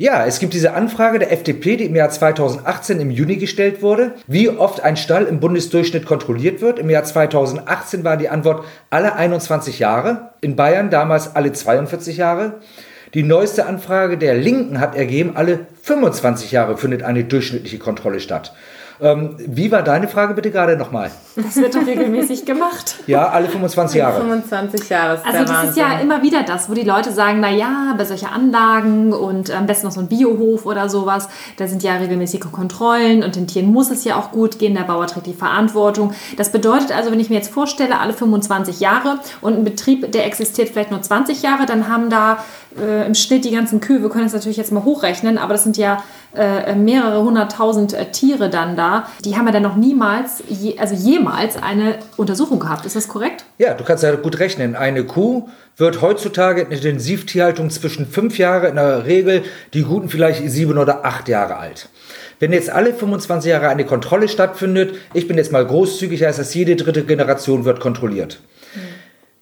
Ja, 0.02 0.26
es 0.26 0.40
gibt 0.40 0.54
diese 0.54 0.76
Anfrage 0.76 1.20
der 1.20 1.34
FDP, 1.34 1.76
die 1.76 1.84
im 1.84 1.94
Jahr 1.94 2.10
2018 2.10 3.02
im 3.02 3.12
Juni 3.12 3.36
gestellt 3.36 3.82
wurde, 3.82 4.14
wie 4.28 4.48
oft 4.48 4.82
ein 4.82 4.96
Stall 4.96 5.26
im 5.26 5.42
Bundesdurchschnitt 5.42 6.06
kontrolliert 6.06 6.62
wird. 6.62 6.80
Im 6.80 6.90
Jahr 6.90 7.04
2018 7.04 8.06
war 8.06 8.16
die 8.16 8.30
Antwort 8.30 8.64
alle 8.90 9.18
21 9.18 9.78
Jahre, 9.80 10.30
in 10.40 10.56
Bayern 10.56 10.90
damals 10.90 11.36
alle 11.36 11.52
42 11.52 12.16
Jahre. 12.16 12.62
Die 13.14 13.24
neueste 13.24 13.66
Anfrage 13.66 14.18
der 14.18 14.36
Linken 14.36 14.80
hat 14.80 14.96
ergeben, 14.96 15.36
alle 15.36 15.68
25 15.82 16.54
Jahre 16.54 16.78
findet 16.78 17.04
eine 17.04 17.26
durchschnittliche 17.26 17.78
Kontrolle 17.78 18.22
statt. 18.22 18.54
Ähm, 19.02 19.36
wie 19.38 19.72
war 19.72 19.82
deine 19.82 20.08
Frage 20.08 20.34
bitte 20.34 20.52
gerade 20.52 20.76
nochmal? 20.76 21.10
Das 21.36 21.56
wird 21.56 21.74
doch 21.76 21.86
regelmäßig 21.86 22.46
gemacht. 22.46 22.96
Ja, 23.08 23.30
alle 23.30 23.48
25 23.50 23.98
Jahre. 23.98 24.20
25 24.22 24.90
Jahre 24.90 25.16
ist 25.16 25.26
Also 25.26 25.38
der 25.38 25.42
das 25.46 25.52
Wahnsinn. 25.52 25.70
ist 25.70 25.78
ja 25.78 26.00
immer 26.00 26.22
wieder 26.22 26.44
das, 26.44 26.70
wo 26.70 26.74
die 26.74 26.84
Leute 26.84 27.12
sagen, 27.12 27.40
na 27.40 27.50
ja, 27.50 27.96
bei 27.98 28.06
solchen 28.06 28.28
Anlagen 28.28 29.14
und 29.14 29.50
am 29.52 29.66
besten 29.66 29.88
noch 29.88 29.94
so 29.94 30.00
ein 30.02 30.08
Biohof 30.08 30.66
oder 30.66 30.90
sowas, 30.90 31.28
da 31.58 31.68
sind 31.68 31.82
ja 31.82 31.96
regelmäßige 31.96 32.52
Kontrollen 32.52 33.24
und 33.24 33.36
den 33.36 33.48
Tieren 33.48 33.72
muss 33.72 33.90
es 33.90 34.04
ja 34.04 34.16
auch 34.18 34.32
gut 34.32 34.60
gehen, 34.60 34.76
der 34.76 34.84
Bauer 34.84 35.08
trägt 35.08 35.26
die 35.26 35.34
Verantwortung. 35.34 36.14
Das 36.38 36.52
bedeutet 36.52 36.92
also, 36.92 37.12
wenn 37.12 37.20
ich 37.20 37.30
mir 37.30 37.38
jetzt 37.38 37.52
vorstelle, 37.52 38.00
alle 38.00 38.14
25 38.14 38.80
Jahre 38.80 39.20
und 39.42 39.58
ein 39.58 39.64
Betrieb, 39.64 40.12
der 40.12 40.26
existiert 40.28 40.70
vielleicht 40.70 40.92
nur 40.92 41.02
20 41.02 41.42
Jahre, 41.42 41.66
dann 41.66 41.88
haben 41.88 42.10
da 42.10 42.44
äh, 42.78 43.06
im 43.06 43.16
Schnitt 43.16 43.46
die 43.46 43.52
ganzen 43.52 43.80
Kühe, 43.80 44.02
wir 44.02 44.10
können 44.10 44.26
das 44.26 44.34
natürlich 44.34 44.58
jetzt 44.58 44.72
mal 44.72 44.84
hochrechnen, 44.84 45.38
aber 45.38 45.54
das 45.54 45.64
sind 45.64 45.78
ja 45.78 46.04
äh, 46.36 46.76
mehrere 46.76 47.24
hunderttausend 47.24 47.94
äh, 47.94 48.12
Tiere 48.12 48.50
dann 48.50 48.76
da, 48.76 49.08
die 49.26 49.36
haben 49.36 49.46
ja 49.48 49.52
dann 49.52 49.64
noch 49.64 49.76
niemals, 49.76 50.44
je, 50.48 50.78
also 50.78 50.94
jemals 50.94 51.62
eine 51.62 51.96
Untersuchung 52.18 52.60
gehabt. 52.60 52.86
Ist 52.86 52.96
das 52.96 53.08
korrekt? 53.08 53.46
Ja, 53.58 53.74
du 53.74 53.84
kannst 53.84 54.04
ja 54.04 54.14
gut 54.16 54.40
rechnen. 54.40 54.76
Eine 54.76 55.04
Kuh 55.04 55.50
wird 55.78 56.02
heutzutage 56.02 56.62
in 56.62 56.72
Intensivtierhaltung 56.72 57.70
zwischen 57.70 58.06
fünf 58.06 58.38
Jahre, 58.38 58.68
in 58.68 58.76
der 58.76 59.06
Regel 59.06 59.44
die 59.74 59.84
guten 59.84 60.10
vielleicht 60.10 60.48
sieben 60.50 60.78
oder 60.78 61.06
acht 61.06 61.28
Jahre 61.28 61.58
alt. 61.58 61.90
Wenn 62.40 62.54
jetzt 62.54 62.70
alle 62.70 62.94
25 62.94 63.50
Jahre 63.50 63.68
eine 63.68 63.86
Kontrolle 63.86 64.28
stattfindet, 64.28 64.96
ich 65.14 65.28
bin 65.28 65.38
jetzt 65.38 65.52
mal 65.52 65.66
großzügig, 65.66 66.24
heißt 66.24 66.40
das, 66.40 66.54
jede 66.54 66.76
dritte 66.76 67.04
Generation 67.04 67.66
wird 67.66 67.80
kontrolliert. 67.80 68.40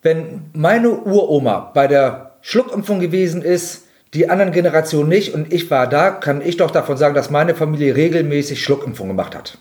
Wenn 0.02 0.46
meine 0.54 0.90
Uroma 0.92 1.72
bei 1.74 1.88
der 1.88 2.27
Schluckimpfung 2.50 3.02
gewesen 3.02 3.42
ist, 3.42 3.88
die 4.14 4.30
anderen 4.30 4.54
Generationen 4.54 5.10
nicht 5.10 5.34
und 5.34 5.52
ich 5.52 5.70
war 5.70 5.86
da, 5.86 6.12
kann 6.12 6.40
ich 6.40 6.56
doch 6.56 6.72
davon 6.72 6.96
sagen, 6.96 7.14
dass 7.14 7.30
meine 7.30 7.56
Familie 7.56 7.98
regelmäßig 7.98 8.64
Schluckimpfung 8.64 9.10
gemacht 9.10 9.36
hat. 9.36 9.58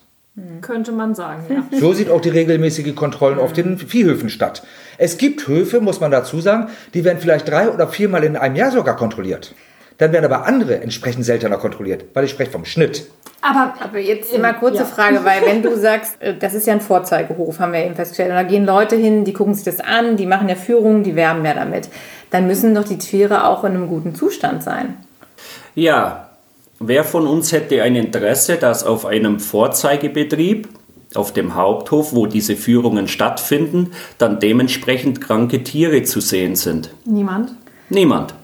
Könnte 0.60 0.92
man 0.92 1.12
sagen, 1.12 1.42
ja. 1.48 1.64
So 1.80 1.92
sieht 1.92 2.10
auch 2.10 2.20
die 2.20 2.28
regelmäßige 2.28 2.94
Kontrollen 2.94 3.40
auf 3.40 3.52
den 3.52 3.76
Viehhöfen 3.76 4.28
statt. 4.30 4.62
Es 4.98 5.18
gibt 5.18 5.48
Höfe, 5.48 5.80
muss 5.80 5.98
man 5.98 6.12
dazu 6.12 6.40
sagen, 6.40 6.68
die 6.94 7.02
werden 7.02 7.18
vielleicht 7.18 7.48
drei 7.48 7.70
oder 7.70 7.88
viermal 7.88 8.22
in 8.22 8.36
einem 8.36 8.54
Jahr 8.54 8.70
sogar 8.70 8.94
kontrolliert. 8.94 9.56
Dann 9.98 10.12
werden 10.12 10.26
aber 10.26 10.46
andere 10.46 10.80
entsprechend 10.80 11.24
seltener 11.24 11.56
kontrolliert, 11.56 12.04
weil 12.14 12.24
ich 12.24 12.30
spreche 12.30 12.52
vom 12.52 12.66
Schnitt. 12.66 13.06
Aber, 13.40 13.74
Aber 13.80 13.98
jetzt 13.98 14.32
immer 14.32 14.54
kurze 14.54 14.78
Ja. 14.78 14.84
Frage, 14.84 15.24
weil 15.24 15.44
wenn 15.44 15.62
du 15.62 15.76
sagst, 15.78 16.20
äh, 16.20 16.34
das 16.38 16.54
ist 16.54 16.66
ja 16.66 16.74
ein 16.74 16.80
Vorzeigehof, 16.80 17.58
haben 17.58 17.72
wir 17.72 17.84
eben 17.84 17.94
festgestellt, 17.94 18.30
und 18.30 18.36
da 18.36 18.42
gehen 18.42 18.64
Leute 18.64 18.96
hin, 18.96 19.24
die 19.24 19.32
gucken 19.32 19.54
sich 19.54 19.64
das 19.64 19.80
an, 19.80 20.16
die 20.16 20.26
machen 20.26 20.48
ja 20.48 20.54
Führungen, 20.54 21.02
die 21.02 21.16
werben 21.16 21.44
ja 21.44 21.54
damit, 21.54 21.88
dann 22.30 22.46
müssen 22.46 22.74
doch 22.74 22.84
die 22.84 22.98
Tiere 22.98 23.46
auch 23.46 23.64
in 23.64 23.72
einem 23.72 23.88
guten 23.88 24.14
Zustand 24.14 24.62
sein. 24.62 24.96
Ja, 25.74 26.30
wer 26.78 27.04
von 27.04 27.26
uns 27.26 27.52
hätte 27.52 27.82
ein 27.82 27.96
Interesse, 27.96 28.56
dass 28.56 28.84
auf 28.84 29.06
einem 29.06 29.40
Vorzeigebetrieb, 29.40 30.68
auf 31.14 31.32
dem 31.32 31.54
Haupthof, 31.54 32.14
wo 32.14 32.26
diese 32.26 32.56
Führungen 32.56 33.08
stattfinden, 33.08 33.92
dann 34.18 34.40
dementsprechend 34.40 35.20
kranke 35.20 35.62
Tiere 35.62 36.02
zu 36.02 36.20
sehen 36.20 36.56
sind? 36.56 36.90
niemand. 37.04 37.52
Niemand. 37.88 38.34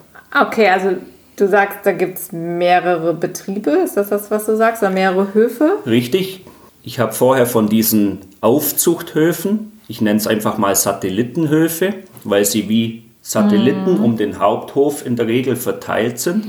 Okay, 0.40 0.68
also 0.68 0.90
du 1.36 1.48
sagst, 1.48 1.78
da 1.84 1.92
gibt 1.92 2.18
es 2.18 2.32
mehrere 2.32 3.12
Betriebe, 3.12 3.70
ist 3.70 3.96
das 3.96 4.08
das, 4.08 4.30
was 4.30 4.46
du 4.46 4.56
sagst, 4.56 4.82
oder 4.82 4.92
mehrere 4.92 5.34
Höfe? 5.34 5.78
Richtig. 5.86 6.44
Ich 6.84 6.98
habe 6.98 7.12
vorher 7.12 7.46
von 7.46 7.68
diesen 7.68 8.20
Aufzuchthöfen, 8.40 9.72
ich 9.88 10.00
nenne 10.00 10.18
es 10.18 10.26
einfach 10.26 10.58
mal 10.58 10.74
Satellitenhöfe, 10.74 11.94
weil 12.24 12.44
sie 12.44 12.68
wie 12.68 13.04
Satelliten 13.22 13.98
um 13.98 14.16
den 14.16 14.38
Haupthof 14.40 15.06
in 15.06 15.16
der 15.16 15.28
Regel 15.28 15.56
verteilt 15.56 16.18
sind. 16.18 16.44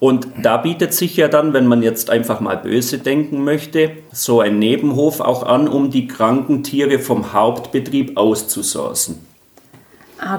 Und 0.00 0.26
da 0.42 0.58
bietet 0.58 0.92
sich 0.92 1.16
ja 1.16 1.28
dann, 1.28 1.54
wenn 1.54 1.66
man 1.66 1.82
jetzt 1.82 2.10
einfach 2.10 2.40
mal 2.40 2.56
böse 2.58 2.98
denken 2.98 3.42
möchte, 3.42 3.92
so 4.12 4.40
ein 4.40 4.58
Nebenhof 4.58 5.20
auch 5.20 5.44
an, 5.44 5.68
um 5.68 5.90
die 5.90 6.08
kranken 6.08 6.62
Tiere 6.62 6.98
vom 6.98 7.32
Hauptbetrieb 7.32 8.16
auszusourcen. 8.16 9.24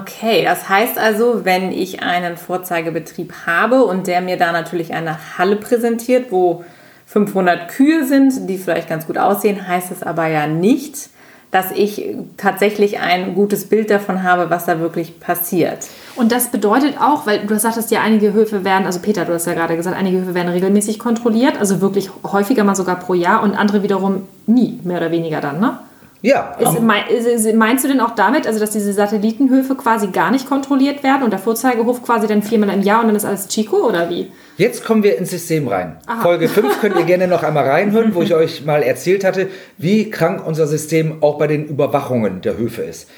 Okay, 0.00 0.44
das 0.44 0.68
heißt 0.68 0.98
also, 0.98 1.44
wenn 1.44 1.72
ich 1.72 2.02
einen 2.02 2.36
Vorzeigebetrieb 2.36 3.32
habe 3.46 3.84
und 3.84 4.06
der 4.06 4.20
mir 4.20 4.36
da 4.36 4.52
natürlich 4.52 4.92
eine 4.92 5.38
Halle 5.38 5.56
präsentiert, 5.56 6.26
wo 6.30 6.64
500 7.06 7.68
Kühe 7.68 8.04
sind, 8.04 8.48
die 8.48 8.58
vielleicht 8.58 8.88
ganz 8.88 9.06
gut 9.06 9.18
aussehen, 9.18 9.66
heißt 9.66 9.90
es 9.92 10.02
aber 10.02 10.26
ja 10.26 10.46
nicht, 10.46 11.08
dass 11.50 11.70
ich 11.70 12.14
tatsächlich 12.36 12.98
ein 12.98 13.34
gutes 13.34 13.66
Bild 13.66 13.90
davon 13.90 14.22
habe, 14.22 14.50
was 14.50 14.66
da 14.66 14.80
wirklich 14.80 15.20
passiert. 15.20 15.86
Und 16.16 16.32
das 16.32 16.48
bedeutet 16.48 17.00
auch, 17.00 17.26
weil 17.26 17.46
du 17.46 17.58
sagtest 17.58 17.90
ja, 17.90 18.00
einige 18.00 18.32
Höfe 18.32 18.64
werden, 18.64 18.86
also 18.86 19.00
Peter, 19.00 19.24
du 19.24 19.32
hast 19.32 19.46
ja 19.46 19.54
gerade 19.54 19.76
gesagt, 19.76 19.96
einige 19.96 20.18
Höfe 20.18 20.34
werden 20.34 20.52
regelmäßig 20.52 20.98
kontrolliert, 20.98 21.58
also 21.58 21.80
wirklich 21.80 22.10
häufiger 22.24 22.64
mal 22.64 22.74
sogar 22.74 22.96
pro 22.96 23.14
Jahr 23.14 23.42
und 23.42 23.54
andere 23.54 23.82
wiederum 23.82 24.26
nie, 24.46 24.80
mehr 24.82 24.98
oder 24.98 25.10
weniger 25.10 25.40
dann, 25.40 25.60
ne? 25.60 25.78
Ja, 26.26 26.56
Ist, 26.58 26.80
mei- 26.82 27.04
ist- 27.08 27.26
ist- 27.26 27.54
meinst 27.54 27.84
du 27.84 27.88
denn 27.88 28.00
auch 28.00 28.10
damit, 28.16 28.46
also 28.48 28.58
dass 28.58 28.70
diese 28.70 28.92
Satellitenhöfe 28.92 29.76
quasi 29.76 30.08
gar 30.08 30.32
nicht 30.32 30.48
kontrolliert 30.48 31.04
werden 31.04 31.22
und 31.22 31.30
der 31.30 31.38
Vorzeigehof 31.38 32.02
quasi 32.02 32.26
dann 32.26 32.42
viermal 32.42 32.70
im 32.74 32.82
Jahr 32.82 33.00
und 33.02 33.06
dann 33.06 33.14
ist 33.16 33.24
alles 33.24 33.46
Chico 33.46 33.76
oder 33.88 34.10
wie? 34.10 34.32
Jetzt 34.56 34.84
kommen 34.84 35.04
wir 35.04 35.18
ins 35.18 35.30
System 35.30 35.68
rein. 35.68 35.98
Folge 36.22 36.48
5 36.48 36.80
könnt 36.80 36.96
ihr 36.96 37.04
gerne 37.04 37.28
noch 37.28 37.44
einmal 37.44 37.68
reinhören, 37.68 38.14
wo 38.14 38.22
ich 38.22 38.34
euch 38.34 38.64
mal 38.64 38.82
erzählt 38.82 39.22
hatte, 39.22 39.48
wie 39.78 40.10
krank 40.10 40.44
unser 40.44 40.66
System 40.66 41.22
auch 41.22 41.38
bei 41.38 41.46
den 41.46 41.66
Überwachungen 41.66 42.40
der 42.40 42.56
Höfe 42.58 42.82
ist. 42.82 43.08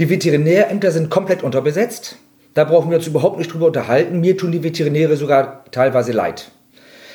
Die 0.00 0.10
Veterinärämter 0.10 0.90
sind 0.90 1.10
komplett 1.10 1.44
unterbesetzt. 1.44 2.16
Da 2.54 2.64
brauchen 2.64 2.90
wir 2.90 2.96
uns 2.98 3.06
überhaupt 3.06 3.38
nicht 3.38 3.52
drüber 3.52 3.66
unterhalten. 3.66 4.18
Mir 4.20 4.36
tun 4.36 4.50
die 4.50 4.64
Veterinäre 4.64 5.16
sogar 5.16 5.64
teilweise 5.70 6.10
leid. 6.10 6.50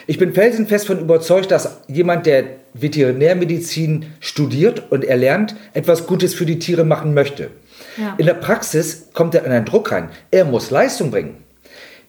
Ich 0.06 0.18
bin 0.18 0.34
felsenfest 0.34 0.88
von 0.88 1.00
überzeugt, 1.00 1.52
dass 1.52 1.82
jemand, 1.88 2.26
der 2.26 2.44
Veterinärmedizin 2.74 4.08
studiert 4.20 4.92
und 4.92 5.06
erlernt, 5.06 5.56
etwas 5.74 6.08
Gutes 6.08 6.34
für 6.34 6.46
die 6.46 6.60
Tiere 6.60 6.84
machen 6.84 7.14
möchte. 7.14 7.50
Ja. 7.98 8.16
In 8.18 8.26
der 8.26 8.34
Praxis 8.34 9.10
kommt 9.14 9.36
er 9.36 9.46
in 9.46 9.52
einen 9.52 9.66
Druck 9.66 9.92
rein. 9.92 10.10
Er 10.32 10.46
muss 10.46 10.72
Leistung 10.72 11.12
bringen. 11.12 11.38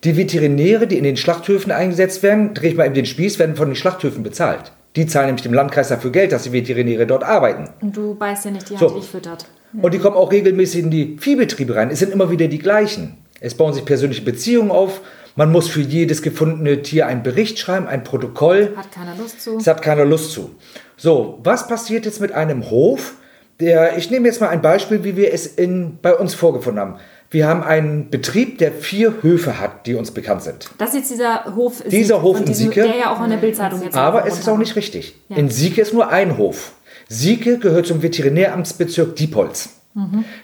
Die 0.03 0.17
Veterinäre, 0.17 0.87
die 0.87 0.99
in 0.99 1.05
den 1.05 1.17
Schlachthöfen 1.17 1.73
eingesetzt 1.73 2.23
werden, 2.23 2.53
drehe 2.53 2.71
ich 2.71 2.77
mal 2.77 2.85
eben 2.87 2.95
den 2.95 3.07
Spieß, 3.07 3.39
werden 3.39 3.57
von 3.57 3.69
den 3.69 3.77
Schlachthöfen 3.77 4.23
bezahlt. 4.23 4.73
Die 4.97 5.07
zahlen 5.07 5.27
nämlich 5.27 5.43
dem 5.43 5.55
Landkreis 5.55 5.89
dafür 5.89 6.13
Geld, 6.13 6.33
dass 6.33 6.45
die 6.45 6.53
Veterinäre 6.53 7.07
dort 7.07 7.25
arbeiten. 7.25 7.71
Und 7.81 7.97
du 7.97 8.15
beißt 8.15 8.45
ja 8.45 8.51
nicht 8.51 8.69
die 8.69 8.75
Hand, 8.75 8.81
So. 8.81 8.95
die 8.95 9.01
dich 9.01 9.09
füttert. 9.09 9.47
Und 9.81 9.93
die 9.93 9.99
kommen 9.99 10.17
auch 10.17 10.31
regelmäßig 10.31 10.85
in 10.85 10.91
die 10.91 11.17
Viehbetriebe 11.19 11.75
rein. 11.75 11.91
Es 11.91 11.99
sind 11.99 12.13
immer 12.13 12.31
wieder 12.31 12.47
die 12.47 12.59
gleichen. 12.59 13.17
Es 13.41 13.55
bauen 13.55 13.73
sich 13.73 13.85
persönliche 13.85 14.23
Beziehungen 14.23 14.71
auf. 14.71 15.01
Man 15.37 15.51
muss 15.51 15.69
für 15.69 15.81
jedes 15.81 16.23
gefundene 16.23 16.83
Tier 16.83 17.07
einen 17.07 17.23
Bericht 17.23 17.59
schreiben, 17.59 17.89
ein 17.89 18.05
Protokoll. 18.05 18.73
Hat 18.77 18.93
keiner 18.93 19.17
Lust 19.17 19.41
zu. 19.43 19.57
Es 19.57 19.67
hat 19.67 19.83
keiner 19.83 20.05
Lust 20.05 20.31
zu. 20.31 20.55
So, 20.97 21.41
was 21.43 21.67
passiert 21.67 22.05
jetzt 22.05 22.21
mit 22.21 22.33
einem 22.33 22.71
Hof? 22.71 23.15
Der, 23.61 23.99
ich 23.99 24.11
nehme 24.11 24.29
jetzt 24.29 24.41
mal 24.41 24.49
ein 24.49 24.63
Beispiel, 24.63 25.03
wie 25.05 25.17
wir 25.17 25.33
es 25.33 25.47
in, 25.47 25.99
bei 26.01 26.15
uns 26.15 26.35
vorgefunden 26.35 26.81
haben. 26.81 26.97
Wir 27.31 27.49
haben 27.49 27.65
einen 27.65 28.11
Betrieb, 28.11 28.59
der 28.59 28.71
vier 28.71 29.23
Höfe 29.23 29.59
hat, 29.59 29.87
die 29.87 29.95
uns 29.95 30.13
bekannt 30.13 30.43
sind. 30.43 30.71
Das 30.79 30.91
ist 30.91 30.97
jetzt 30.97 31.11
dieser 31.11 31.57
Hof. 31.57 31.83
Dieser 31.85 32.23
Hof 32.23 32.41
in 32.41 32.55
Sieke. 32.55 32.83
Der 32.83 32.97
ja 32.97 33.13
auch 33.13 33.23
in 33.25 33.31
der 33.31 33.39
Bildzeitung 33.39 33.83
jetzt 33.83 33.97
Aber 33.97 34.27
es 34.27 34.39
ist 34.39 34.49
auch 34.49 34.59
nicht 34.59 34.77
richtig. 34.77 35.17
Ja. 35.29 35.37
In 35.37 35.51
Sieke 35.51 35.81
ist 35.81 35.93
nur 35.93 36.11
ein 36.11 36.39
Hof. 36.39 36.73
Sieke 37.09 37.59
gehört 37.59 37.87
zum 37.87 38.03
Veterinäramtsbezirk 38.03 39.17
Diepholz. 39.17 39.71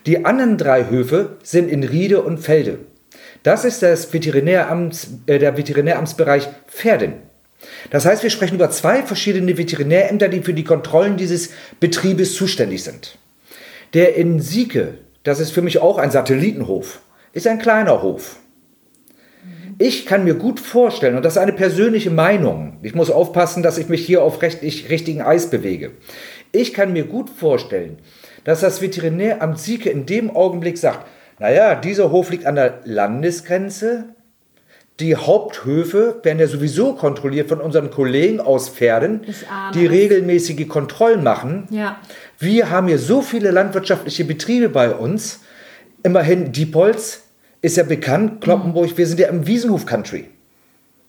Die 0.06 0.24
anderen 0.24 0.58
drei 0.58 0.88
Höfe 0.88 1.36
sind 1.42 1.68
in 1.68 1.82
Riede 1.82 2.22
und 2.22 2.38
Felde. 2.38 2.78
Das 3.42 3.64
ist 3.64 3.82
das 3.82 4.12
Veterinäramts, 4.12 5.08
äh, 5.26 5.38
der 5.38 5.56
Veterinäramtsbereich 5.56 6.48
Pferden. 6.66 7.14
Das 7.90 8.06
heißt, 8.06 8.22
wir 8.22 8.30
sprechen 8.30 8.54
über 8.54 8.70
zwei 8.70 9.02
verschiedene 9.02 9.56
Veterinärämter, 9.56 10.28
die 10.28 10.42
für 10.42 10.54
die 10.54 10.64
Kontrollen 10.64 11.16
dieses 11.16 11.50
Betriebes 11.78 12.34
zuständig 12.34 12.84
sind. 12.84 13.18
Der 13.94 14.14
in 14.16 14.40
Sieke, 14.40 14.94
das 15.24 15.40
ist 15.40 15.50
für 15.50 15.62
mich 15.62 15.80
auch 15.80 15.98
ein 15.98 16.10
Satellitenhof, 16.10 17.00
ist 17.32 17.46
ein 17.46 17.58
kleiner 17.58 18.02
Hof. 18.02 18.36
Ich 19.78 20.04
kann 20.04 20.24
mir 20.24 20.34
gut 20.34 20.60
vorstellen, 20.60 21.16
und 21.16 21.24
das 21.24 21.34
ist 21.34 21.42
eine 21.42 21.54
persönliche 21.54 22.10
Meinung, 22.10 22.78
ich 22.82 22.94
muss 22.94 23.10
aufpassen, 23.10 23.62
dass 23.62 23.78
ich 23.78 23.88
mich 23.88 24.04
hier 24.04 24.22
auf 24.22 24.42
rechtlich, 24.42 24.90
richtigen 24.90 25.22
Eis 25.22 25.48
bewege. 25.48 25.92
Ich 26.52 26.74
kann 26.74 26.92
mir 26.92 27.04
gut 27.04 27.30
vorstellen, 27.30 27.98
dass 28.44 28.60
das 28.60 28.82
Veterinäramt 28.82 29.58
Sieke 29.58 29.88
in 29.88 30.06
dem 30.06 30.30
Augenblick 30.34 30.76
sagt, 30.76 31.06
naja, 31.40 31.74
dieser 31.74 32.10
Hof 32.12 32.30
liegt 32.30 32.46
an 32.46 32.54
der 32.54 32.80
Landesgrenze, 32.84 34.04
die 35.00 35.16
Haupthöfe 35.16 36.20
werden 36.22 36.38
ja 36.38 36.46
sowieso 36.46 36.92
kontrolliert 36.92 37.48
von 37.48 37.60
unseren 37.60 37.90
Kollegen 37.90 38.38
aus 38.38 38.68
Pferden, 38.68 39.22
die 39.74 39.86
regelmäßige 39.86 40.68
Kontrollen 40.68 41.22
machen. 41.22 41.66
Ja. 41.70 41.98
Wir 42.38 42.68
haben 42.68 42.86
hier 42.86 42.98
so 42.98 43.22
viele 43.22 43.50
landwirtschaftliche 43.50 44.24
Betriebe 44.24 44.68
bei 44.68 44.94
uns. 44.94 45.40
Immerhin, 46.02 46.52
Diepholz 46.52 47.22
ist 47.62 47.78
ja 47.78 47.82
bekannt, 47.82 48.42
Kloppenburg, 48.42 48.96
wir 48.98 49.06
sind 49.06 49.20
ja 49.20 49.28
im 49.28 49.46
Wiesenhof-Country. 49.46 50.28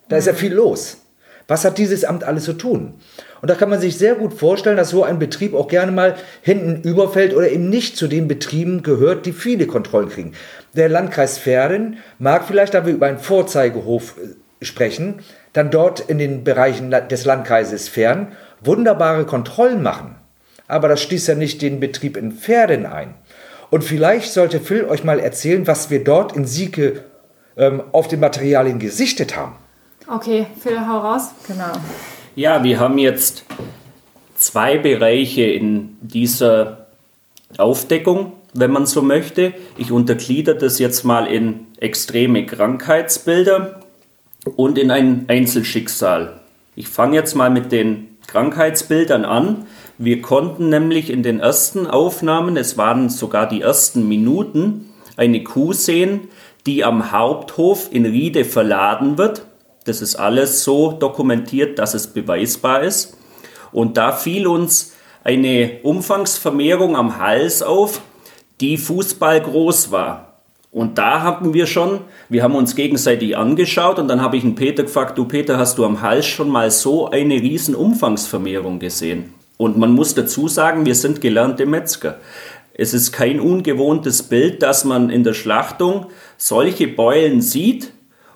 Da 0.07 0.15
ist 0.15 0.27
ja 0.27 0.33
viel 0.33 0.53
los. 0.53 1.00
Was 1.51 1.65
hat 1.65 1.77
dieses 1.77 2.05
Amt 2.05 2.23
alles 2.23 2.45
zu 2.45 2.53
tun? 2.53 2.93
Und 3.41 3.49
da 3.49 3.55
kann 3.55 3.69
man 3.69 3.81
sich 3.81 3.97
sehr 3.97 4.15
gut 4.15 4.33
vorstellen, 4.33 4.77
dass 4.77 4.91
so 4.91 5.03
ein 5.03 5.19
Betrieb 5.19 5.53
auch 5.53 5.67
gerne 5.67 5.91
mal 5.91 6.15
hinten 6.41 6.81
überfällt 6.87 7.35
oder 7.35 7.51
eben 7.51 7.69
nicht 7.69 7.97
zu 7.97 8.07
den 8.07 8.29
Betrieben 8.29 8.83
gehört, 8.83 9.25
die 9.25 9.33
viele 9.33 9.67
Kontrollen 9.67 10.07
kriegen. 10.07 10.31
Der 10.77 10.87
Landkreis 10.87 11.37
Verden 11.37 11.97
mag 12.19 12.45
vielleicht, 12.47 12.73
da 12.73 12.85
wir 12.85 12.93
über 12.93 13.07
einen 13.07 13.19
Vorzeigehof 13.19 14.15
äh, 14.17 14.63
sprechen, 14.63 15.15
dann 15.51 15.71
dort 15.71 15.99
in 15.99 16.19
den 16.19 16.45
Bereichen 16.45 16.89
des 16.89 17.25
Landkreises 17.25 17.89
Fern 17.89 18.31
wunderbare 18.61 19.25
Kontrollen 19.25 19.83
machen. 19.83 20.15
Aber 20.69 20.87
das 20.87 21.01
schließt 21.01 21.27
ja 21.27 21.35
nicht 21.35 21.61
den 21.61 21.81
Betrieb 21.81 22.15
in 22.15 22.31
Pferden 22.31 22.85
ein. 22.85 23.15
Und 23.69 23.83
vielleicht 23.83 24.31
sollte 24.31 24.61
Phil 24.61 24.85
euch 24.85 25.03
mal 25.03 25.19
erzählen, 25.19 25.67
was 25.67 25.89
wir 25.89 26.01
dort 26.01 26.33
in 26.33 26.45
Sieke 26.45 27.03
ähm, 27.57 27.83
auf 27.91 28.07
den 28.07 28.21
Materialien 28.21 28.79
gesichtet 28.79 29.35
haben. 29.35 29.55
Okay, 30.13 30.47
Phil, 30.59 30.85
hau 30.85 30.97
raus. 30.97 31.29
Genau. 31.47 31.71
Ja, 32.35 32.65
wir 32.65 32.81
haben 32.81 32.97
jetzt 32.97 33.45
zwei 34.35 34.77
Bereiche 34.77 35.43
in 35.43 35.95
dieser 36.01 36.87
Aufdeckung, 37.57 38.33
wenn 38.53 38.71
man 38.71 38.85
so 38.85 39.01
möchte. 39.03 39.53
Ich 39.77 39.89
untergliedere 39.89 40.57
das 40.57 40.79
jetzt 40.79 41.05
mal 41.05 41.27
in 41.27 41.67
extreme 41.77 42.45
Krankheitsbilder 42.45 43.79
und 44.57 44.77
in 44.77 44.91
ein 44.91 45.29
Einzelschicksal. 45.29 46.41
Ich 46.75 46.89
fange 46.89 47.15
jetzt 47.15 47.35
mal 47.35 47.49
mit 47.49 47.71
den 47.71 48.17
Krankheitsbildern 48.27 49.23
an. 49.23 49.65
Wir 49.97 50.21
konnten 50.21 50.67
nämlich 50.67 51.09
in 51.09 51.23
den 51.23 51.39
ersten 51.39 51.87
Aufnahmen, 51.87 52.57
es 52.57 52.77
waren 52.77 53.07
sogar 53.07 53.47
die 53.47 53.61
ersten 53.61 54.09
Minuten, 54.09 54.89
eine 55.15 55.41
Kuh 55.41 55.71
sehen, 55.71 56.27
die 56.65 56.83
am 56.83 57.13
Haupthof 57.13 57.87
in 57.93 58.05
Riede 58.05 58.43
verladen 58.43 59.17
wird. 59.17 59.43
Das 59.85 60.01
ist 60.01 60.15
alles 60.15 60.63
so 60.63 60.91
dokumentiert, 60.91 61.79
dass 61.79 61.93
es 61.93 62.07
beweisbar 62.07 62.83
ist. 62.83 63.17
Und 63.71 63.97
da 63.97 64.11
fiel 64.11 64.47
uns 64.47 64.93
eine 65.23 65.79
Umfangsvermehrung 65.83 66.95
am 66.95 67.17
Hals 67.17 67.63
auf, 67.63 68.01
die 68.59 68.77
fußballgroß 68.77 69.91
war. 69.91 70.27
Und 70.71 70.97
da 70.97 71.21
haben 71.21 71.53
wir 71.53 71.65
schon, 71.65 71.99
wir 72.29 72.43
haben 72.43 72.55
uns 72.55 72.75
gegenseitig 72.75 73.35
angeschaut 73.35 73.99
und 73.99 74.07
dann 74.07 74.21
habe 74.21 74.37
ich 74.37 74.43
einen 74.43 74.55
Peter 74.55 74.83
gefragt, 74.83 75.17
du 75.17 75.25
Peter, 75.25 75.57
hast 75.57 75.77
du 75.77 75.83
am 75.83 76.01
Hals 76.01 76.25
schon 76.25 76.49
mal 76.49 76.71
so 76.71 77.09
eine 77.09 77.35
riesen 77.35 77.75
Umfangsvermehrung 77.75 78.79
gesehen? 78.79 79.33
Und 79.57 79.77
man 79.77 79.91
muss 79.91 80.15
dazu 80.15 80.47
sagen, 80.47 80.85
wir 80.85 80.95
sind 80.95 81.19
gelernte 81.19 81.65
Metzger. 81.65 82.19
Es 82.73 82.93
ist 82.93 83.11
kein 83.11 83.41
ungewohntes 83.41 84.23
Bild, 84.23 84.63
dass 84.63 84.85
man 84.85 85.09
in 85.09 85.25
der 85.25 85.33
Schlachtung 85.33 86.05
solche 86.37 86.87
Beulen 86.87 87.41
sieht 87.41 87.91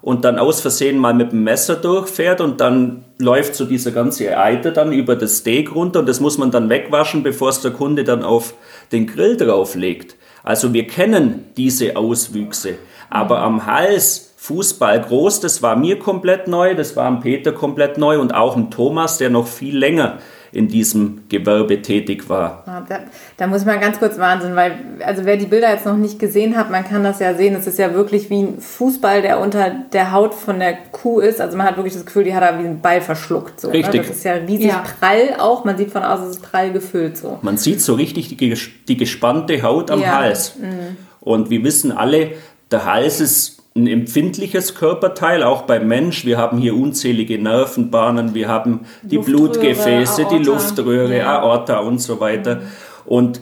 und 0.05 0.23
dann 0.23 0.37
aus 0.37 0.61
Versehen 0.61 0.99
mal 0.99 1.15
mit 1.15 1.31
dem 1.31 1.43
Messer 1.43 1.75
durchfährt 1.75 2.39
und 2.39 2.61
dann 2.61 3.05
läuft 3.17 3.55
so 3.55 3.65
dieser 3.65 3.89
ganze 3.89 4.37
Eiter 4.37 4.69
dann 4.69 4.93
über 4.93 5.15
das 5.15 5.37
Steak 5.37 5.73
runter 5.73 6.01
und 6.01 6.07
das 6.07 6.19
muss 6.19 6.37
man 6.37 6.51
dann 6.51 6.69
wegwaschen, 6.69 7.23
bevor 7.23 7.49
es 7.49 7.61
der 7.61 7.71
Kunde 7.71 8.03
dann 8.03 8.21
auf 8.21 8.53
den 8.91 9.07
Grill 9.07 9.35
drauflegt. 9.35 10.15
Also 10.43 10.73
wir 10.73 10.85
kennen 10.85 11.45
diese 11.57 11.97
Auswüchse, 11.97 12.75
aber 13.09 13.39
am 13.39 13.65
Hals 13.65 14.35
Fußball 14.37 15.01
groß, 15.01 15.39
das 15.39 15.63
war 15.63 15.75
mir 15.75 15.97
komplett 15.97 16.47
neu, 16.47 16.75
das 16.75 16.95
war 16.95 17.07
am 17.07 17.19
Peter 17.19 17.51
komplett 17.51 17.97
neu 17.97 18.19
und 18.19 18.35
auch 18.35 18.53
dem 18.53 18.69
Thomas, 18.69 19.17
der 19.17 19.31
noch 19.31 19.47
viel 19.47 19.75
länger 19.75 20.19
in 20.55 20.69
diesem 20.69 21.23
Gewerbe 21.27 21.81
tätig 21.81 22.29
war. 22.29 22.63
Da, 22.87 23.01
da, 23.35 23.47
muss 23.47 23.65
man 23.65 23.79
ganz 23.81 23.99
kurz 23.99 24.17
Wahnsinn, 24.17 24.55
weil, 24.55 24.77
also 25.05 25.25
wer 25.25 25.35
die 25.35 25.45
Bilder 25.45 25.69
jetzt 25.69 25.85
noch 25.85 25.97
nicht 25.97 26.17
gesehen 26.17 26.55
hat, 26.55 26.71
man 26.71 26.85
kann 26.85 27.03
das 27.03 27.19
ja 27.19 27.33
sehen, 27.33 27.55
es 27.55 27.67
ist 27.67 27.77
ja 27.77 27.93
wirklich 27.93 28.29
wie 28.29 28.43
ein 28.43 28.61
Fußball, 28.61 29.21
der 29.21 29.41
unter 29.41 29.69
der 29.91 30.13
Haut 30.13 30.33
von 30.33 30.59
der 30.59 30.77
Kuh 30.91 31.19
ist. 31.19 31.41
Also 31.41 31.57
man 31.57 31.67
hat 31.67 31.75
wirklich 31.75 31.93
das 31.93 32.05
Gefühl, 32.05 32.23
die 32.23 32.33
hat 32.33 32.41
da 32.41 32.57
wie 32.57 32.65
einen 32.65 32.79
Ball 32.79 33.01
verschluckt. 33.01 33.59
So, 33.59 33.69
richtig. 33.69 34.01
Ne? 34.01 34.07
Das 34.07 34.17
ist 34.17 34.23
ja 34.23 34.33
riesig 34.33 34.67
ja. 34.67 34.83
prall 34.99 35.35
auch, 35.39 35.65
man 35.65 35.77
sieht 35.77 35.91
von 35.91 36.03
außen, 36.03 36.25
es 36.25 36.37
ist 36.37 36.41
prall 36.41 36.71
gefüllt. 36.71 37.17
So. 37.17 37.37
Man 37.41 37.57
sieht 37.57 37.81
so 37.81 37.95
richtig 37.95 38.29
die, 38.29 38.57
die 38.87 38.97
gespannte 38.97 39.61
Haut 39.61 39.91
am 39.91 39.99
ja. 39.99 40.15
Hals. 40.15 40.55
Mhm. 40.55 40.97
Und 41.19 41.49
wir 41.49 41.63
wissen 41.63 41.91
alle, 41.91 42.31
der 42.71 42.85
Hals 42.85 43.19
ist 43.19 43.54
ein 43.77 43.87
empfindliches 43.87 44.73
Körperteil, 44.73 45.43
auch 45.43 45.63
beim 45.63 45.87
Mensch. 45.87 46.25
Wir 46.25 46.37
haben 46.37 46.57
hier 46.57 46.75
unzählige 46.77 47.37
Nervenbahnen, 47.37 48.33
wir 48.33 48.47
haben 48.47 48.81
die 49.01 49.17
Luftröhre, 49.17 49.37
Blutgefäße, 49.37 50.21
Aorta. 50.21 50.37
die 50.37 50.43
Luftröhre, 50.43 51.17
ja. 51.17 51.39
Aorta 51.41 51.79
und 51.79 51.99
so 51.99 52.21
weiter. 52.21 52.61
Und 53.05 53.41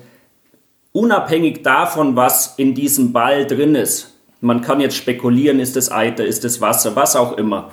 unabhängig 0.92 1.62
davon, 1.62 2.16
was 2.16 2.56
in 2.58 2.74
diesem 2.74 3.14
Ball 3.14 3.46
drin 3.46 3.76
ist, 3.76 4.18
man 4.42 4.62
kann 4.62 4.82
jetzt 4.82 4.98
spekulieren, 4.98 5.60
ist 5.60 5.78
es 5.78 5.92
Eiter, 5.92 6.26
ist 6.26 6.44
es 6.44 6.60
Wasser, 6.60 6.96
was 6.96 7.16
auch 7.16 7.38
immer. 7.38 7.70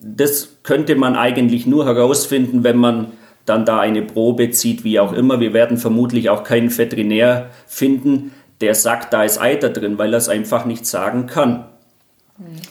Das 0.00 0.60
könnte 0.62 0.94
man 0.94 1.16
eigentlich 1.16 1.66
nur 1.66 1.84
herausfinden, 1.84 2.62
wenn 2.62 2.76
man 2.76 3.12
dann 3.44 3.64
da 3.64 3.80
eine 3.80 4.02
Probe 4.02 4.50
zieht, 4.50 4.84
wie 4.84 5.00
auch 5.00 5.12
immer. 5.12 5.40
Wir 5.40 5.52
werden 5.52 5.78
vermutlich 5.78 6.30
auch 6.30 6.44
keinen 6.44 6.76
Veterinär 6.76 7.50
finden, 7.66 8.32
der 8.60 8.76
sagt, 8.76 9.12
da 9.12 9.24
ist 9.24 9.40
Eiter 9.40 9.70
drin, 9.70 9.98
weil 9.98 10.14
er 10.14 10.18
es 10.18 10.28
einfach 10.28 10.64
nicht 10.64 10.86
sagen 10.86 11.26
kann. 11.26 11.64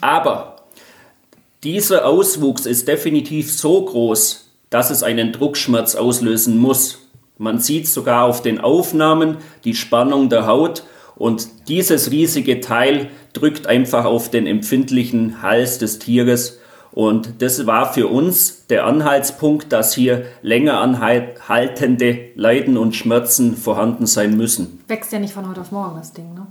Aber 0.02 0.58
dieser 1.64 2.06
Auswuchs 2.06 2.66
ist 2.66 2.88
definitiv 2.88 3.52
so 3.52 3.84
groß, 3.84 4.52
dass 4.70 4.90
es 4.90 5.04
einen 5.04 5.32
Druckschmerz 5.32 5.96
auslösen 5.96 6.58
muss. 6.58 7.00
Man 7.38 7.60
sieht 7.60 7.88
sogar 7.88 8.26
auf 8.26 8.42
den 8.42 8.60
Aufnahmen 8.60 9.38
die 9.64 9.76
Spannung 9.76 10.30
der 10.30 10.48
Haut 10.48 10.84
und 11.16 11.48
dieses 11.68 12.12
riesige 12.12 12.62
Teil 12.62 13.10
drückt 13.34 13.68
einfach 13.68 14.06
auf 14.06 14.30
den 14.30 14.48
empfindlichen 14.48 15.42
Hals 15.42 15.78
des 15.78 16.00
Tieres. 16.00 16.60
Und 16.92 17.42
das 17.44 17.68
war 17.68 17.94
für 17.94 18.08
uns 18.08 18.66
der 18.68 18.86
Anhaltspunkt, 18.86 19.72
dass 19.72 19.94
hier 19.94 20.26
länger 20.42 20.80
anhaltende 20.80 22.20
Leiden 22.36 22.78
und 22.78 22.96
Schmerzen 22.96 23.56
vorhanden 23.56 24.08
sein 24.08 24.36
müssen. 24.36 24.84
Wächst 24.88 25.12
ja 25.12 25.20
nicht 25.20 25.34
von 25.34 25.48
heute 25.48 25.62
auf 25.62 25.72
morgen 25.72 25.98
das 25.98 26.14
Ding, 26.14 26.34
ne? 26.34 26.48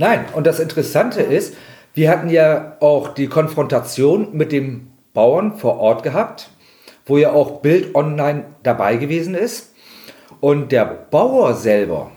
Nein, 0.00 0.26
und 0.34 0.46
das 0.46 0.60
Interessante 0.60 1.20
ist, 1.20 1.54
wir 1.98 2.10
hatten 2.10 2.30
ja 2.30 2.76
auch 2.78 3.08
die 3.08 3.26
Konfrontation 3.26 4.28
mit 4.30 4.52
dem 4.52 4.92
Bauern 5.14 5.56
vor 5.56 5.80
Ort 5.80 6.04
gehabt, 6.04 6.48
wo 7.06 7.18
ja 7.18 7.32
auch 7.32 7.60
Bild 7.60 7.96
online 7.96 8.44
dabei 8.62 8.94
gewesen 8.94 9.34
ist. 9.34 9.74
Und 10.38 10.70
der 10.70 10.84
Bauer 10.84 11.54
selber 11.54 12.12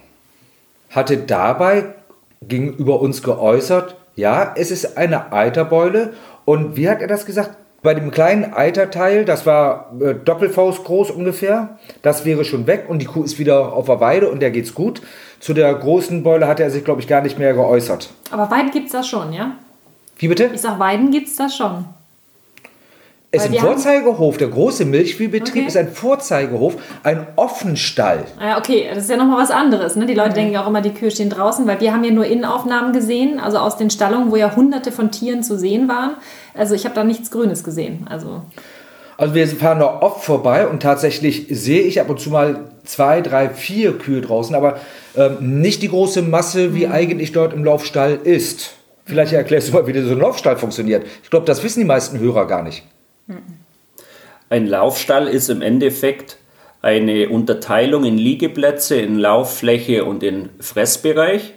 hatte 0.91 1.17
dabei 1.17 1.95
gegenüber 2.43 3.01
uns 3.01 3.23
geäußert, 3.23 3.95
ja, 4.15 4.53
es 4.55 4.69
ist 4.69 4.99
eine 4.99 5.33
Eiterbeule. 5.33 6.13
Und 6.45 6.75
wie 6.75 6.87
hat 6.87 7.01
er 7.01 7.07
das 7.07 7.25
gesagt? 7.25 7.57
Bei 7.81 7.95
dem 7.95 8.11
kleinen 8.11 8.53
Eiterteil, 8.53 9.25
das 9.25 9.47
war 9.47 9.91
äh, 9.99 10.13
Doppelfaust 10.13 10.83
groß 10.83 11.09
ungefähr, 11.09 11.79
das 12.03 12.23
wäre 12.23 12.45
schon 12.45 12.67
weg 12.67 12.85
und 12.87 12.99
die 12.99 13.07
Kuh 13.07 13.23
ist 13.23 13.39
wieder 13.39 13.73
auf 13.73 13.87
der 13.87 13.99
Weide 13.99 14.29
und 14.29 14.43
der 14.43 14.51
geht's 14.51 14.75
gut. 14.75 15.01
Zu 15.39 15.55
der 15.55 15.73
großen 15.73 16.21
Beule 16.21 16.47
hat 16.47 16.59
er 16.59 16.69
sich, 16.69 16.83
glaube 16.83 17.01
ich, 17.01 17.07
gar 17.07 17.21
nicht 17.21 17.39
mehr 17.39 17.55
geäußert. 17.55 18.11
Aber 18.29 18.51
weit 18.51 18.71
gibt 18.71 18.85
es 18.85 18.91
das 18.91 19.07
schon, 19.07 19.33
ja? 19.33 19.55
Wie 20.21 20.27
bitte? 20.27 20.51
Ich 20.53 20.61
sag, 20.61 20.77
Weiden 20.77 21.09
gibt 21.09 21.27
es 21.27 21.35
das 21.35 21.55
schon. 21.55 21.83
Es 23.31 23.45
ist 23.45 23.53
ein 23.53 23.59
Vorzeigehof. 23.59 24.37
Der 24.37 24.49
große 24.49 24.85
Milchviehbetrieb 24.85 25.63
okay. 25.63 25.67
ist 25.67 25.77
ein 25.77 25.91
Vorzeigehof, 25.91 26.75
ein 27.01 27.25
Offenstall. 27.37 28.25
Ja, 28.39 28.59
okay, 28.59 28.87
das 28.93 29.05
ist 29.05 29.09
ja 29.09 29.17
nochmal 29.17 29.41
was 29.41 29.49
anderes. 29.49 29.95
Ne? 29.95 30.05
Die 30.05 30.13
Leute 30.13 30.31
mhm. 30.31 30.35
denken 30.35 30.53
ja 30.53 30.63
auch 30.63 30.67
immer, 30.67 30.81
die 30.81 30.93
Kühe 30.93 31.09
stehen 31.09 31.31
draußen, 31.31 31.65
weil 31.65 31.79
wir 31.79 31.91
haben 31.91 32.03
ja 32.03 32.11
nur 32.11 32.25
Innenaufnahmen 32.25 32.93
gesehen, 32.93 33.39
also 33.39 33.57
aus 33.57 33.77
den 33.77 33.89
Stallungen, 33.89 34.31
wo 34.31 34.35
ja 34.35 34.55
hunderte 34.55 34.91
von 34.91 35.09
Tieren 35.09 35.41
zu 35.41 35.57
sehen 35.57 35.87
waren. 35.87 36.11
Also 36.53 36.75
ich 36.75 36.85
habe 36.85 36.93
da 36.93 37.03
nichts 37.03 37.31
Grünes 37.31 37.63
gesehen. 37.63 38.05
Also. 38.07 38.43
Also 39.17 39.33
wir 39.33 39.47
fahren 39.47 39.79
da 39.79 40.01
oft 40.01 40.23
vorbei 40.23 40.67
und 40.67 40.83
tatsächlich 40.83 41.47
sehe 41.49 41.81
ich 41.81 41.99
ab 41.99 42.09
und 42.09 42.19
zu 42.19 42.29
mal 42.29 42.59
zwei, 42.83 43.21
drei, 43.21 43.49
vier 43.49 43.97
Kühe 43.97 44.21
draußen, 44.21 44.53
aber 44.55 44.79
ähm, 45.15 45.61
nicht 45.61 45.81
die 45.81 45.89
große 45.89 46.21
Masse, 46.21 46.75
wie 46.75 46.85
mhm. 46.85 46.91
eigentlich 46.91 47.31
dort 47.31 47.53
im 47.53 47.63
Laufstall 47.63 48.19
ist. 48.23 48.73
Vielleicht 49.11 49.33
erklärst 49.33 49.67
du 49.67 49.73
mal, 49.73 49.85
wie 49.85 50.01
so 50.01 50.13
ein 50.13 50.19
Laufstall 50.19 50.55
funktioniert. 50.55 51.05
Ich 51.21 51.29
glaube, 51.29 51.45
das 51.45 51.61
wissen 51.63 51.81
die 51.81 51.85
meisten 51.85 52.17
Hörer 52.17 52.47
gar 52.47 52.63
nicht. 52.63 52.83
Ein 54.49 54.67
Laufstall 54.67 55.27
ist 55.27 55.49
im 55.49 55.61
Endeffekt 55.61 56.37
eine 56.81 57.27
Unterteilung 57.27 58.05
in 58.05 58.17
Liegeplätze, 58.17 58.95
in 58.95 59.19
Lauffläche 59.19 60.05
und 60.05 60.23
in 60.23 60.47
Fressbereich. 60.61 61.53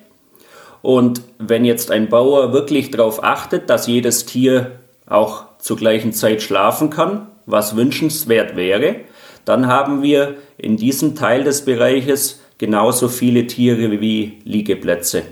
Und 0.82 1.22
wenn 1.38 1.64
jetzt 1.64 1.92
ein 1.92 2.08
Bauer 2.08 2.52
wirklich 2.52 2.90
darauf 2.90 3.22
achtet, 3.22 3.70
dass 3.70 3.86
jedes 3.86 4.26
Tier 4.26 4.72
auch 5.06 5.44
zur 5.58 5.76
gleichen 5.76 6.12
Zeit 6.12 6.42
schlafen 6.42 6.90
kann, 6.90 7.28
was 7.46 7.76
wünschenswert 7.76 8.56
wäre, 8.56 8.96
dann 9.44 9.68
haben 9.68 10.02
wir 10.02 10.34
in 10.58 10.76
diesem 10.76 11.14
Teil 11.14 11.44
des 11.44 11.64
Bereiches 11.64 12.40
genauso 12.58 13.06
viele 13.06 13.46
Tiere 13.46 14.00
wie 14.00 14.40
Liegeplätze. 14.42 15.22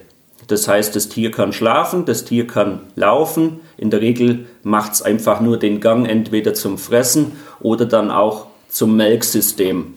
Das 0.48 0.68
heißt, 0.68 0.94
das 0.96 1.08
Tier 1.08 1.30
kann 1.30 1.52
schlafen, 1.52 2.04
das 2.04 2.24
Tier 2.24 2.46
kann 2.46 2.80
laufen. 2.96 3.60
In 3.76 3.90
der 3.90 4.00
Regel 4.00 4.46
macht 4.62 4.92
es 4.92 5.02
einfach 5.02 5.40
nur 5.40 5.58
den 5.58 5.80
Gang 5.80 6.08
entweder 6.08 6.54
zum 6.54 6.78
Fressen 6.78 7.32
oder 7.60 7.86
dann 7.86 8.10
auch 8.10 8.46
zum 8.68 8.96
Melksystem. 8.96 9.94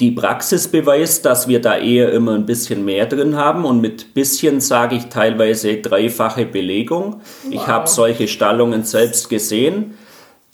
Die 0.00 0.10
Praxis 0.10 0.68
beweist, 0.68 1.24
dass 1.24 1.46
wir 1.46 1.60
da 1.60 1.76
eher 1.76 2.12
immer 2.12 2.34
ein 2.34 2.46
bisschen 2.46 2.84
mehr 2.84 3.06
drin 3.06 3.36
haben 3.36 3.64
und 3.64 3.80
mit 3.80 4.14
bisschen 4.14 4.60
sage 4.60 4.96
ich 4.96 5.04
teilweise 5.06 5.76
dreifache 5.76 6.46
Belegung. 6.46 7.20
Wow. 7.44 7.52
Ich 7.52 7.66
habe 7.66 7.88
solche 7.88 8.26
Stallungen 8.26 8.82
selbst 8.84 9.28
gesehen. 9.28 9.94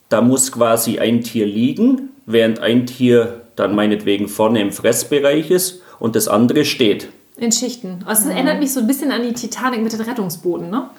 Da 0.09 0.21
muss 0.21 0.53
quasi 0.53 0.99
ein 0.99 1.23
Tier 1.23 1.47
liegen, 1.47 2.11
während 2.27 2.59
ein 2.59 2.87
Tier 2.87 3.43
dann 3.57 3.75
meinetwegen 3.75 4.29
vorne 4.29 4.61
im 4.61 4.73
Fressbereich 4.73 5.51
ist 5.51 5.83
und 5.99 6.17
das 6.17 6.29
andere 6.29 6.65
steht. 6.65 7.09
In 7.37 7.53
Schichten. 7.53 8.01
Also 8.05 8.29
es 8.29 8.35
erinnert 8.35 8.59
mich 8.59 8.73
so 8.73 8.81
ein 8.81 8.87
bisschen 8.87 9.13
an 9.13 9.23
die 9.23 9.33
Titanic 9.33 9.83
mit 9.83 9.93
den 9.93 10.01
Rettungsbooten, 10.01 10.69
ne? 10.69 10.91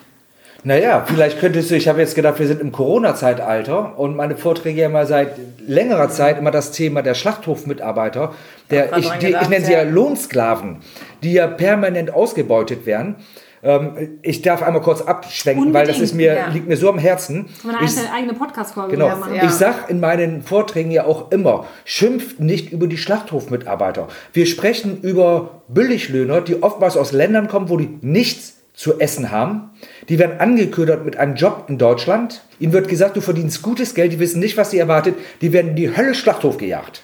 Naja, 0.63 1.04
vielleicht 1.08 1.39
könntest 1.39 1.71
du, 1.71 1.76
ich 1.76 1.88
habe 1.88 2.02
jetzt 2.02 2.15
gedacht, 2.15 2.38
wir 2.39 2.47
sind 2.47 2.62
im 2.62 2.71
Corona-Zeitalter 2.71 3.97
und 3.97 4.15
meine 4.15 4.38
Vorträge 4.38 4.82
ja 4.82 4.88
immer 4.88 5.06
seit 5.06 5.36
längerer 5.65 6.10
Zeit 6.10 6.38
immer 6.38 6.52
das 6.52 6.71
Thema 6.71 7.02
der 7.02 7.15
Schlachthofmitarbeiter, 7.15 8.34
der, 8.69 8.97
ich, 8.97 9.10
die, 9.13 9.36
ich 9.41 9.50
nenne 9.50 9.65
sie 9.65 9.74
ja 9.74 9.82
Lohnsklaven, 9.82 10.78
die 11.24 11.34
ja 11.34 11.47
permanent 11.47 12.13
ausgebeutet 12.13 12.86
werden. 12.86 13.15
Ähm, 13.63 14.19
ich 14.21 14.41
darf 14.41 14.63
einmal 14.63 14.82
kurz 14.82 15.02
abschwenken, 15.02 15.67
Unbedingt, 15.67 15.88
weil 15.88 15.93
das 15.93 16.02
ist 16.02 16.13
mir, 16.13 16.34
ja. 16.34 16.47
liegt 16.47 16.67
mir 16.67 16.78
so 16.78 16.89
am 16.89 16.97
Herzen. 16.97 17.47
Meine 17.63 17.78
ich, 17.84 17.91
eigene 18.13 18.34
Podcast-Folge. 18.34 18.91
Genau. 18.91 19.08
Ja. 19.08 19.43
Ich 19.43 19.52
sage 19.52 19.78
in 19.88 20.00
meinen 20.00 20.41
Vorträgen 20.41 20.91
ja 20.91 21.06
auch 21.06 21.32
immer, 21.32 21.65
schimpft 21.86 22.39
nicht 22.39 22.71
über 22.71 22.88
die 22.88 22.97
Schlachthofmitarbeiter. 22.97 24.08
Wir 24.34 24.45
sprechen 24.45 25.02
über 25.02 25.62
Billiglöhner, 25.67 26.41
die 26.41 26.62
oftmals 26.63 26.97
aus 26.97 27.12
Ländern 27.12 27.47
kommen, 27.47 27.69
wo 27.69 27.78
die 27.78 27.97
nichts 28.02 28.61
zu 28.82 29.00
essen 29.00 29.30
haben. 29.30 29.70
Die 30.10 30.17
werden 30.17 30.39
angeködert 30.39 31.06
mit 31.06 31.15
einem 31.15 31.36
Job 31.36 31.65
in 31.67 31.78
Deutschland. 31.78 32.41
Ihnen 32.60 32.74
wird 32.74 32.88
gesagt, 32.88 33.15
du 33.15 33.22
verdienst 33.22 33.62
gutes 33.62 33.94
Geld, 33.94 34.12
die 34.12 34.20
wissen 34.20 34.39
nicht, 34.39 34.58
was 34.58 34.72
sie 34.72 34.80
erwartet. 34.80 35.13
Die 35.41 35.54
werden 35.54 35.72
in 35.72 35.76
die 35.76 35.96
Hölle 35.96 36.15
Schlachthof 36.15 36.58
gejagt. 36.58 37.04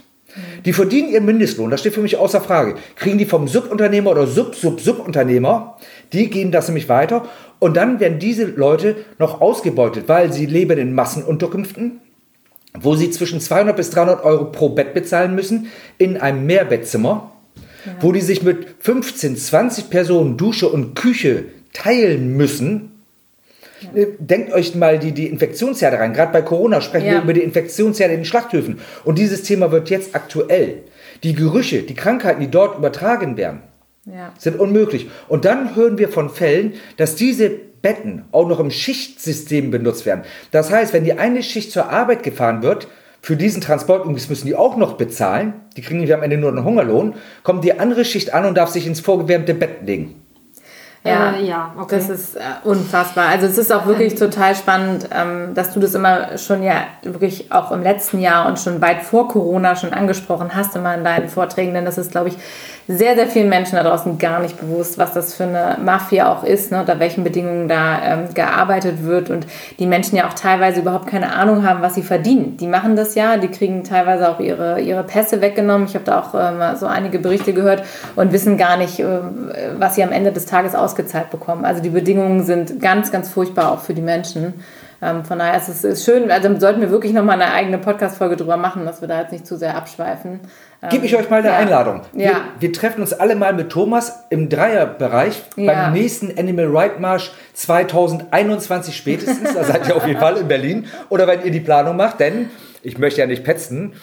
Die 0.66 0.74
verdienen 0.74 1.10
ihren 1.10 1.26
Mindestlohn, 1.26 1.70
das 1.70 1.82
steht 1.82 1.94
für 1.94 2.02
mich 2.02 2.18
außer 2.18 2.42
Frage. 2.42 2.76
Kriegen 2.96 3.20
die 3.20 3.26
vom 3.26 3.48
Subunternehmer 3.48 4.10
oder 4.10 4.26
Sub-Sub-Subunternehmer, 4.26 5.78
die 6.14 6.32
gehen 6.32 6.52
das 6.52 6.68
nämlich 6.68 6.90
weiter 6.90 7.28
und 7.60 7.78
dann 7.78 8.00
werden 8.00 8.18
diese 8.18 8.46
Leute 8.46 8.96
noch 9.20 9.40
ausgebeutet, 9.40 10.06
weil 10.08 10.34
sie 10.34 10.48
leben 10.48 10.80
in 10.80 10.94
Massenunterkünften, 10.94 12.02
wo 12.74 12.96
sie 12.96 13.12
zwischen 13.12 13.40
200 13.40 13.76
bis 13.76 13.92
300 13.92 14.24
Euro 14.24 14.46
pro 14.46 14.70
Bett 14.70 14.96
bezahlen 14.96 15.36
müssen, 15.36 15.68
in 15.98 16.18
einem 16.18 16.46
Mehrbettzimmer, 16.46 17.32
ja. 17.86 17.92
wo 18.00 18.12
die 18.12 18.22
sich 18.22 18.44
mit 18.44 18.68
15, 18.80 19.38
20 19.38 19.90
Personen 19.90 20.38
Dusche 20.38 20.70
und 20.70 20.96
Küche 20.96 21.46
teilen 21.74 22.36
müssen. 22.36 22.92
Äh, 23.96 24.08
Denkt 24.20 24.54
euch 24.54 24.76
mal 24.76 24.98
die, 25.00 25.12
die 25.12 25.28
Infektionsherde 25.28 26.00
rein. 26.00 26.14
Gerade 26.14 26.32
bei 26.34 26.42
Corona 26.42 26.82
sprechen 26.82 27.08
Ja. 27.08 27.14
wir 27.14 27.22
über 27.24 27.34
die 27.34 27.44
Infektionsherde 27.44 28.14
in 28.14 28.22
den 28.22 28.26
Schlachthöfen. 28.26 28.80
Und 29.06 29.18
dieses 29.20 29.44
Thema 29.44 29.72
wird 29.72 29.90
jetzt 29.90 30.16
aktuell. 30.16 30.80
Die 31.24 31.34
Gerüche, 31.34 31.84
die 31.84 31.96
Krankheiten, 31.96 32.42
die 32.42 32.50
dort 32.52 32.78
übertragen 32.78 33.38
werden, 33.38 33.62
Ja. 34.06 34.34
sind 34.38 34.60
unmöglich. 34.60 35.08
Und 35.28 35.46
dann 35.46 35.76
hören 35.76 35.98
wir 35.98 36.10
von 36.10 36.30
Fällen, 36.30 36.74
dass 36.98 37.16
diese 37.16 37.50
Betten 37.82 38.26
auch 38.32 38.48
noch 38.48 38.60
im 38.60 38.72
Schichtsystem 38.72 39.70
benutzt 39.72 40.06
werden. 40.06 40.24
Das 40.52 40.72
heißt, 40.72 40.94
wenn 40.94 41.04
die 41.04 41.14
eine 41.14 41.44
Schicht 41.44 41.72
zur 41.72 41.90
Arbeit 41.90 42.24
gefahren 42.24 42.64
wird, 42.64 42.88
für 43.22 43.36
diesen 43.36 43.62
Transport, 43.62 44.06
und 44.06 44.16
das 44.16 44.30
müssen 44.30 44.48
die 44.48 44.56
auch 44.56 44.78
noch 44.78 44.94
bezahlen, 44.94 45.54
die 45.76 45.82
kriegen 45.82 45.98
nämlich 46.00 46.14
am 46.14 46.24
Ende 46.24 46.38
nur 46.38 46.50
einen 46.50 46.64
Hungerlohn, 46.64 47.16
kommt 47.44 47.64
die 47.64 47.80
andere 47.80 48.06
Schicht 48.06 48.34
an 48.34 48.46
und 48.46 48.56
darf 48.58 48.70
sich 48.70 48.88
ins 48.88 49.00
vorgewärmte 49.02 49.54
Bett 49.54 49.86
legen. 49.86 50.16
Ja, 51.08 51.32
Äh, 51.32 51.46
ja, 51.46 51.74
okay. 51.78 51.96
Das 51.98 52.10
ist 52.10 52.36
äh, 52.36 52.40
unfassbar. 52.64 53.28
Also 53.30 53.46
es 53.46 53.58
ist 53.58 53.72
auch 53.72 53.86
wirklich 53.86 54.16
total 54.20 54.56
spannend, 54.56 55.10
ähm, 55.12 55.54
dass 55.54 55.74
du 55.74 55.80
das 55.80 55.94
immer 55.94 56.38
schon 56.38 56.64
ja 56.64 56.86
wirklich 57.04 57.52
auch 57.52 57.72
im 57.72 57.84
letzten 57.84 58.20
Jahr 58.20 58.48
und 58.48 58.60
schon 58.60 58.82
weit 58.82 59.02
vor 59.02 59.28
Corona 59.28 59.76
schon 59.76 59.94
angesprochen 59.94 60.52
hast, 60.54 60.76
immer 60.76 60.96
in 60.96 61.04
deinen 61.04 61.30
Vorträgen, 61.30 61.74
denn 61.74 61.86
das 61.86 61.98
ist, 61.98 62.12
glaube 62.12 62.30
ich, 62.30 62.38
sehr, 62.88 63.16
sehr 63.16 63.28
vielen 63.28 63.50
Menschen 63.50 63.76
da 63.76 63.84
draußen 63.84 64.18
gar 64.18 64.40
nicht 64.40 64.60
bewusst, 64.60 64.98
was 64.98 65.12
das 65.14 65.34
für 65.34 65.44
eine 65.44 65.78
Mafia 65.84 66.32
auch 66.32 66.44
ist, 66.44 66.72
ne, 66.72 66.80
unter 66.80 67.00
welchen 67.00 67.24
Bedingungen 67.24 67.68
da 67.68 68.02
ähm, 68.02 68.34
gearbeitet 68.34 69.04
wird 69.04 69.30
und 69.30 69.46
die 69.78 69.88
Menschen 69.88 70.16
ja 70.16 70.28
auch 70.28 70.34
teilweise 70.34 70.80
überhaupt 70.80 71.08
keine 71.08 71.34
Ahnung 71.34 71.68
haben, 71.68 71.82
was 71.82 71.96
sie 71.96 72.02
verdienen. 72.02 72.56
Die 72.58 72.68
machen 72.68 72.96
das 72.96 73.16
ja, 73.16 73.38
die 73.38 73.50
kriegen 73.50 73.84
teilweise 73.84 74.30
auch 74.30 74.40
ihre, 74.40 74.80
ihre 74.80 75.04
Pässe 75.04 75.42
weggenommen. 75.42 75.88
Ich 75.88 75.96
habe 75.96 76.06
da 76.06 76.20
auch 76.20 76.34
ähm, 76.34 76.78
so 76.78 76.86
einige 76.86 77.20
Berichte 77.20 77.54
gehört 77.54 77.84
und 78.16 78.32
wissen 78.32 78.58
gar 78.58 78.78
nicht, 78.78 79.00
ähm, 79.00 79.52
was 79.78 79.96
sie 79.96 80.04
am 80.04 80.14
Ende 80.14 80.32
des 80.32 80.46
Tages 80.46 80.74
ausgezahlt 80.74 81.30
bekommen. 81.30 81.66
Also 81.66 81.82
die 81.82 81.90
Bedingungen 81.90 82.44
sind 82.44 82.80
ganz, 82.80 83.12
ganz 83.12 83.30
furchtbar 83.30 83.74
auch 83.74 83.82
für 83.82 83.94
die 83.94 84.02
Menschen. 84.02 84.54
Ähm, 85.02 85.26
von 85.26 85.40
daher 85.40 85.58
ist 85.58 85.68
es 85.68 85.84
ist 85.84 86.06
schön, 86.06 86.32
also 86.32 86.58
sollten 86.58 86.82
wir 86.82 86.90
wirklich 86.90 87.14
nochmal 87.14 87.40
eine 87.40 87.54
eigene 87.54 87.78
Podcast-Folge 87.78 88.38
drüber 88.38 88.58
machen, 88.58 88.86
dass 88.86 89.02
wir 89.02 89.08
da 89.08 89.22
jetzt 89.22 89.32
nicht 89.32 89.46
zu 89.46 89.58
sehr 89.58 89.76
abschweifen. 89.76 90.40
Gebe 90.90 91.06
ich 91.08 91.16
euch 91.16 91.30
mal 91.30 91.38
eine 91.40 91.48
ja. 91.50 91.58
Einladung. 91.58 92.02
Wir, 92.14 92.26
Ja. 92.26 92.42
wir 92.60 92.72
treffen 92.72 93.02
uns 93.02 93.12
alle 93.14 93.36
mal 93.36 93.54
mit 93.54 93.70
Thomas 93.70 94.24
im 94.30 94.48
Dreierbereich 94.50 95.42
Ja. 95.56 95.74
beim 95.86 95.94
nächsten 95.94 96.38
Animal 96.38 96.68
Right 96.68 97.00
Marsch 97.00 97.32
2021 97.54 98.96
spätestens. 98.96 99.54
Da 99.54 99.64
seid 99.64 99.88
ihr 99.88 99.96
auf 99.96 100.06
jeden 100.06 100.20
Fall 100.20 100.38
in 100.38 100.48
Berlin. 100.48 100.86
Oder 101.10 101.28
wenn 101.28 101.44
ihr 101.44 101.52
die 101.52 101.60
Planung 101.60 101.96
macht, 101.98 102.20
denn 102.20 102.50
ich 102.84 102.98
möchte 103.00 103.22
ja 103.22 103.28
nicht 103.28 103.44
petzen, 103.44 103.94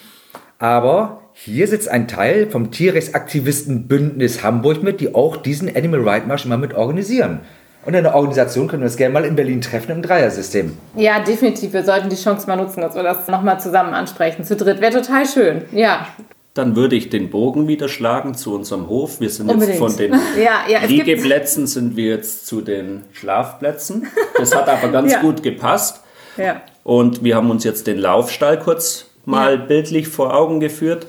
aber 0.59 1.21
hier 1.33 1.67
sitzt 1.69 1.89
ein 1.89 2.09
Teil 2.09 2.51
vom 2.51 2.71
Tierrechtsaktivisten-Bündnis 2.71 4.43
Hamburg 4.43 4.83
mit, 4.83 5.01
die 5.01 5.15
auch 5.15 5.37
diesen 5.37 5.75
Animal 5.75 6.01
Right 6.09 6.27
Marsch 6.27 6.45
immer 6.45 6.57
mit 6.57 6.75
organisieren. 6.75 7.41
Und 7.85 7.95
in 7.95 8.03
der 8.03 8.15
Organisation 8.15 8.67
können 8.67 8.81
wir 8.83 8.87
uns 8.87 8.97
gerne 8.97 9.13
mal 9.13 9.25
in 9.27 9.37
Berlin 9.37 9.61
treffen 9.61 9.91
im 9.93 10.01
Dreiersystem. 10.03 10.77
Ja, 10.97 11.21
definitiv. 11.21 11.73
Wir 11.75 11.83
sollten 11.85 12.09
die 12.09 12.17
Chance 12.17 12.47
mal 12.47 12.57
nutzen, 12.57 12.81
dass 12.81 12.95
wir 12.95 13.03
das 13.03 13.29
nochmal 13.29 13.61
zusammen 13.61 13.93
ansprechen. 13.93 14.43
Zu 14.45 14.57
dritt 14.57 14.81
wäre 14.81 14.93
total 14.93 15.27
schön. 15.27 15.63
Ja, 15.71 16.07
Dann 16.55 16.77
würde 16.77 16.95
ich 16.95 17.11
den 17.11 17.31
Bogen 17.31 17.67
wieder 17.67 17.89
schlagen 17.89 18.35
zu 18.35 18.55
unserem 18.55 18.89
Hof. 18.89 19.19
Wir 19.21 19.29
sind 19.29 19.51
Unbedingt. 19.51 19.81
jetzt 19.81 19.89
von 19.91 19.97
den 19.97 20.13
Ja, 20.43 20.61
ja, 20.69 20.85
Liegeplätzen 20.87 21.67
sind 21.67 21.97
wir 21.97 22.07
jetzt 22.11 22.47
zu 22.47 22.61
den 22.61 23.03
Schlafplätzen. 23.13 24.07
Das 24.39 24.55
hat 24.55 24.69
aber 24.69 24.89
ganz 24.93 25.13
Ja. 25.13 25.21
gut 25.21 25.43
gepasst. 25.43 26.01
ja. 26.37 26.61
Und 26.85 27.25
wir 27.25 27.35
haben 27.35 27.51
uns 27.51 27.65
jetzt 27.65 27.87
den 27.87 27.99
Laufstall 27.99 28.59
kurz 28.59 29.07
mal 29.25 29.59
bildlich 29.59 30.07
vor 30.07 30.35
Augen 30.35 30.61
geführt. 30.61 31.07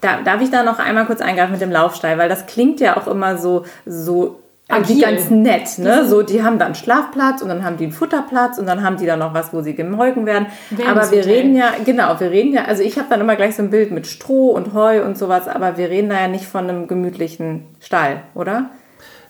Da, 0.00 0.20
darf 0.22 0.40
ich 0.40 0.50
da 0.50 0.64
noch 0.64 0.78
einmal 0.80 1.04
kurz 1.06 1.20
eingreifen 1.20 1.52
mit 1.52 1.60
dem 1.60 1.70
Laufstall, 1.70 2.18
weil 2.18 2.28
das 2.28 2.46
klingt 2.46 2.80
ja 2.80 2.96
auch 2.96 3.06
immer 3.06 3.36
so, 3.38 3.64
so 3.86 4.40
Agil. 4.72 5.00
ganz 5.00 5.30
nett, 5.30 5.78
ne? 5.78 6.06
So, 6.08 6.22
die 6.22 6.42
haben 6.42 6.58
dann 6.58 6.66
einen 6.66 6.74
Schlafplatz 6.74 7.42
und 7.42 7.48
dann 7.48 7.64
haben 7.64 7.76
die 7.76 7.84
einen 7.84 7.92
Futterplatz 7.92 8.58
und 8.58 8.66
dann 8.66 8.82
haben 8.82 8.96
die 8.96 9.06
da 9.06 9.16
noch 9.16 9.34
was, 9.34 9.52
wo 9.52 9.62
sie 9.62 9.74
gemolken 9.74 10.26
werden. 10.26 10.46
Aber 10.86 11.10
wir 11.10 11.24
reden 11.26 11.54
ja, 11.56 11.72
genau, 11.84 12.18
wir 12.18 12.30
reden 12.30 12.52
ja, 12.52 12.64
also 12.64 12.82
ich 12.82 12.98
habe 12.98 13.08
dann 13.10 13.20
immer 13.20 13.36
gleich 13.36 13.56
so 13.56 13.62
ein 13.62 13.70
Bild 13.70 13.90
mit 13.90 14.06
Stroh 14.06 14.50
und 14.50 14.74
Heu 14.74 15.04
und 15.04 15.18
sowas, 15.18 15.48
aber 15.48 15.76
wir 15.76 15.90
reden 15.90 16.08
da 16.08 16.20
ja 16.20 16.28
nicht 16.28 16.44
von 16.44 16.68
einem 16.68 16.88
gemütlichen 16.88 17.66
Stall, 17.80 18.22
oder? 18.34 18.70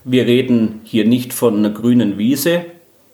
Wir 0.05 0.26
reden 0.26 0.80
hier 0.84 1.07
nicht 1.07 1.32
von 1.32 1.59
einer 1.59 1.70
grünen 1.70 2.18
Wiese, 2.18 2.64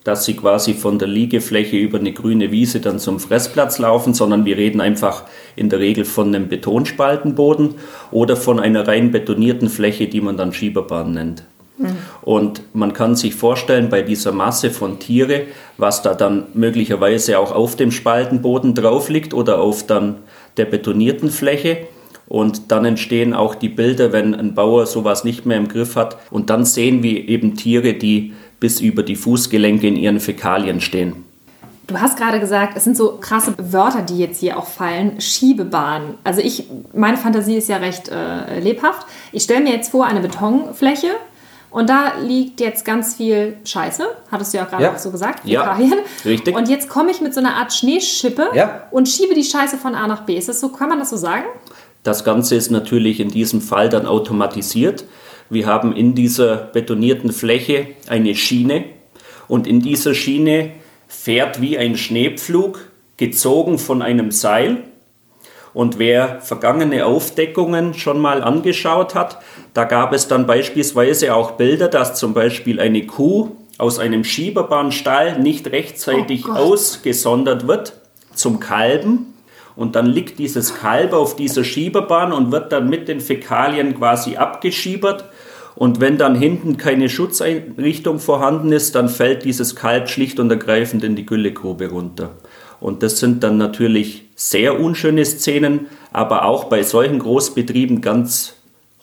dass 0.05 0.25
sie 0.25 0.35
quasi 0.35 0.73
von 0.73 0.99
der 0.99 1.09
Liegefläche 1.09 1.77
über 1.77 1.99
eine 1.99 2.13
grüne 2.13 2.51
Wiese 2.51 2.81
dann 2.81 2.99
zum 2.99 3.21
Fressplatz 3.21 3.79
laufen, 3.79 4.15
sondern 4.15 4.47
wir 4.47 4.57
reden 4.57 4.81
einfach 4.81 5.25
in 5.55 5.69
der 5.69 5.81
Regel 5.81 6.07
von 6.07 6.35
einem 6.35 6.49
Betonspaltenboden 6.49 7.75
oder 8.11 8.37
von 8.37 8.59
einer 8.59 8.89
rein 8.89 9.11
betonierten 9.11 9.69
Fläche, 9.69 10.07
die 10.07 10.23
man 10.23 10.39
dann 10.39 10.55
Schieberbahn 10.55 11.13
nennt. 11.13 11.45
Und 12.23 12.63
man 12.75 12.93
kann 12.93 13.15
sich 13.15 13.35
vorstellen, 13.35 13.89
bei 13.89 14.03
dieser 14.03 14.33
Masse 14.33 14.71
von 14.71 14.99
Tiere, 14.99 15.43
was 15.77 16.03
da 16.03 16.15
dann 16.15 16.47
möglicherweise 16.55 17.39
auch 17.39 17.53
auf 17.53 17.77
dem 17.77 17.93
Spaltenboden 17.93 18.75
drauf 18.75 19.09
liegt 19.09 19.33
oder 19.33 19.61
auf 19.61 19.87
dann 19.87 20.17
der 20.57 20.65
betonierten 20.65 21.31
Fläche. 21.31 21.87
Und 22.27 22.71
dann 22.71 22.85
entstehen 22.85 23.33
auch 23.33 23.55
die 23.55 23.71
Bilder, 23.71 24.13
wenn 24.13 24.35
ein 24.35 24.55
Bauer 24.55 24.87
sowas 24.87 25.25
nicht 25.25 25.47
mehr 25.47 25.57
im 25.57 25.69
Griff 25.69 25.97
hat. 25.97 26.19
Und 26.31 26.51
dann 26.51 26.65
sehen 26.65 27.03
wir 27.03 27.29
eben 27.29 27.57
Tiere, 27.57 27.95
die 27.95 28.35
bis 28.61 28.81
über 28.81 29.03
die 29.03 29.17
Fußgelenke 29.17 29.87
in 29.87 29.97
ihren 29.97 30.21
Fäkalien 30.21 30.81
stehen. 30.81 31.25
Du 31.87 31.99
hast 31.99 32.19
gerade 32.19 32.39
gesagt, 32.39 32.77
es 32.77 32.85
sind 32.85 32.99
so 32.99 33.17
krasse 33.19 33.55
Wörter, 33.57 34.03
die 34.03 34.19
jetzt 34.19 34.41
hier 34.41 34.59
auch 34.59 34.67
fallen. 34.67 35.23
Schiebebahn. 35.23 36.15
Also 36.23 36.43
ich, 36.43 36.69
meine 36.93 37.17
Fantasie 37.17 37.57
ist 37.57 37.71
ja 37.71 37.79
recht 37.79 38.11
äh, 38.11 38.61
lebhaft. 38.61 39.07
Ich 39.33 39.45
stelle 39.45 39.63
mir 39.63 39.73
jetzt 39.73 39.93
vor, 39.93 40.05
eine 40.05 40.21
Betonfläche 40.21 41.09
und 41.71 41.89
da 41.91 42.15
liegt 42.21 42.61
jetzt 42.61 42.85
ganz 42.85 43.15
viel 43.17 43.57
Scheiße. 43.65 44.05
Hattest 44.31 44.53
du 44.53 44.59
ja 44.59 44.65
auch 44.65 44.71
gerade 44.71 44.85
Ja. 44.85 44.93
auch 44.95 44.99
so 44.99 45.11
gesagt. 45.11 45.47
Ja, 45.47 45.63
Fäkalien. 45.75 45.95
richtig. 46.25 46.57
Und 46.57 46.69
jetzt 46.69 46.89
komme 46.89 47.11
ich 47.11 47.21
mit 47.21 47.35
so 47.35 47.41
einer 47.41 47.55
Art 47.57 47.73
Schneeschippe 47.73 48.49
Ja. 48.55 48.89
und 48.91 49.09
schiebe 49.09 49.35
die 49.35 49.45
Scheiße 49.45 49.77
von 49.77 49.95
A 49.95 50.07
nach 50.07 50.23
B. 50.23 50.37
Ist 50.37 50.49
das 50.49 50.61
so, 50.61 50.69
kann 50.71 50.89
man 50.89 50.99
das 50.99 51.11
so 51.11 51.17
sagen? 51.17 51.45
Das 52.05 52.25
Ganze 52.25 52.55
ist 52.55 52.71
natürlich 52.71 53.21
in 53.21 53.29
diesem 53.29 53.61
Fall 53.61 53.89
dann 53.89 54.07
automatisiert. 54.07 55.05
Wir 55.51 55.67
haben 55.67 55.95
in 55.95 56.15
dieser 56.15 56.57
betonierten 56.57 57.33
Fläche 57.33 57.89
eine 58.09 58.35
Schiene 58.35 58.85
und 59.49 59.67
in 59.67 59.81
dieser 59.81 60.15
Schiene 60.15 60.73
fährt 61.09 61.61
wie 61.61 61.77
ein 61.79 61.97
Schneepflug, 61.97 62.81
gezogen 63.17 63.79
von 63.79 64.01
einem 64.03 64.31
Seil. 64.31 64.85
Und 65.79 66.01
wer 66.01 66.41
vergangene 66.41 67.07
Aufdeckungen 67.07 67.95
schon 67.95 68.19
mal 68.19 68.43
angeschaut 68.43 69.15
hat, 69.15 69.39
da 69.75 69.85
gab 69.85 70.13
es 70.13 70.27
dann 70.27 70.45
beispielsweise 70.45 71.37
auch 71.37 71.53
Bilder, 71.53 71.87
dass 71.87 72.17
zum 72.17 72.35
Beispiel 72.35 72.81
eine 72.81 73.07
Kuh 73.07 73.53
aus 73.79 74.01
einem 74.01 74.25
Schieberbahnstall 74.25 75.39
nicht 75.39 75.71
rechtzeitig 75.71 76.49
Oh 76.49 76.53
ausgesondert 76.55 77.69
wird 77.69 77.93
zum 78.35 78.59
Kalben. 78.59 79.35
Und 79.77 79.95
dann 79.95 80.07
liegt 80.07 80.41
dieses 80.41 80.75
Kalb 80.75 81.13
auf 81.13 81.37
dieser 81.37 81.63
Schieberbahn 81.63 82.33
und 82.33 82.51
wird 82.51 82.73
dann 82.73 82.91
mit 82.91 83.07
den 83.07 83.21
Fäkalien 83.21 83.95
quasi 83.97 84.37
abgeschiebert. 84.37 85.27
Und 85.77 86.01
wenn 86.01 86.19
dann 86.19 86.35
hinten 86.35 86.77
keine 86.77 87.09
Schutzeinrichtung 87.09 88.19
vorhanden 88.19 88.73
ist, 88.73 88.97
dann 88.97 89.09
fällt 89.09 89.45
dieses 89.45 89.77
Kalb 89.77 90.09
schlicht 90.09 90.41
und 90.41 90.51
ergreifend 90.51 91.05
in 91.05 91.15
die 91.15 91.25
Güllegrube 91.25 91.89
runter. 91.89 92.31
Und 92.81 93.05
das 93.05 93.21
sind 93.21 93.45
dann 93.45 93.59
natürlich 93.59 94.28
sehr 94.39 94.79
unschöne 94.79 95.25
Szenen, 95.25 95.89
aber 96.13 96.45
auch 96.45 96.65
bei 96.65 96.85
solchen 96.85 97.19
Großbetrieben 97.19 98.01
ganz 98.01 98.55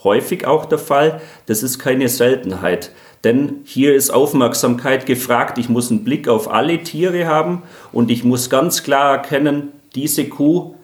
häufig 0.06 0.48
auch 0.48 0.64
der 0.64 0.80
Fall. 0.80 1.20
Das 1.46 1.62
ist 1.62 1.78
keine 1.78 2.08
Seltenheit. 2.08 2.92
Denn 3.26 3.56
hier 3.66 3.96
ist 3.96 4.12
Aufmerksamkeit 4.12 5.06
gefragt. 5.06 5.58
Ich 5.58 5.68
muss 5.68 5.92
einen 5.92 6.06
Blick 6.06 6.30
auf 6.30 6.50
alle 6.50 6.82
Tiere 6.84 7.28
haben 7.28 7.64
und 7.92 8.10
ich 8.10 8.24
muss 8.24 8.50
ganz 8.50 8.84
klar 8.84 9.18
erkennen, 9.18 9.74
diese 9.94 10.30
Kuh 10.30 10.76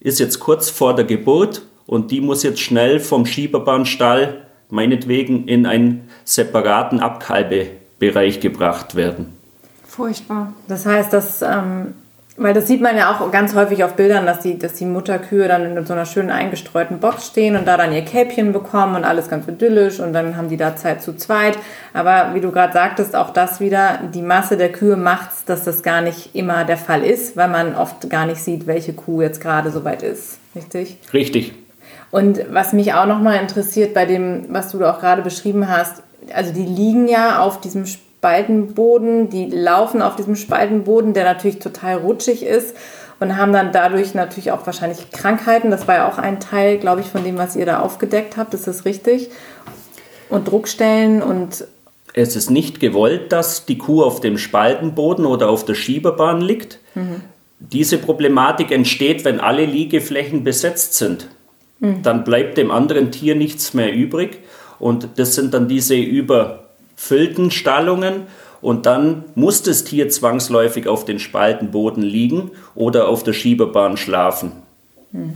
ist 0.00 0.20
jetzt 0.20 0.40
kurz 0.40 0.70
vor 0.70 0.96
der 0.96 1.04
Geburt 1.04 1.62
und 1.86 2.10
die 2.10 2.22
muss 2.22 2.42
jetzt 2.42 2.60
schnell 2.60 3.00
vom 3.00 3.26
Schieberbahnstall 3.26 4.42
meinetwegen 4.70 5.48
in 5.48 5.66
einen 5.66 6.08
separaten 6.24 7.00
Abkalbebereich 7.00 8.40
gebracht 8.40 8.94
werden. 8.94 9.34
Furchtbar. 9.86 10.54
Das 10.66 10.86
heißt, 10.86 11.12
dass, 11.12 11.42
ähm, 11.42 11.94
weil 12.38 12.54
das 12.54 12.68
sieht 12.68 12.80
man 12.80 12.96
ja 12.96 13.12
auch 13.12 13.30
ganz 13.32 13.54
häufig 13.54 13.82
auf 13.84 13.94
Bildern, 13.94 14.24
dass 14.24 14.40
die, 14.40 14.58
dass 14.58 14.74
die 14.74 14.84
Mutterkühe 14.84 15.48
dann 15.48 15.76
in 15.76 15.86
so 15.86 15.92
einer 15.92 16.06
schönen 16.06 16.30
eingestreuten 16.30 17.00
Box 17.00 17.26
stehen 17.26 17.56
und 17.56 17.66
da 17.66 17.76
dann 17.76 17.92
ihr 17.92 18.02
Kälbchen 18.02 18.52
bekommen 18.52 18.94
und 18.94 19.04
alles 19.04 19.28
ganz 19.28 19.48
idyllisch 19.48 19.98
und 20.00 20.12
dann 20.12 20.36
haben 20.36 20.48
die 20.48 20.56
da 20.56 20.76
Zeit 20.76 21.02
zu 21.02 21.16
zweit. 21.16 21.58
Aber 21.92 22.34
wie 22.34 22.40
du 22.40 22.52
gerade 22.52 22.72
sagtest, 22.72 23.16
auch 23.16 23.30
das 23.30 23.60
wieder, 23.60 24.00
die 24.14 24.22
Masse 24.22 24.56
der 24.56 24.70
Kühe 24.70 24.96
macht's, 24.96 25.44
dass 25.44 25.64
das 25.64 25.82
gar 25.82 26.00
nicht 26.00 26.34
immer 26.34 26.64
der 26.64 26.76
Fall 26.76 27.02
ist, 27.02 27.36
weil 27.36 27.48
man 27.48 27.74
oft 27.74 28.08
gar 28.08 28.26
nicht 28.26 28.42
sieht, 28.42 28.66
welche 28.66 28.92
Kuh 28.92 29.20
jetzt 29.22 29.40
gerade 29.40 29.70
soweit 29.70 30.02
ist. 30.02 30.38
Richtig? 30.54 30.98
Richtig. 31.12 31.54
Und 32.10 32.40
was 32.50 32.72
mich 32.72 32.94
auch 32.94 33.06
nochmal 33.06 33.40
interessiert 33.40 33.94
bei 33.94 34.06
dem, 34.06 34.46
was 34.48 34.70
du 34.70 34.78
da 34.78 34.92
auch 34.92 35.00
gerade 35.00 35.22
beschrieben 35.22 35.68
hast, 35.68 36.02
also 36.32 36.52
die 36.52 36.64
liegen 36.64 37.08
ja 37.08 37.40
auf 37.40 37.60
diesem 37.60 37.84
Spaltenboden, 38.18 39.30
die 39.30 39.46
laufen 39.46 40.02
auf 40.02 40.16
diesem 40.16 40.34
Spaltenboden, 40.34 41.14
der 41.14 41.24
natürlich 41.24 41.60
total 41.60 41.98
rutschig 41.98 42.44
ist 42.44 42.74
und 43.20 43.36
haben 43.36 43.52
dann 43.52 43.70
dadurch 43.70 44.14
natürlich 44.14 44.50
auch 44.50 44.66
wahrscheinlich 44.66 45.12
Krankheiten. 45.12 45.70
Das 45.70 45.86
war 45.86 45.94
ja 45.94 46.08
auch 46.08 46.18
ein 46.18 46.40
Teil, 46.40 46.78
glaube 46.78 47.00
ich, 47.00 47.06
von 47.06 47.22
dem, 47.22 47.38
was 47.38 47.54
ihr 47.54 47.64
da 47.64 47.80
aufgedeckt 47.80 48.36
habt. 48.36 48.54
Ist 48.54 48.66
das 48.66 48.84
richtig? 48.84 49.30
Und 50.30 50.48
Druckstellen 50.48 51.22
und 51.22 51.64
es 52.12 52.34
ist 52.34 52.50
nicht 52.50 52.80
gewollt, 52.80 53.30
dass 53.30 53.66
die 53.66 53.78
Kuh 53.78 54.02
auf 54.02 54.20
dem 54.20 54.36
Spaltenboden 54.36 55.24
oder 55.24 55.48
auf 55.48 55.64
der 55.64 55.74
Schieberbahn 55.74 56.40
liegt. 56.40 56.80
Mhm. 56.96 57.22
Diese 57.60 57.98
Problematik 57.98 58.72
entsteht, 58.72 59.24
wenn 59.24 59.38
alle 59.38 59.64
Liegeflächen 59.64 60.42
besetzt 60.42 60.94
sind. 60.94 61.28
Mhm. 61.78 62.02
Dann 62.02 62.24
bleibt 62.24 62.58
dem 62.58 62.72
anderen 62.72 63.12
Tier 63.12 63.36
nichts 63.36 63.74
mehr 63.74 63.92
übrig. 63.92 64.40
Und 64.80 65.08
das 65.16 65.34
sind 65.34 65.54
dann 65.54 65.68
diese 65.68 65.94
überfüllten 66.98 67.50
Stallungen. 67.50 68.22
Und 68.60 68.86
dann 68.86 69.24
muss 69.36 69.62
das 69.62 69.84
Tier 69.84 70.08
zwangsläufig 70.08 70.88
auf 70.88 71.04
den 71.04 71.20
Spaltenboden 71.20 72.02
liegen 72.02 72.50
oder 72.74 73.08
auf 73.08 73.22
der 73.22 73.32
Schieberbahn 73.32 73.96
schlafen. 73.96 74.52
Mhm. 75.12 75.34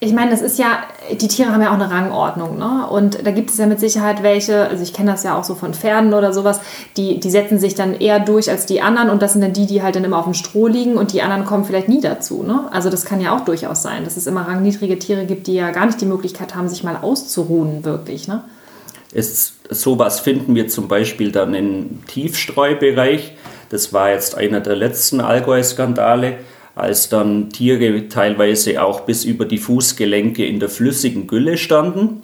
Ich 0.00 0.12
meine, 0.12 0.30
das 0.30 0.42
ist 0.42 0.60
ja, 0.60 0.78
die 1.10 1.26
Tiere 1.26 1.52
haben 1.52 1.60
ja 1.60 1.70
auch 1.70 1.74
eine 1.74 1.90
Rangordnung, 1.90 2.56
ne? 2.56 2.86
Und 2.88 3.26
da 3.26 3.32
gibt 3.32 3.50
es 3.50 3.58
ja 3.58 3.66
mit 3.66 3.80
Sicherheit 3.80 4.22
welche, 4.22 4.68
also 4.68 4.80
ich 4.80 4.92
kenne 4.92 5.10
das 5.10 5.24
ja 5.24 5.36
auch 5.36 5.42
so 5.42 5.56
von 5.56 5.74
Pferden 5.74 6.14
oder 6.14 6.32
sowas, 6.32 6.60
die, 6.96 7.18
die 7.18 7.30
setzen 7.30 7.58
sich 7.58 7.74
dann 7.74 7.94
eher 7.94 8.20
durch 8.20 8.48
als 8.48 8.64
die 8.64 8.80
anderen 8.80 9.10
und 9.10 9.22
das 9.22 9.32
sind 9.32 9.42
dann 9.42 9.52
die, 9.52 9.66
die 9.66 9.82
halt 9.82 9.96
dann 9.96 10.04
immer 10.04 10.18
auf 10.18 10.24
dem 10.24 10.34
Stroh 10.34 10.68
liegen 10.68 10.96
und 10.96 11.12
die 11.12 11.22
anderen 11.22 11.44
kommen 11.44 11.64
vielleicht 11.64 11.88
nie 11.88 12.00
dazu, 12.00 12.44
ne? 12.44 12.68
Also 12.70 12.90
das 12.90 13.04
kann 13.04 13.20
ja 13.20 13.36
auch 13.36 13.44
durchaus 13.44 13.82
sein, 13.82 14.04
dass 14.04 14.16
es 14.16 14.28
immer 14.28 14.42
rangniedrige 14.46 15.00
Tiere 15.00 15.26
gibt, 15.26 15.48
die 15.48 15.54
ja 15.54 15.72
gar 15.72 15.86
nicht 15.86 16.00
die 16.00 16.06
Möglichkeit 16.06 16.54
haben, 16.54 16.68
sich 16.68 16.84
mal 16.84 16.98
auszuruhen, 17.02 17.84
wirklich, 17.84 18.28
ne? 18.28 18.44
Ist, 19.12 19.54
sowas 19.70 20.20
finden 20.20 20.54
wir 20.54 20.68
zum 20.68 20.88
Beispiel 20.88 21.32
dann 21.32 21.54
im 21.54 22.06
Tiefstreubereich. 22.06 23.32
Das 23.70 23.92
war 23.92 24.10
jetzt 24.10 24.36
einer 24.36 24.60
der 24.60 24.76
letzten 24.76 25.20
Allgäu-Skandale 25.20 26.38
als 26.78 27.08
dann 27.08 27.50
Tiere 27.50 28.08
teilweise 28.08 28.82
auch 28.82 29.00
bis 29.00 29.24
über 29.24 29.44
die 29.44 29.58
Fußgelenke 29.58 30.46
in 30.46 30.60
der 30.60 30.68
flüssigen 30.68 31.26
Gülle 31.26 31.58
standen. 31.58 32.22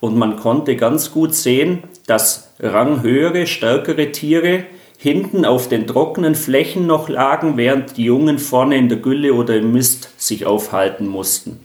Und 0.00 0.18
man 0.18 0.36
konnte 0.36 0.76
ganz 0.76 1.12
gut 1.12 1.34
sehen, 1.34 1.82
dass 2.06 2.52
ranghöhere, 2.60 3.46
stärkere 3.46 4.12
Tiere 4.12 4.64
hinten 4.98 5.46
auf 5.46 5.68
den 5.68 5.86
trockenen 5.86 6.34
Flächen 6.34 6.86
noch 6.86 7.08
lagen, 7.08 7.56
während 7.56 7.96
die 7.96 8.04
Jungen 8.04 8.38
vorne 8.38 8.76
in 8.76 8.90
der 8.90 8.98
Gülle 8.98 9.32
oder 9.32 9.56
im 9.56 9.72
Mist 9.72 10.10
sich 10.18 10.44
aufhalten 10.44 11.06
mussten. 11.06 11.58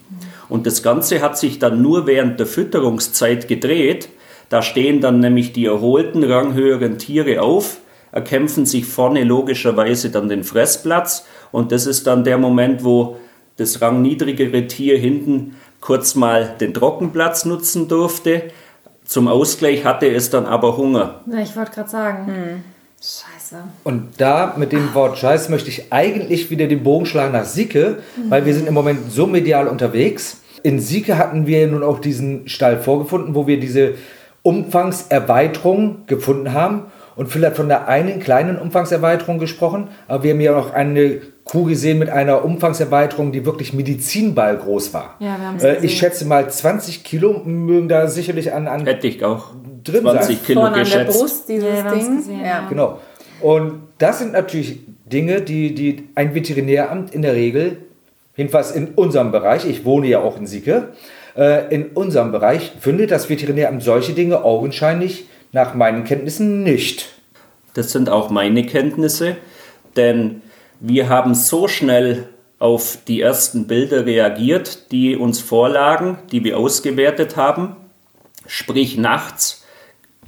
Und 0.48 0.66
das 0.68 0.84
Ganze 0.84 1.22
hat 1.22 1.38
sich 1.38 1.60
dann 1.60 1.82
nur 1.82 2.08
während 2.08 2.40
der 2.40 2.48
Fütterungszeit 2.48 3.50
gedreht. 3.50 4.08
Da 4.52 4.62
stehen 4.62 5.00
dann 5.00 5.22
nämlich 5.22 5.54
die 5.54 5.66
erholten, 5.66 6.26
ranghöheren 6.26 6.98
Tiere 6.98 7.42
auf, 7.42 7.78
erkämpfen 8.12 8.66
sich 8.66 8.86
vorne 8.86 9.24
logischerweise 9.24 10.10
dann 10.10 10.28
den 10.28 10.44
Fressplatz 10.44 11.26
und 11.54 11.72
das 11.72 11.86
ist 11.86 12.06
dann 12.06 12.26
der 12.26 12.38
Moment, 12.38 12.84
wo 12.84 13.16
das 13.56 13.82
rangniedrigere 13.82 14.68
Tier 14.68 14.98
hinten 14.98 15.56
kurz 15.80 16.16
mal 16.16 16.54
den 16.60 16.74
Trockenplatz 16.74 17.46
nutzen 17.46 17.88
durfte. 17.88 18.52
Zum 19.06 19.30
Ausgleich 19.30 19.86
hatte 19.86 20.14
es 20.14 20.30
dann 20.30 20.46
aber 20.46 20.76
Hunger. 20.76 21.22
Ja, 21.32 21.40
ich 21.40 21.56
wollte 21.56 21.72
gerade 21.72 21.90
sagen. 21.90 22.28
Hm. 22.28 22.64
Scheiße. 22.98 23.64
Und 23.86 24.10
da 24.18 24.56
mit 24.58 24.74
dem 24.74 24.94
Wort 24.94 25.18
Scheiß 25.18 25.48
möchte 25.48 25.70
ich 25.70 25.94
eigentlich 25.94 26.50
wieder 26.50 26.68
den 26.68 26.84
Bogen 26.84 27.06
schlagen 27.06 27.32
nach 27.32 27.46
Sieke, 27.46 28.00
mhm. 28.18 28.30
weil 28.30 28.46
wir 28.46 28.54
sind 28.54 28.68
im 28.68 28.74
Moment 28.74 29.14
so 29.14 29.28
medial 29.28 29.70
unterwegs. 29.70 30.42
In 30.62 30.82
Sieke 30.82 31.18
hatten 31.18 31.48
wir 31.48 31.66
nun 31.68 31.84
auch 31.84 32.00
diesen 32.00 32.50
Stall 32.50 32.78
vorgefunden, 32.80 33.34
wo 33.34 33.48
wir 33.48 33.58
diese 33.58 33.96
Umfangserweiterung 34.44 36.06
gefunden 36.08 36.54
haben. 36.54 36.86
Und 37.16 37.28
Phil 37.28 37.46
hat 37.46 37.56
von 37.56 37.68
der 37.68 37.88
einen 37.88 38.20
kleinen 38.20 38.58
Umfangserweiterung 38.58 39.38
gesprochen, 39.38 39.90
aber 40.08 40.24
wir 40.24 40.32
haben 40.32 40.42
ja 40.42 40.56
auch 40.58 40.74
eine 40.74 41.22
Kuh 41.44 41.66
gesehen 41.66 42.00
mit 42.00 42.10
einer 42.10 42.46
Umfangserweiterung, 42.46 43.32
die 43.32 43.46
wirklich 43.46 43.74
Medizinball 43.74 44.58
groß 44.58 44.94
war. 44.94 45.16
Ja, 45.20 45.38
wir 45.38 45.48
haben 45.48 45.60
äh, 45.60 45.86
ich 45.86 45.98
schätze 45.98 46.26
mal 46.26 46.50
20 46.50 47.04
Kilo 47.04 47.42
mögen 47.46 47.90
da 47.90 48.08
sicherlich 48.08 48.54
an, 48.54 48.68
an 48.68 48.86
Hätte 48.86 49.08
ich 49.08 49.24
auch 49.24 49.48
drin 49.84 50.02
20 50.02 50.38
sein. 50.38 50.46
Kilo 50.46 50.62
Vorne 50.62 50.80
geschätzt. 50.80 50.98
An 50.98 51.06
der 51.08 51.20
Brust 51.20 51.50
dieses 51.50 51.80
ja, 51.80 51.92
Ding. 51.92 52.18
Gesehen, 52.18 52.46
ja. 52.46 52.68
Genau. 52.70 53.00
Und 53.42 53.82
das 53.98 54.20
sind 54.20 54.34
natürlich 54.34 54.80
Dinge, 55.06 55.42
die, 55.42 55.76
die 55.76 56.10
ein 56.16 56.34
Veterinäramt 56.34 57.14
in 57.14 57.22
der 57.22 57.34
Regel, 57.34 57.78
jedenfalls 58.36 58.72
in 58.72 58.90
unserem 58.96 59.32
Bereich, 59.32 59.66
ich 59.66 59.84
wohne 59.84 60.08
ja 60.08 60.20
auch 60.20 60.38
in 60.38 60.48
Sieke, 60.48 60.90
äh, 61.36 61.74
in 61.74 61.88
unserem 61.90 62.32
Bereich 62.32 62.74
findet 62.80 63.12
das 63.12 63.30
Veterinäramt 63.30 63.84
solche 63.84 64.14
Dinge 64.14 64.44
augenscheinlich 64.44 65.26
nach 65.52 65.74
meinen 65.74 66.04
Kenntnissen 66.04 66.64
nicht. 66.64 67.10
Das 67.74 67.92
sind 67.92 68.10
auch 68.10 68.30
meine 68.30 68.66
Kenntnisse, 68.66 69.38
denn 69.96 70.42
wir 70.80 71.10
haben 71.10 71.36
so 71.36 71.68
schnell 71.68 72.28
auf 72.60 73.00
die 73.08 73.22
ersten 73.22 73.68
Bilder 73.68 74.06
reagiert, 74.06 74.92
die 74.92 75.16
uns 75.16 75.40
vorlagen, 75.40 76.20
die 76.32 76.44
wir 76.44 76.58
ausgewertet 76.58 77.36
haben. 77.36 77.76
Sprich, 78.46 78.98
nachts 78.98 79.66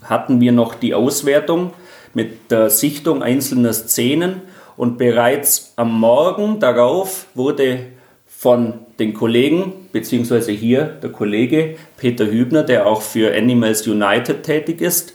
hatten 0.04 0.42
wir 0.42 0.52
noch 0.52 0.76
die 0.76 0.94
Auswertung 0.94 1.74
mit 2.14 2.52
der 2.52 2.70
Sichtung 2.70 3.24
einzelner 3.24 3.74
Szenen 3.74 4.42
und 4.78 4.98
bereits 4.98 5.74
am 5.76 6.00
Morgen 6.00 6.60
darauf 6.60 7.28
wurde 7.36 7.88
von 8.26 8.83
den 9.00 9.14
Kollegen, 9.14 9.74
beziehungsweise 9.92 10.52
hier 10.52 10.84
der 10.84 11.12
Kollege 11.12 11.76
Peter 11.98 12.26
Hübner, 12.26 12.64
der 12.64 12.86
auch 12.88 13.02
für 13.02 13.36
Animals 13.36 13.88
United 13.88 14.44
tätig 14.44 14.82
ist, 14.82 15.14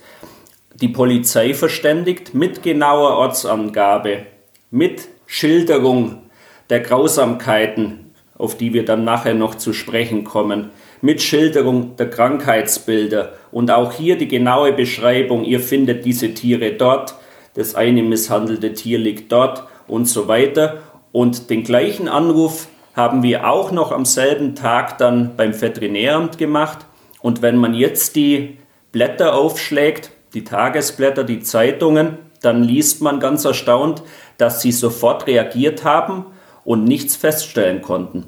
die 0.80 0.88
Polizei 0.88 1.54
verständigt 1.54 2.34
mit 2.34 2.62
genauer 2.62 3.16
Ortsangabe, 3.16 4.26
mit 4.70 5.08
Schilderung 5.26 6.22
der 6.70 6.80
Grausamkeiten, 6.80 8.12
auf 8.36 8.56
die 8.56 8.72
wir 8.72 8.84
dann 8.84 9.04
nachher 9.04 9.34
noch 9.34 9.56
zu 9.56 9.72
sprechen 9.72 10.24
kommen, 10.24 10.70
mit 11.00 11.22
Schilderung 11.22 11.96
der 11.96 12.10
Krankheitsbilder 12.10 13.32
und 13.50 13.70
auch 13.70 13.92
hier 13.92 14.18
die 14.18 14.28
genaue 14.28 14.72
Beschreibung, 14.72 15.44
ihr 15.44 15.60
findet 15.60 16.04
diese 16.04 16.34
Tiere 16.34 16.72
dort, 16.72 17.14
das 17.54 17.74
eine 17.74 18.02
misshandelte 18.02 18.72
Tier 18.72 18.98
liegt 18.98 19.32
dort 19.32 19.64
und 19.88 20.06
so 20.06 20.28
weiter. 20.28 20.78
Und 21.10 21.50
den 21.50 21.64
gleichen 21.64 22.06
Anruf 22.06 22.68
haben 22.99 23.22
wir 23.22 23.49
auch 23.49 23.70
noch 23.70 23.92
am 23.92 24.05
selben 24.05 24.57
Tag 24.57 24.99
dann 24.99 25.36
beim 25.36 25.59
Veterinäramt 25.59 26.36
gemacht. 26.36 26.84
Und 27.22 27.42
wenn 27.42 27.57
man 27.57 27.72
jetzt 27.72 28.16
die 28.16 28.59
Blätter 28.90 29.34
aufschlägt, 29.34 30.11
die 30.34 30.42
Tagesblätter, 30.42 31.22
die 31.22 31.38
Zeitungen, 31.38 32.18
dann 32.42 32.64
liest 32.64 33.01
man 33.01 33.20
ganz 33.20 33.44
erstaunt, 33.44 34.03
dass 34.36 34.62
sie 34.62 34.72
sofort 34.72 35.28
reagiert 35.28 35.84
haben 35.84 36.26
und 36.64 36.84
nichts 36.84 37.14
feststellen 37.14 37.82
konnten. 37.82 38.24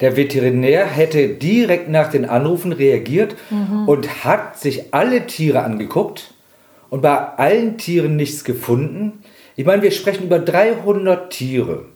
Der 0.00 0.16
Veterinär 0.16 0.84
hätte 0.84 1.28
direkt 1.28 1.88
nach 1.88 2.10
den 2.10 2.26
Anrufen 2.26 2.72
reagiert 2.72 3.34
mhm. 3.48 3.88
und 3.88 4.24
hat 4.26 4.58
sich 4.58 4.92
alle 4.92 5.26
Tiere 5.26 5.62
angeguckt 5.62 6.34
und 6.90 7.00
bei 7.00 7.16
allen 7.16 7.78
Tieren 7.78 8.16
nichts 8.16 8.44
gefunden. 8.44 9.22
Ich 9.56 9.64
meine, 9.64 9.80
wir 9.80 9.90
sprechen 9.90 10.24
über 10.24 10.38
300 10.38 11.32
Tiere. 11.32 11.86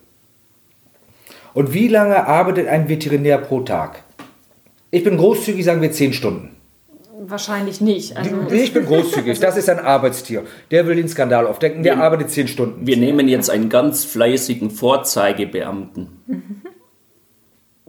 Und 1.55 1.73
wie 1.73 1.89
lange 1.89 2.27
arbeitet 2.27 2.69
ein 2.69 2.89
Veterinär 2.89 3.39
pro 3.39 3.61
Tag? 3.61 4.03
Ich 4.91 5.05
bin 5.05 5.17
großzügig, 5.17 5.65
sagen 5.65 5.83
wir 5.83 5.93
10 5.93 6.13
Stunden. 6.13 6.59
Wahrscheinlich 7.21 7.81
nicht. 7.81 8.17
Also 8.17 8.31
ich 8.51 8.73
bin 8.73 8.87
großzügig. 8.87 9.41
Das 9.41 9.57
ist 9.57 9.69
ein 9.69 9.81
Arbeitstier. 9.81 10.45
Der 10.71 10.87
will 10.87 10.97
den 10.97 11.09
Skandal 11.09 11.47
aufdecken. 11.47 11.83
Der 11.83 11.97
wir, 11.97 12.03
arbeitet 12.03 12.31
zehn 12.31 12.47
Stunden. 12.47 12.87
Wir 12.87 12.97
nehmen 12.97 13.29
jetzt 13.29 13.51
einen 13.51 13.69
ganz 13.69 14.05
fleißigen 14.05 14.71
Vorzeigebeamten. 14.71 16.09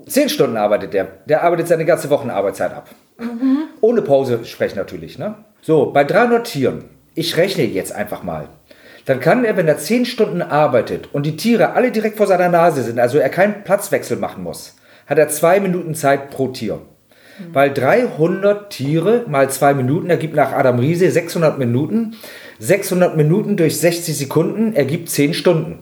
Zehn 0.08 0.30
Stunden 0.30 0.58
arbeitet 0.58 0.94
der. 0.94 1.06
Der 1.28 1.44
arbeitet 1.44 1.68
seine 1.68 1.86
ganze 1.86 2.10
Wochenarbeitszeit 2.10 2.74
ab. 2.74 2.90
Mhm. 3.20 3.66
Ohne 3.82 4.02
Pause 4.02 4.46
sprechen 4.46 4.78
natürlich. 4.78 5.20
Ne? 5.20 5.36
So, 5.62 5.92
bei 5.92 6.04
300 6.04 6.48
Tieren. 6.48 6.86
Ich 7.14 7.38
rechne 7.38 7.66
jetzt 7.66 7.92
einfach 7.92 8.24
mal. 8.24 8.50
Dann 9.06 9.20
kann 9.20 9.46
er, 9.46 9.58
wenn 9.58 9.68
er 9.68 9.78
zehn 9.78 10.06
Stunden 10.06 10.42
arbeitet 10.42 11.10
und 11.14 11.26
die 11.26 11.38
Tiere 11.38 11.74
alle 11.74 11.92
direkt 11.92 12.18
vor 12.18 12.28
seiner 12.28 12.50
Nase 12.50 12.84
sind, 12.84 13.00
also 13.00 13.18
er 13.18 13.30
keinen 13.30 13.64
Platzwechsel 13.64 14.18
machen 14.18 14.44
muss, 14.44 14.76
hat 15.08 15.18
er 15.18 15.30
zwei 15.30 15.60
Minuten 15.60 15.96
Zeit 15.96 16.30
pro 16.30 16.50
Tier. 16.50 16.76
Mhm. 16.76 17.56
Weil 17.56 17.74
300 17.74 18.70
Tiere 18.70 19.26
mal 19.28 19.50
zwei 19.50 19.74
Minuten 19.74 20.10
ergibt 20.10 20.36
nach 20.36 20.52
Adam 20.52 20.80
Riese 20.80 21.10
600 21.10 21.58
Minuten. 21.58 22.16
600 22.60 23.16
Minuten 23.18 23.58
durch 23.58 23.78
60 23.78 24.18
Sekunden 24.18 24.74
ergibt 24.74 25.10
10 25.10 25.34
Stunden. 25.34 25.80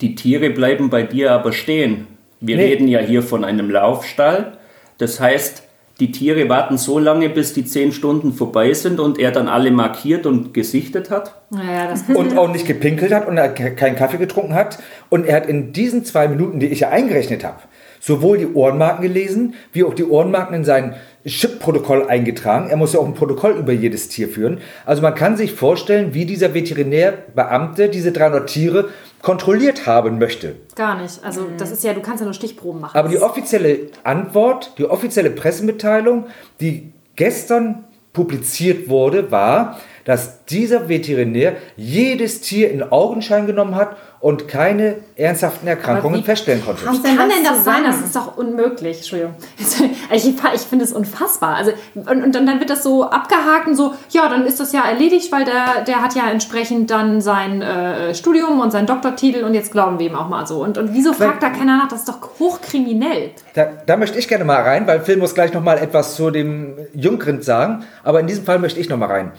Die 0.00 0.14
Tiere 0.14 0.50
bleiben 0.50 0.90
bei 0.90 1.02
dir 1.02 1.32
aber 1.32 1.52
stehen. 1.52 2.06
Wir 2.40 2.56
nee. 2.56 2.64
reden 2.64 2.88
ja 2.88 3.00
hier 3.00 3.22
von 3.22 3.44
einem 3.44 3.70
Laufstall. 3.70 4.58
Das 4.98 5.18
heißt, 5.18 5.63
die 6.00 6.10
Tiere 6.10 6.48
warten 6.48 6.76
so 6.76 6.98
lange, 6.98 7.28
bis 7.28 7.52
die 7.52 7.64
10 7.64 7.92
Stunden 7.92 8.32
vorbei 8.32 8.72
sind 8.72 8.98
und 8.98 9.18
er 9.18 9.30
dann 9.30 9.46
alle 9.46 9.70
markiert 9.70 10.26
und 10.26 10.52
gesichtet 10.52 11.10
hat. 11.10 11.42
Ja, 11.52 11.94
und 12.14 12.36
auch 12.36 12.50
nicht 12.50 12.66
gepinkelt 12.66 13.12
hat 13.12 13.28
und 13.28 13.36
er 13.36 13.48
keinen 13.50 13.94
Kaffee 13.94 14.16
getrunken 14.16 14.54
hat. 14.54 14.78
Und 15.08 15.24
er 15.24 15.36
hat 15.36 15.46
in 15.46 15.72
diesen 15.72 16.04
zwei 16.04 16.26
Minuten, 16.26 16.58
die 16.58 16.66
ich 16.66 16.80
ja 16.80 16.88
eingerechnet 16.88 17.44
habe, 17.44 17.58
sowohl 18.00 18.38
die 18.38 18.48
Ohrenmarken 18.48 19.02
gelesen, 19.02 19.54
wie 19.72 19.84
auch 19.84 19.94
die 19.94 20.04
Ohrenmarken 20.04 20.56
in 20.56 20.64
sein 20.64 20.96
Chip-Protokoll 21.26 22.08
eingetragen. 22.08 22.70
Er 22.70 22.76
muss 22.76 22.92
ja 22.92 22.98
auch 22.98 23.06
ein 23.06 23.14
Protokoll 23.14 23.52
über 23.52 23.72
jedes 23.72 24.08
Tier 24.08 24.28
führen. 24.28 24.58
Also 24.84 25.00
man 25.00 25.14
kann 25.14 25.36
sich 25.36 25.52
vorstellen, 25.52 26.12
wie 26.12 26.26
dieser 26.26 26.54
Veterinärbeamte 26.54 27.88
diese 27.88 28.10
300 28.10 28.48
Tiere 28.48 28.88
kontrolliert 29.24 29.86
haben 29.86 30.18
möchte. 30.18 30.54
Gar 30.76 31.00
nicht. 31.00 31.24
Also 31.24 31.46
das 31.56 31.72
ist 31.72 31.82
ja, 31.82 31.94
du 31.94 32.02
kannst 32.02 32.20
ja 32.20 32.26
nur 32.26 32.34
Stichproben 32.34 32.82
machen. 32.82 32.96
Aber 32.96 33.08
die 33.08 33.18
offizielle 33.18 33.90
Antwort, 34.04 34.74
die 34.78 34.84
offizielle 34.84 35.30
Pressemitteilung, 35.30 36.26
die 36.60 36.92
gestern 37.16 37.84
publiziert 38.12 38.88
wurde, 38.88 39.30
war, 39.32 39.80
dass 40.04 40.44
dieser 40.44 40.88
Veterinär 40.88 41.56
jedes 41.76 42.40
Tier 42.40 42.70
in 42.70 42.82
Augenschein 42.82 43.46
genommen 43.46 43.74
hat 43.74 43.96
und 44.24 44.48
keine 44.48 44.96
ernsthaften 45.16 45.66
Erkrankungen 45.66 46.20
wie 46.20 46.24
feststellen 46.24 46.64
konnte. 46.64 46.82
Kann 46.82 46.94
das 46.94 47.02
denn 47.02 47.44
das 47.44 47.62
sein? 47.62 47.84
Das 47.84 48.00
ist 48.00 48.16
doch 48.16 48.38
unmöglich. 48.38 48.96
Entschuldigung. 48.98 49.34
Ich, 50.12 50.26
ich 50.26 50.60
finde 50.60 50.84
es 50.84 50.92
unfassbar. 50.92 51.56
Also, 51.56 51.72
und, 51.94 52.22
und 52.22 52.34
dann, 52.34 52.46
dann 52.46 52.60
wird 52.60 52.70
das 52.70 52.82
so 52.82 53.04
abgehakt 53.04 53.66
und 53.66 53.74
so, 53.74 53.94
ja, 54.10 54.28
dann 54.28 54.46
ist 54.46 54.60
das 54.60 54.72
ja 54.72 54.82
erledigt, 54.82 55.32
weil 55.32 55.44
der, 55.44 55.82
der 55.86 56.02
hat 56.02 56.14
ja 56.14 56.30
entsprechend 56.30 56.90
dann 56.90 57.20
sein 57.20 57.62
äh, 57.62 58.14
Studium 58.14 58.60
und 58.60 58.70
seinen 58.70 58.86
Doktortitel 58.86 59.44
und 59.44 59.54
jetzt 59.54 59.72
glauben 59.72 59.98
wir 59.98 60.06
ihm 60.06 60.14
auch 60.14 60.28
mal 60.28 60.46
so. 60.46 60.62
Und, 60.62 60.78
und 60.78 60.94
wieso 60.94 61.12
fragt 61.12 61.42
da 61.42 61.50
keiner 61.50 61.78
nach? 61.78 61.88
Das 61.88 62.00
ist 62.00 62.08
doch 62.08 62.20
hochkriminell. 62.38 63.30
Da, 63.54 63.68
da 63.86 63.96
möchte 63.96 64.18
ich 64.18 64.28
gerne 64.28 64.44
mal 64.44 64.62
rein, 64.62 64.86
weil 64.86 65.00
Phil 65.00 65.16
muss 65.16 65.34
gleich 65.34 65.52
noch 65.52 65.62
mal 65.62 65.78
etwas 65.78 66.14
zu 66.14 66.30
dem 66.30 66.76
Jungrind 66.94 67.44
sagen. 67.44 67.84
Aber 68.04 68.20
in 68.20 68.26
diesem 68.26 68.44
Fall 68.44 68.58
möchte 68.58 68.78
ich 68.78 68.88
noch 68.88 68.98
mal 68.98 69.06
rein. 69.06 69.32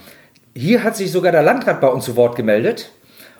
Hier 0.58 0.82
hat 0.84 0.96
sich 0.96 1.12
sogar 1.12 1.32
der 1.32 1.42
Landrat 1.42 1.82
bei 1.82 1.88
uns 1.88 2.06
zu 2.06 2.16
Wort 2.16 2.34
gemeldet 2.34 2.90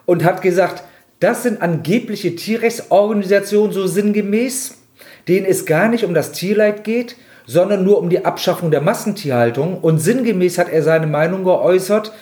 und 0.05 0.23
hat 0.23 0.43
gesagt, 0.43 0.83
das 1.19 1.45
sind 1.45 1.63
angebliche 1.63 2.37
Tierrechtsorganisationen 2.37 3.73
so 3.73 3.87
sinngemäß, 3.87 4.75
denen 5.27 5.47
es 5.47 5.65
gar 5.65 5.89
nicht 5.89 6.05
um 6.05 6.13
das 6.13 6.33
Tierleid 6.33 6.85
geht, 6.85 7.17
sondern 7.47 7.85
nur 7.85 8.01
um 8.01 8.11
die 8.11 8.27
Abschaffung 8.27 8.71
der 8.71 8.83
Massentierhaltung. 8.83 9.79
Und 9.79 9.99
sinngemäß 9.99 10.59
hat 10.59 10.69
er 10.69 10.83
seine 10.83 11.07
Meinung 11.07 11.43
geäußert, 11.45 12.13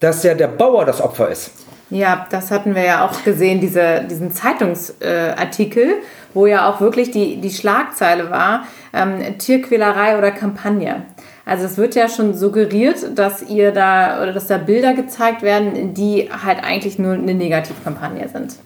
dass 0.00 0.24
ja 0.24 0.34
der 0.34 0.48
Bauer 0.48 0.84
das 0.84 1.00
Opfer 1.00 1.28
ist. 1.28 1.52
Ja, 1.90 2.26
das 2.28 2.50
hatten 2.50 2.74
wir 2.74 2.82
ja 2.82 3.06
auch 3.06 3.22
gesehen, 3.22 3.60
diese, 3.60 4.04
diesen 4.10 4.32
Zeitungsartikel, 4.32 5.84
äh, 5.84 6.02
wo 6.32 6.46
ja 6.46 6.68
auch 6.68 6.80
wirklich 6.80 7.12
die, 7.12 7.40
die 7.40 7.50
Schlagzeile 7.50 8.32
war, 8.32 8.66
ähm, 8.92 9.38
Tierquälerei 9.38 10.18
oder 10.18 10.32
Kampagne. 10.32 11.02
Also 11.46 11.66
es 11.66 11.76
wird 11.76 11.94
ja 11.94 12.08
schon 12.08 12.34
suggeriert, 12.34 13.18
dass 13.18 13.42
ihr 13.42 13.70
da 13.70 14.22
oder 14.22 14.32
dass 14.32 14.46
da 14.46 14.56
Bilder 14.56 14.94
gezeigt 14.94 15.42
werden, 15.42 15.92
die 15.92 16.30
halt 16.30 16.64
eigentlich 16.64 16.98
nur 16.98 17.12
eine 17.12 17.34
Negativkampagne 17.34 18.28
sind. 18.28 18.56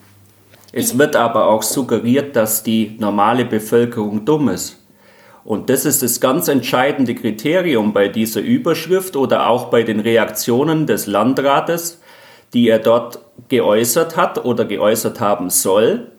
Es 0.71 0.97
wird 0.97 1.15
aber 1.15 1.47
auch 1.47 1.63
suggeriert, 1.63 2.35
dass 2.35 2.63
die 2.63 2.95
normale 2.99 3.43
Bevölkerung 3.43 4.23
dumm 4.23 4.49
ist. 4.49 4.77
Und 5.43 5.69
das 5.69 5.85
ist 5.85 6.03
das 6.03 6.21
ganz 6.21 6.47
entscheidende 6.47 7.15
Kriterium 7.15 7.91
bei 7.91 8.07
dieser 8.07 8.41
Überschrift 8.41 9.15
oder 9.15 9.47
auch 9.47 9.65
bei 9.65 9.83
den 9.83 9.99
Reaktionen 9.99 10.85
des 10.85 11.07
Landrates, 11.07 11.99
die 12.53 12.69
er 12.69 12.79
dort 12.79 13.19
geäußert 13.47 14.15
hat 14.15 14.45
oder 14.45 14.65
geäußert 14.65 15.19
haben 15.19 15.49
soll. 15.49 16.11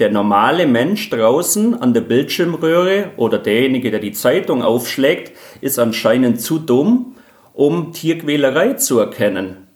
Der 0.00 0.10
normale 0.10 0.66
Mensch 0.66 1.10
draußen 1.10 1.80
an 1.80 1.92
der 1.92 2.00
Bildschirmröhre 2.00 3.10
oder 3.18 3.38
derjenige, 3.38 3.90
der 3.90 4.00
die 4.00 4.12
Zeitung 4.12 4.62
aufschlägt, 4.62 5.32
ist 5.60 5.78
anscheinend 5.78 6.40
zu 6.40 6.58
dumm, 6.58 7.16
um 7.52 7.92
Tierquälerei 7.92 8.72
zu 8.72 8.98
erkennen. 8.98 9.68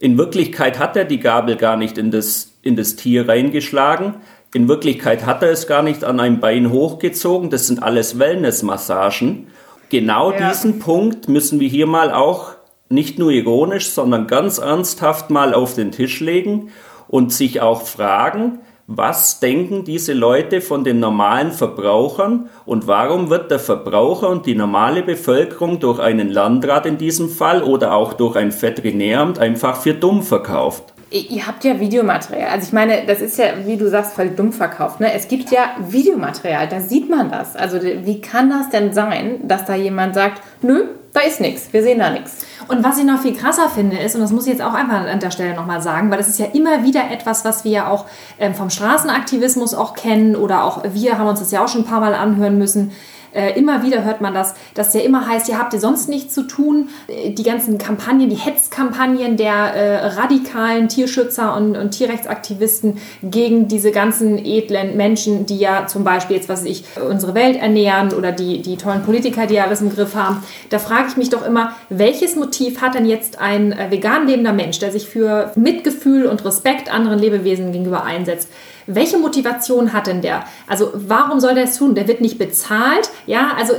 In 0.00 0.16
Wirklichkeit 0.16 0.78
hat 0.78 0.96
er 0.96 1.04
die 1.04 1.20
Gabel 1.20 1.56
gar 1.56 1.76
nicht 1.76 1.98
in 1.98 2.10
das, 2.10 2.58
in 2.62 2.74
das 2.74 2.96
Tier 2.96 3.28
reingeschlagen. 3.28 4.14
In 4.54 4.66
Wirklichkeit 4.66 5.26
hat 5.26 5.42
er 5.42 5.50
es 5.50 5.66
gar 5.66 5.82
nicht 5.82 6.04
an 6.04 6.20
einem 6.20 6.40
Bein 6.40 6.70
hochgezogen. 6.70 7.50
Das 7.50 7.66
sind 7.66 7.82
alles 7.82 8.18
Wellnessmassagen. 8.18 9.48
Genau 9.90 10.32
Ja. 10.32 10.48
diesen 10.48 10.78
Punkt 10.78 11.28
müssen 11.28 11.60
wir 11.60 11.68
hier 11.68 11.86
mal 11.86 12.12
auch 12.12 12.54
nicht 12.88 13.18
nur 13.18 13.30
ironisch, 13.30 13.90
sondern 13.90 14.26
ganz 14.26 14.56
ernsthaft 14.56 15.28
mal 15.28 15.52
auf 15.52 15.74
den 15.74 15.92
Tisch 15.92 16.20
legen 16.20 16.70
und 17.08 17.30
sich 17.32 17.60
auch 17.60 17.82
fragen, 17.82 18.60
was 18.86 19.40
denken 19.40 19.84
diese 19.84 20.12
Leute 20.12 20.60
von 20.60 20.84
den 20.84 21.00
normalen 21.00 21.50
Verbrauchern 21.50 22.48
und 22.64 22.86
warum 22.86 23.30
wird 23.30 23.50
der 23.50 23.58
Verbraucher 23.58 24.28
und 24.28 24.46
die 24.46 24.54
normale 24.54 25.02
Bevölkerung 25.02 25.80
durch 25.80 25.98
einen 25.98 26.28
Landrat 26.28 26.86
in 26.86 26.96
diesem 26.96 27.28
Fall 27.28 27.64
oder 27.64 27.94
auch 27.94 28.12
durch 28.12 28.36
ein 28.36 28.52
Veterinäramt 28.52 29.40
einfach 29.40 29.76
für 29.76 29.94
dumm 29.94 30.22
verkauft? 30.22 30.92
Ihr 31.10 31.46
habt 31.46 31.64
ja 31.64 31.78
Videomaterial. 31.78 32.50
Also 32.50 32.66
ich 32.66 32.72
meine, 32.72 33.06
das 33.06 33.20
ist 33.20 33.38
ja, 33.38 33.46
wie 33.64 33.76
du 33.76 33.88
sagst, 33.88 34.14
voll 34.14 34.30
dumm 34.30 34.52
verkauft. 34.52 35.00
Ne? 35.00 35.12
Es 35.12 35.28
gibt 35.28 35.50
ja 35.50 35.76
Videomaterial, 35.88 36.68
da 36.68 36.80
sieht 36.80 37.08
man 37.08 37.30
das. 37.30 37.56
Also 37.56 37.80
wie 37.82 38.20
kann 38.20 38.50
das 38.50 38.70
denn 38.70 38.92
sein, 38.92 39.40
dass 39.44 39.64
da 39.64 39.74
jemand 39.74 40.14
sagt, 40.14 40.42
nö, 40.62 40.84
da 41.12 41.20
ist 41.20 41.40
nichts, 41.40 41.72
wir 41.72 41.82
sehen 41.82 41.98
da 41.98 42.10
nichts. 42.10 42.44
Und 42.68 42.82
was 42.82 42.98
ich 42.98 43.04
noch 43.04 43.20
viel 43.20 43.34
krasser 43.34 43.68
finde, 43.68 43.96
ist, 43.98 44.14
und 44.16 44.22
das 44.22 44.32
muss 44.32 44.46
ich 44.46 44.52
jetzt 44.52 44.62
auch 44.62 44.74
einfach 44.74 45.06
an 45.06 45.20
der 45.20 45.30
Stelle 45.30 45.54
nochmal 45.54 45.80
sagen, 45.80 46.10
weil 46.10 46.18
das 46.18 46.28
ist 46.28 46.38
ja 46.38 46.46
immer 46.46 46.82
wieder 46.82 47.10
etwas, 47.10 47.44
was 47.44 47.64
wir 47.64 47.70
ja 47.70 47.88
auch 47.88 48.06
ähm, 48.38 48.54
vom 48.54 48.70
Straßenaktivismus 48.70 49.74
auch 49.74 49.94
kennen 49.94 50.34
oder 50.34 50.64
auch 50.64 50.82
wir 50.84 51.18
haben 51.18 51.28
uns 51.28 51.38
das 51.38 51.52
ja 51.52 51.64
auch 51.64 51.68
schon 51.68 51.82
ein 51.82 51.86
paar 51.86 52.00
Mal 52.00 52.14
anhören 52.14 52.58
müssen. 52.58 52.92
Äh, 53.36 53.58
immer 53.58 53.82
wieder 53.82 54.02
hört 54.02 54.22
man 54.22 54.32
das, 54.32 54.54
dass 54.72 54.94
ja 54.94 55.00
immer 55.02 55.28
heißt, 55.28 55.48
ja, 55.48 55.58
habt 55.58 55.74
ihr 55.74 55.80
sonst 55.80 56.08
nichts 56.08 56.32
zu 56.32 56.44
tun? 56.44 56.88
Äh, 57.06 57.30
Die 57.30 57.42
ganzen 57.42 57.76
Kampagnen, 57.76 58.30
die 58.30 58.36
Hetzkampagnen 58.36 59.36
der 59.36 59.52
äh, 59.52 60.06
radikalen 60.06 60.88
Tierschützer 60.88 61.54
und, 61.54 61.76
und 61.76 61.90
Tierrechtsaktivisten 61.90 62.98
gegen 63.22 63.68
diese 63.68 63.90
ganzen 63.90 64.38
edlen 64.38 64.96
Menschen, 64.96 65.44
die 65.44 65.58
ja 65.58 65.86
zum 65.86 66.02
Beispiel 66.02 66.36
jetzt, 66.36 66.48
was 66.48 66.64
ich, 66.64 66.84
unsere 67.08 67.34
Welt 67.34 67.56
ernähren 67.56 68.14
oder 68.14 68.32
die, 68.32 68.62
die 68.62 68.78
tollen 68.78 69.02
Politiker, 69.02 69.46
die 69.46 69.54
ja 69.54 69.64
alles 69.64 69.82
im 69.82 69.90
Griff 69.94 70.14
haben. 70.14 70.42
Da 70.70 70.78
frage 70.78 71.08
ich 71.08 71.18
mich 71.18 71.28
doch 71.28 71.44
immer, 71.46 71.72
welches 71.90 72.36
Motiv 72.36 72.80
hat 72.80 72.94
denn 72.94 73.04
jetzt 73.04 73.38
ein 73.38 73.72
äh, 73.72 73.90
vegan 73.90 74.26
lebender 74.26 74.54
Mensch, 74.54 74.78
der 74.78 74.92
sich 74.92 75.06
für 75.08 75.52
Mitgefühl 75.56 76.24
und 76.24 76.42
Respekt 76.46 76.90
anderen 76.90 77.18
Lebewesen 77.18 77.72
gegenüber 77.72 78.02
einsetzt? 78.04 78.48
Welche 78.86 79.18
Motivation 79.18 79.92
hat 79.92 80.06
denn 80.06 80.22
der? 80.22 80.44
Also 80.66 80.90
warum 80.94 81.40
soll 81.40 81.54
der 81.54 81.64
es 81.64 81.76
tun? 81.76 81.94
Der 81.94 82.06
wird 82.06 82.20
nicht 82.20 82.38
bezahlt. 82.38 83.10
Ja, 83.26 83.52
also 83.58 83.74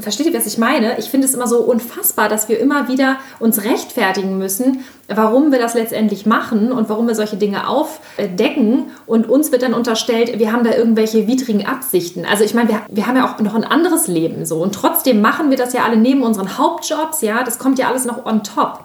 versteht 0.00 0.26
ihr, 0.26 0.34
was 0.34 0.46
ich 0.46 0.58
meine? 0.58 0.98
Ich 0.98 1.06
finde 1.06 1.26
es 1.26 1.34
immer 1.34 1.48
so 1.48 1.58
unfassbar, 1.58 2.28
dass 2.28 2.48
wir 2.48 2.60
immer 2.60 2.88
wieder 2.88 3.16
uns 3.40 3.64
rechtfertigen 3.64 4.38
müssen, 4.38 4.84
warum 5.08 5.50
wir 5.50 5.58
das 5.58 5.74
letztendlich 5.74 6.26
machen 6.26 6.70
und 6.70 6.88
warum 6.88 7.08
wir 7.08 7.14
solche 7.14 7.36
Dinge 7.36 7.68
aufdecken. 7.68 8.90
Und 9.06 9.28
uns 9.28 9.50
wird 9.50 9.62
dann 9.62 9.74
unterstellt, 9.74 10.38
wir 10.38 10.52
haben 10.52 10.64
da 10.64 10.74
irgendwelche 10.74 11.26
widrigen 11.26 11.66
Absichten. 11.66 12.24
Also 12.24 12.44
ich 12.44 12.54
meine, 12.54 12.68
wir, 12.68 12.82
wir 12.88 13.06
haben 13.06 13.16
ja 13.16 13.26
auch 13.26 13.40
noch 13.40 13.54
ein 13.54 13.64
anderes 13.64 14.06
Leben 14.06 14.46
so. 14.46 14.62
Und 14.62 14.74
trotzdem 14.74 15.20
machen 15.20 15.50
wir 15.50 15.56
das 15.56 15.72
ja 15.72 15.82
alle 15.84 15.96
neben 15.96 16.22
unseren 16.22 16.56
Hauptjobs. 16.56 17.20
Ja, 17.22 17.42
das 17.42 17.58
kommt 17.58 17.78
ja 17.80 17.88
alles 17.88 18.04
noch 18.04 18.24
on 18.26 18.44
top. 18.44 18.84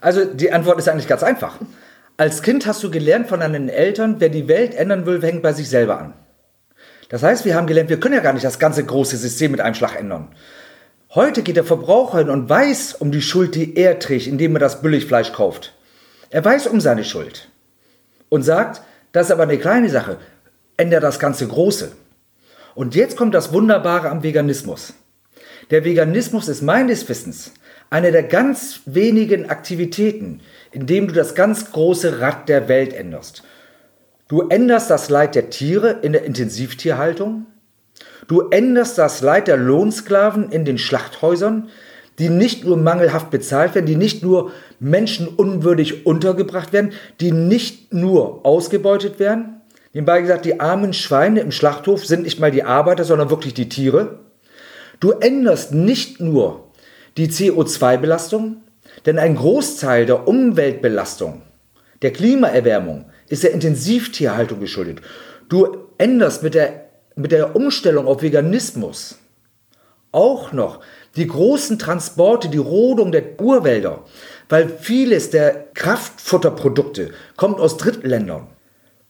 Also 0.00 0.26
die 0.26 0.52
Antwort 0.52 0.78
ist 0.78 0.88
eigentlich 0.88 1.08
ganz 1.08 1.22
einfach. 1.22 1.54
Als 2.16 2.42
Kind 2.42 2.64
hast 2.66 2.80
du 2.84 2.92
gelernt 2.92 3.28
von 3.28 3.40
deinen 3.40 3.68
Eltern, 3.68 4.16
wer 4.20 4.28
die 4.28 4.46
Welt 4.46 4.76
ändern 4.76 5.04
will, 5.04 5.20
fängt 5.20 5.42
bei 5.42 5.52
sich 5.52 5.68
selber 5.68 5.98
an. 5.98 6.14
Das 7.08 7.24
heißt, 7.24 7.44
wir 7.44 7.56
haben 7.56 7.66
gelernt, 7.66 7.90
wir 7.90 7.98
können 7.98 8.14
ja 8.14 8.20
gar 8.20 8.32
nicht 8.32 8.44
das 8.44 8.60
ganze 8.60 8.84
große 8.84 9.16
System 9.16 9.50
mit 9.50 9.60
einem 9.60 9.74
Schlag 9.74 9.98
ändern. 9.98 10.28
Heute 11.12 11.42
geht 11.42 11.56
der 11.56 11.64
Verbraucher 11.64 12.18
hin 12.18 12.30
und 12.30 12.48
weiß 12.48 12.94
um 12.94 13.10
die 13.10 13.22
Schuld, 13.22 13.56
die 13.56 13.76
er 13.76 13.98
trägt, 13.98 14.28
indem 14.28 14.54
er 14.54 14.60
das 14.60 14.80
Billigfleisch 14.80 15.32
kauft. 15.32 15.74
Er 16.30 16.44
weiß 16.44 16.68
um 16.68 16.80
seine 16.80 17.02
Schuld. 17.02 17.48
Und 18.28 18.42
sagt, 18.42 18.82
das 19.10 19.26
ist 19.26 19.32
aber 19.32 19.42
eine 19.44 19.58
kleine 19.58 19.90
Sache, 19.90 20.18
ändert 20.76 21.02
das 21.02 21.18
ganze 21.18 21.48
Große. 21.48 21.92
Und 22.76 22.94
jetzt 22.94 23.16
kommt 23.16 23.34
das 23.34 23.52
Wunderbare 23.52 24.08
am 24.10 24.22
Veganismus. 24.22 24.94
Der 25.70 25.84
Veganismus 25.84 26.46
ist 26.46 26.62
meines 26.62 27.08
Wissens 27.08 27.52
eine 27.94 28.10
der 28.10 28.24
ganz 28.24 28.80
wenigen 28.86 29.50
Aktivitäten, 29.50 30.40
in 30.74 30.86
dem 30.86 31.08
du 31.08 31.14
das 31.14 31.34
ganz 31.34 31.70
große 31.70 32.20
Rad 32.20 32.48
der 32.48 32.68
Welt 32.68 32.92
änderst. 32.92 33.44
Du 34.28 34.48
änderst 34.48 34.90
das 34.90 35.08
Leid 35.10 35.34
der 35.34 35.50
Tiere 35.50 36.00
in 36.02 36.12
der 36.12 36.24
Intensivtierhaltung. 36.24 37.46
Du 38.26 38.48
änderst 38.48 38.98
das 38.98 39.20
Leid 39.20 39.48
der 39.48 39.56
Lohnsklaven 39.56 40.50
in 40.50 40.64
den 40.64 40.78
Schlachthäusern, 40.78 41.68
die 42.18 42.28
nicht 42.28 42.64
nur 42.64 42.76
mangelhaft 42.76 43.30
bezahlt 43.30 43.74
werden, 43.74 43.86
die 43.86 43.96
nicht 43.96 44.22
nur 44.22 44.50
menschenunwürdig 44.80 46.06
untergebracht 46.06 46.72
werden, 46.72 46.92
die 47.20 47.32
nicht 47.32 47.92
nur 47.92 48.44
ausgebeutet 48.44 49.18
werden. 49.18 49.60
Nebenbei 49.92 50.22
gesagt, 50.22 50.44
die 50.44 50.58
armen 50.58 50.92
Schweine 50.92 51.40
im 51.40 51.52
Schlachthof 51.52 52.04
sind 52.04 52.24
nicht 52.24 52.40
mal 52.40 52.50
die 52.50 52.64
Arbeiter, 52.64 53.04
sondern 53.04 53.30
wirklich 53.30 53.54
die 53.54 53.68
Tiere. 53.68 54.20
Du 54.98 55.12
änderst 55.12 55.72
nicht 55.72 56.20
nur 56.20 56.68
die 57.16 57.28
CO2-Belastung, 57.28 58.63
denn 59.06 59.18
ein 59.18 59.36
Großteil 59.36 60.06
der 60.06 60.26
Umweltbelastung, 60.26 61.42
der 62.02 62.12
Klimaerwärmung, 62.12 63.06
ist 63.28 63.44
der 63.44 63.52
Intensivtierhaltung 63.52 64.60
geschuldet. 64.60 65.00
Du 65.48 65.88
änderst 65.98 66.42
mit 66.42 66.54
der, 66.54 66.88
mit 67.16 67.32
der 67.32 67.56
Umstellung 67.56 68.06
auf 68.06 68.22
Veganismus 68.22 69.18
auch 70.14 70.52
noch 70.52 70.80
die 71.16 71.26
großen 71.26 71.78
Transporte, 71.78 72.48
die 72.48 72.58
Rodung 72.58 73.12
der 73.12 73.40
Urwälder, 73.40 74.04
weil 74.48 74.68
vieles 74.68 75.30
der 75.30 75.66
Kraftfutterprodukte 75.74 77.10
kommt 77.36 77.60
aus 77.60 77.76
Drittländern. 77.76 78.46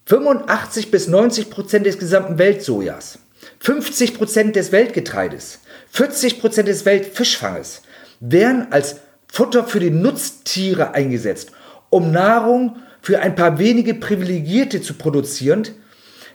85 0.06 0.90
bis 0.90 1.08
90 1.08 1.50
Prozent 1.50 1.86
des 1.86 1.98
gesamten 1.98 2.38
Weltsojas, 2.38 3.18
50 3.60 4.14
Prozent 4.16 4.56
des 4.56 4.72
Weltgetreides, 4.72 5.60
40 5.90 6.40
Prozent 6.40 6.68
des 6.68 6.84
Weltfischfanges 6.84 7.82
werden 8.20 8.66
als 8.70 8.96
Futter 9.34 9.64
für 9.64 9.80
die 9.80 9.90
Nutztiere 9.90 10.94
eingesetzt, 10.94 11.50
um 11.90 12.12
Nahrung 12.12 12.76
für 13.02 13.18
ein 13.18 13.34
paar 13.34 13.58
wenige 13.58 13.94
Privilegierte 13.94 14.80
zu 14.80 14.94
produzieren, 14.94 15.64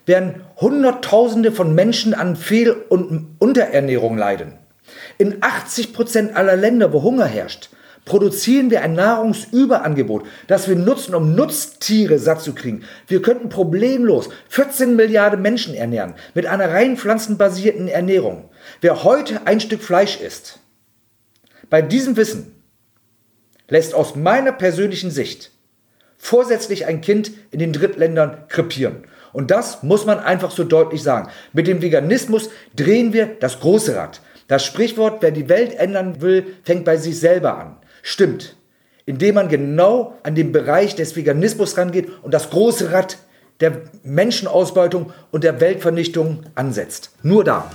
während 0.06 0.42
Hunderttausende 0.58 1.54
von 1.54 1.74
Menschen 1.74 2.14
an 2.14 2.36
Fehl- 2.36 2.76
und 2.90 3.38
Unterernährung 3.40 4.18
leiden. 4.18 4.58
In 5.18 5.38
80 5.40 5.94
Prozent 5.94 6.36
aller 6.36 6.58
Länder, 6.58 6.92
wo 6.92 7.02
Hunger 7.02 7.24
herrscht, 7.24 7.70
produzieren 8.04 8.70
wir 8.70 8.82
ein 8.82 8.96
Nahrungsüberangebot, 8.96 10.26
das 10.48 10.68
wir 10.68 10.76
nutzen, 10.76 11.16
um 11.16 11.36
Nutztiere 11.36 12.20
satt 12.20 12.42
zu 12.42 12.54
kriegen. 12.54 12.84
Wir 13.08 13.22
könnten 13.22 13.48
problemlos 13.48 14.28
14 14.50 14.98
Milliarden 14.98 15.42
Menschen 15.42 15.74
ernähren 15.74 16.16
mit 16.34 16.48
einer 16.48 16.70
rein 16.70 16.98
pflanzenbasierten 16.98 17.88
Ernährung. 17.88 18.50
Wer 18.82 19.06
heute 19.06 19.48
ein 19.48 19.62
Stück 19.62 19.84
Fleisch 19.84 20.20
isst, 20.20 20.60
bei 21.70 21.82
diesem 21.82 22.18
Wissen 22.18 22.59
lässt 23.70 23.94
aus 23.94 24.16
meiner 24.16 24.52
persönlichen 24.52 25.12
Sicht 25.12 25.52
vorsätzlich 26.20 26.86
ein 26.86 27.02
Kind 27.02 27.32
in 27.50 27.60
den 27.60 27.74
Drittländern 27.74 28.44
krepieren. 28.50 29.04
Und 29.32 29.52
das 29.52 29.84
muss 29.84 30.06
man 30.06 30.20
einfach 30.20 30.52
so 30.52 30.64
deutlich 30.64 31.02
sagen. 31.02 31.30
Mit 31.54 31.68
dem 31.68 31.82
Veganismus 31.82 32.50
drehen 32.76 33.14
wir 33.14 33.28
das 33.40 33.60
große 33.62 33.96
Rad. 33.96 34.22
Das 34.48 34.66
Sprichwort, 34.66 35.22
wer 35.22 35.32
die 35.32 35.50
Welt 35.50 35.76
ändern 35.76 36.22
will, 36.22 36.46
fängt 36.64 36.86
bei 36.86 36.98
sich 36.98 37.20
selber 37.20 37.58
an. 37.58 37.78
Stimmt. 38.02 38.56
Indem 39.06 39.36
man 39.36 39.48
genau 39.48 40.18
an 40.24 40.36
den 40.36 40.52
Bereich 40.52 40.96
des 40.96 41.16
Veganismus 41.16 41.78
rangeht 41.78 42.10
und 42.22 42.34
das 42.34 42.50
große 42.50 42.92
Rad 42.92 43.18
der 43.60 43.82
Menschenausbeutung 44.04 45.12
und 45.32 45.44
der 45.44 45.60
Weltvernichtung 45.62 46.44
ansetzt. 46.56 47.12
Nur 47.24 47.44
da. 47.44 47.70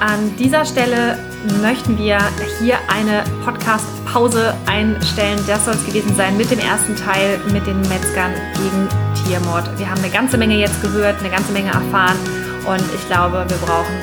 An 0.00 0.36
dieser 0.36 0.64
Stelle 0.64 1.18
möchten 1.62 1.98
wir 1.98 2.18
hier 2.60 2.76
eine 2.88 3.24
Podcast-Pause 3.44 4.54
einstellen. 4.66 5.38
Das 5.46 5.64
soll 5.64 5.74
es 5.74 5.84
gewesen 5.86 6.14
sein 6.16 6.36
mit 6.36 6.50
dem 6.50 6.58
ersten 6.58 6.94
Teil 6.96 7.40
mit 7.52 7.66
den 7.66 7.80
Metzgern 7.82 8.32
gegen 8.54 8.88
Tiermord. 9.24 9.78
Wir 9.78 9.90
haben 9.90 10.00
eine 10.02 10.10
ganze 10.10 10.36
Menge 10.36 10.56
jetzt 10.56 10.80
gehört, 10.82 11.18
eine 11.20 11.30
ganze 11.30 11.52
Menge 11.52 11.68
erfahren 11.68 12.16
und 12.66 12.82
ich 12.94 13.06
glaube, 13.06 13.44
wir 13.48 13.56
brauchen 13.58 13.94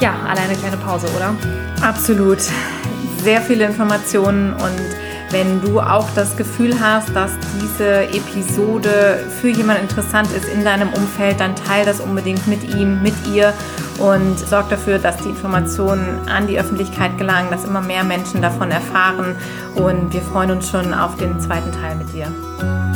ja 0.00 0.14
alle 0.26 0.40
eine 0.40 0.54
kleine 0.54 0.76
Pause, 0.76 1.06
oder? 1.16 1.34
Absolut. 1.82 2.38
Sehr 3.22 3.40
viele 3.40 3.64
Informationen 3.64 4.52
und 4.54 4.80
wenn 5.30 5.60
du 5.60 5.80
auch 5.80 6.06
das 6.14 6.36
Gefühl 6.36 6.78
hast, 6.78 7.14
dass 7.14 7.32
diese 7.60 8.04
Episode 8.04 9.26
für 9.40 9.48
jemanden 9.48 9.82
interessant 9.82 10.28
ist 10.30 10.46
in 10.46 10.62
deinem 10.62 10.92
Umfeld, 10.92 11.40
dann 11.40 11.56
teile 11.56 11.86
das 11.86 12.00
unbedingt 12.00 12.46
mit 12.46 12.62
ihm, 12.74 13.02
mit 13.02 13.14
ihr 13.32 13.52
und 13.98 14.38
sorg 14.38 14.68
dafür, 14.70 14.98
dass 14.98 15.16
die 15.18 15.30
Informationen 15.30 16.28
an 16.28 16.46
die 16.46 16.58
Öffentlichkeit 16.58 17.16
gelangen, 17.18 17.50
dass 17.50 17.64
immer 17.64 17.80
mehr 17.80 18.04
Menschen 18.04 18.42
davon 18.42 18.70
erfahren. 18.70 19.36
Und 19.74 20.12
wir 20.12 20.22
freuen 20.22 20.50
uns 20.50 20.68
schon 20.70 20.92
auf 20.94 21.16
den 21.16 21.40
zweiten 21.40 21.72
Teil 21.72 21.96
mit 21.96 22.12
dir. 22.12 22.93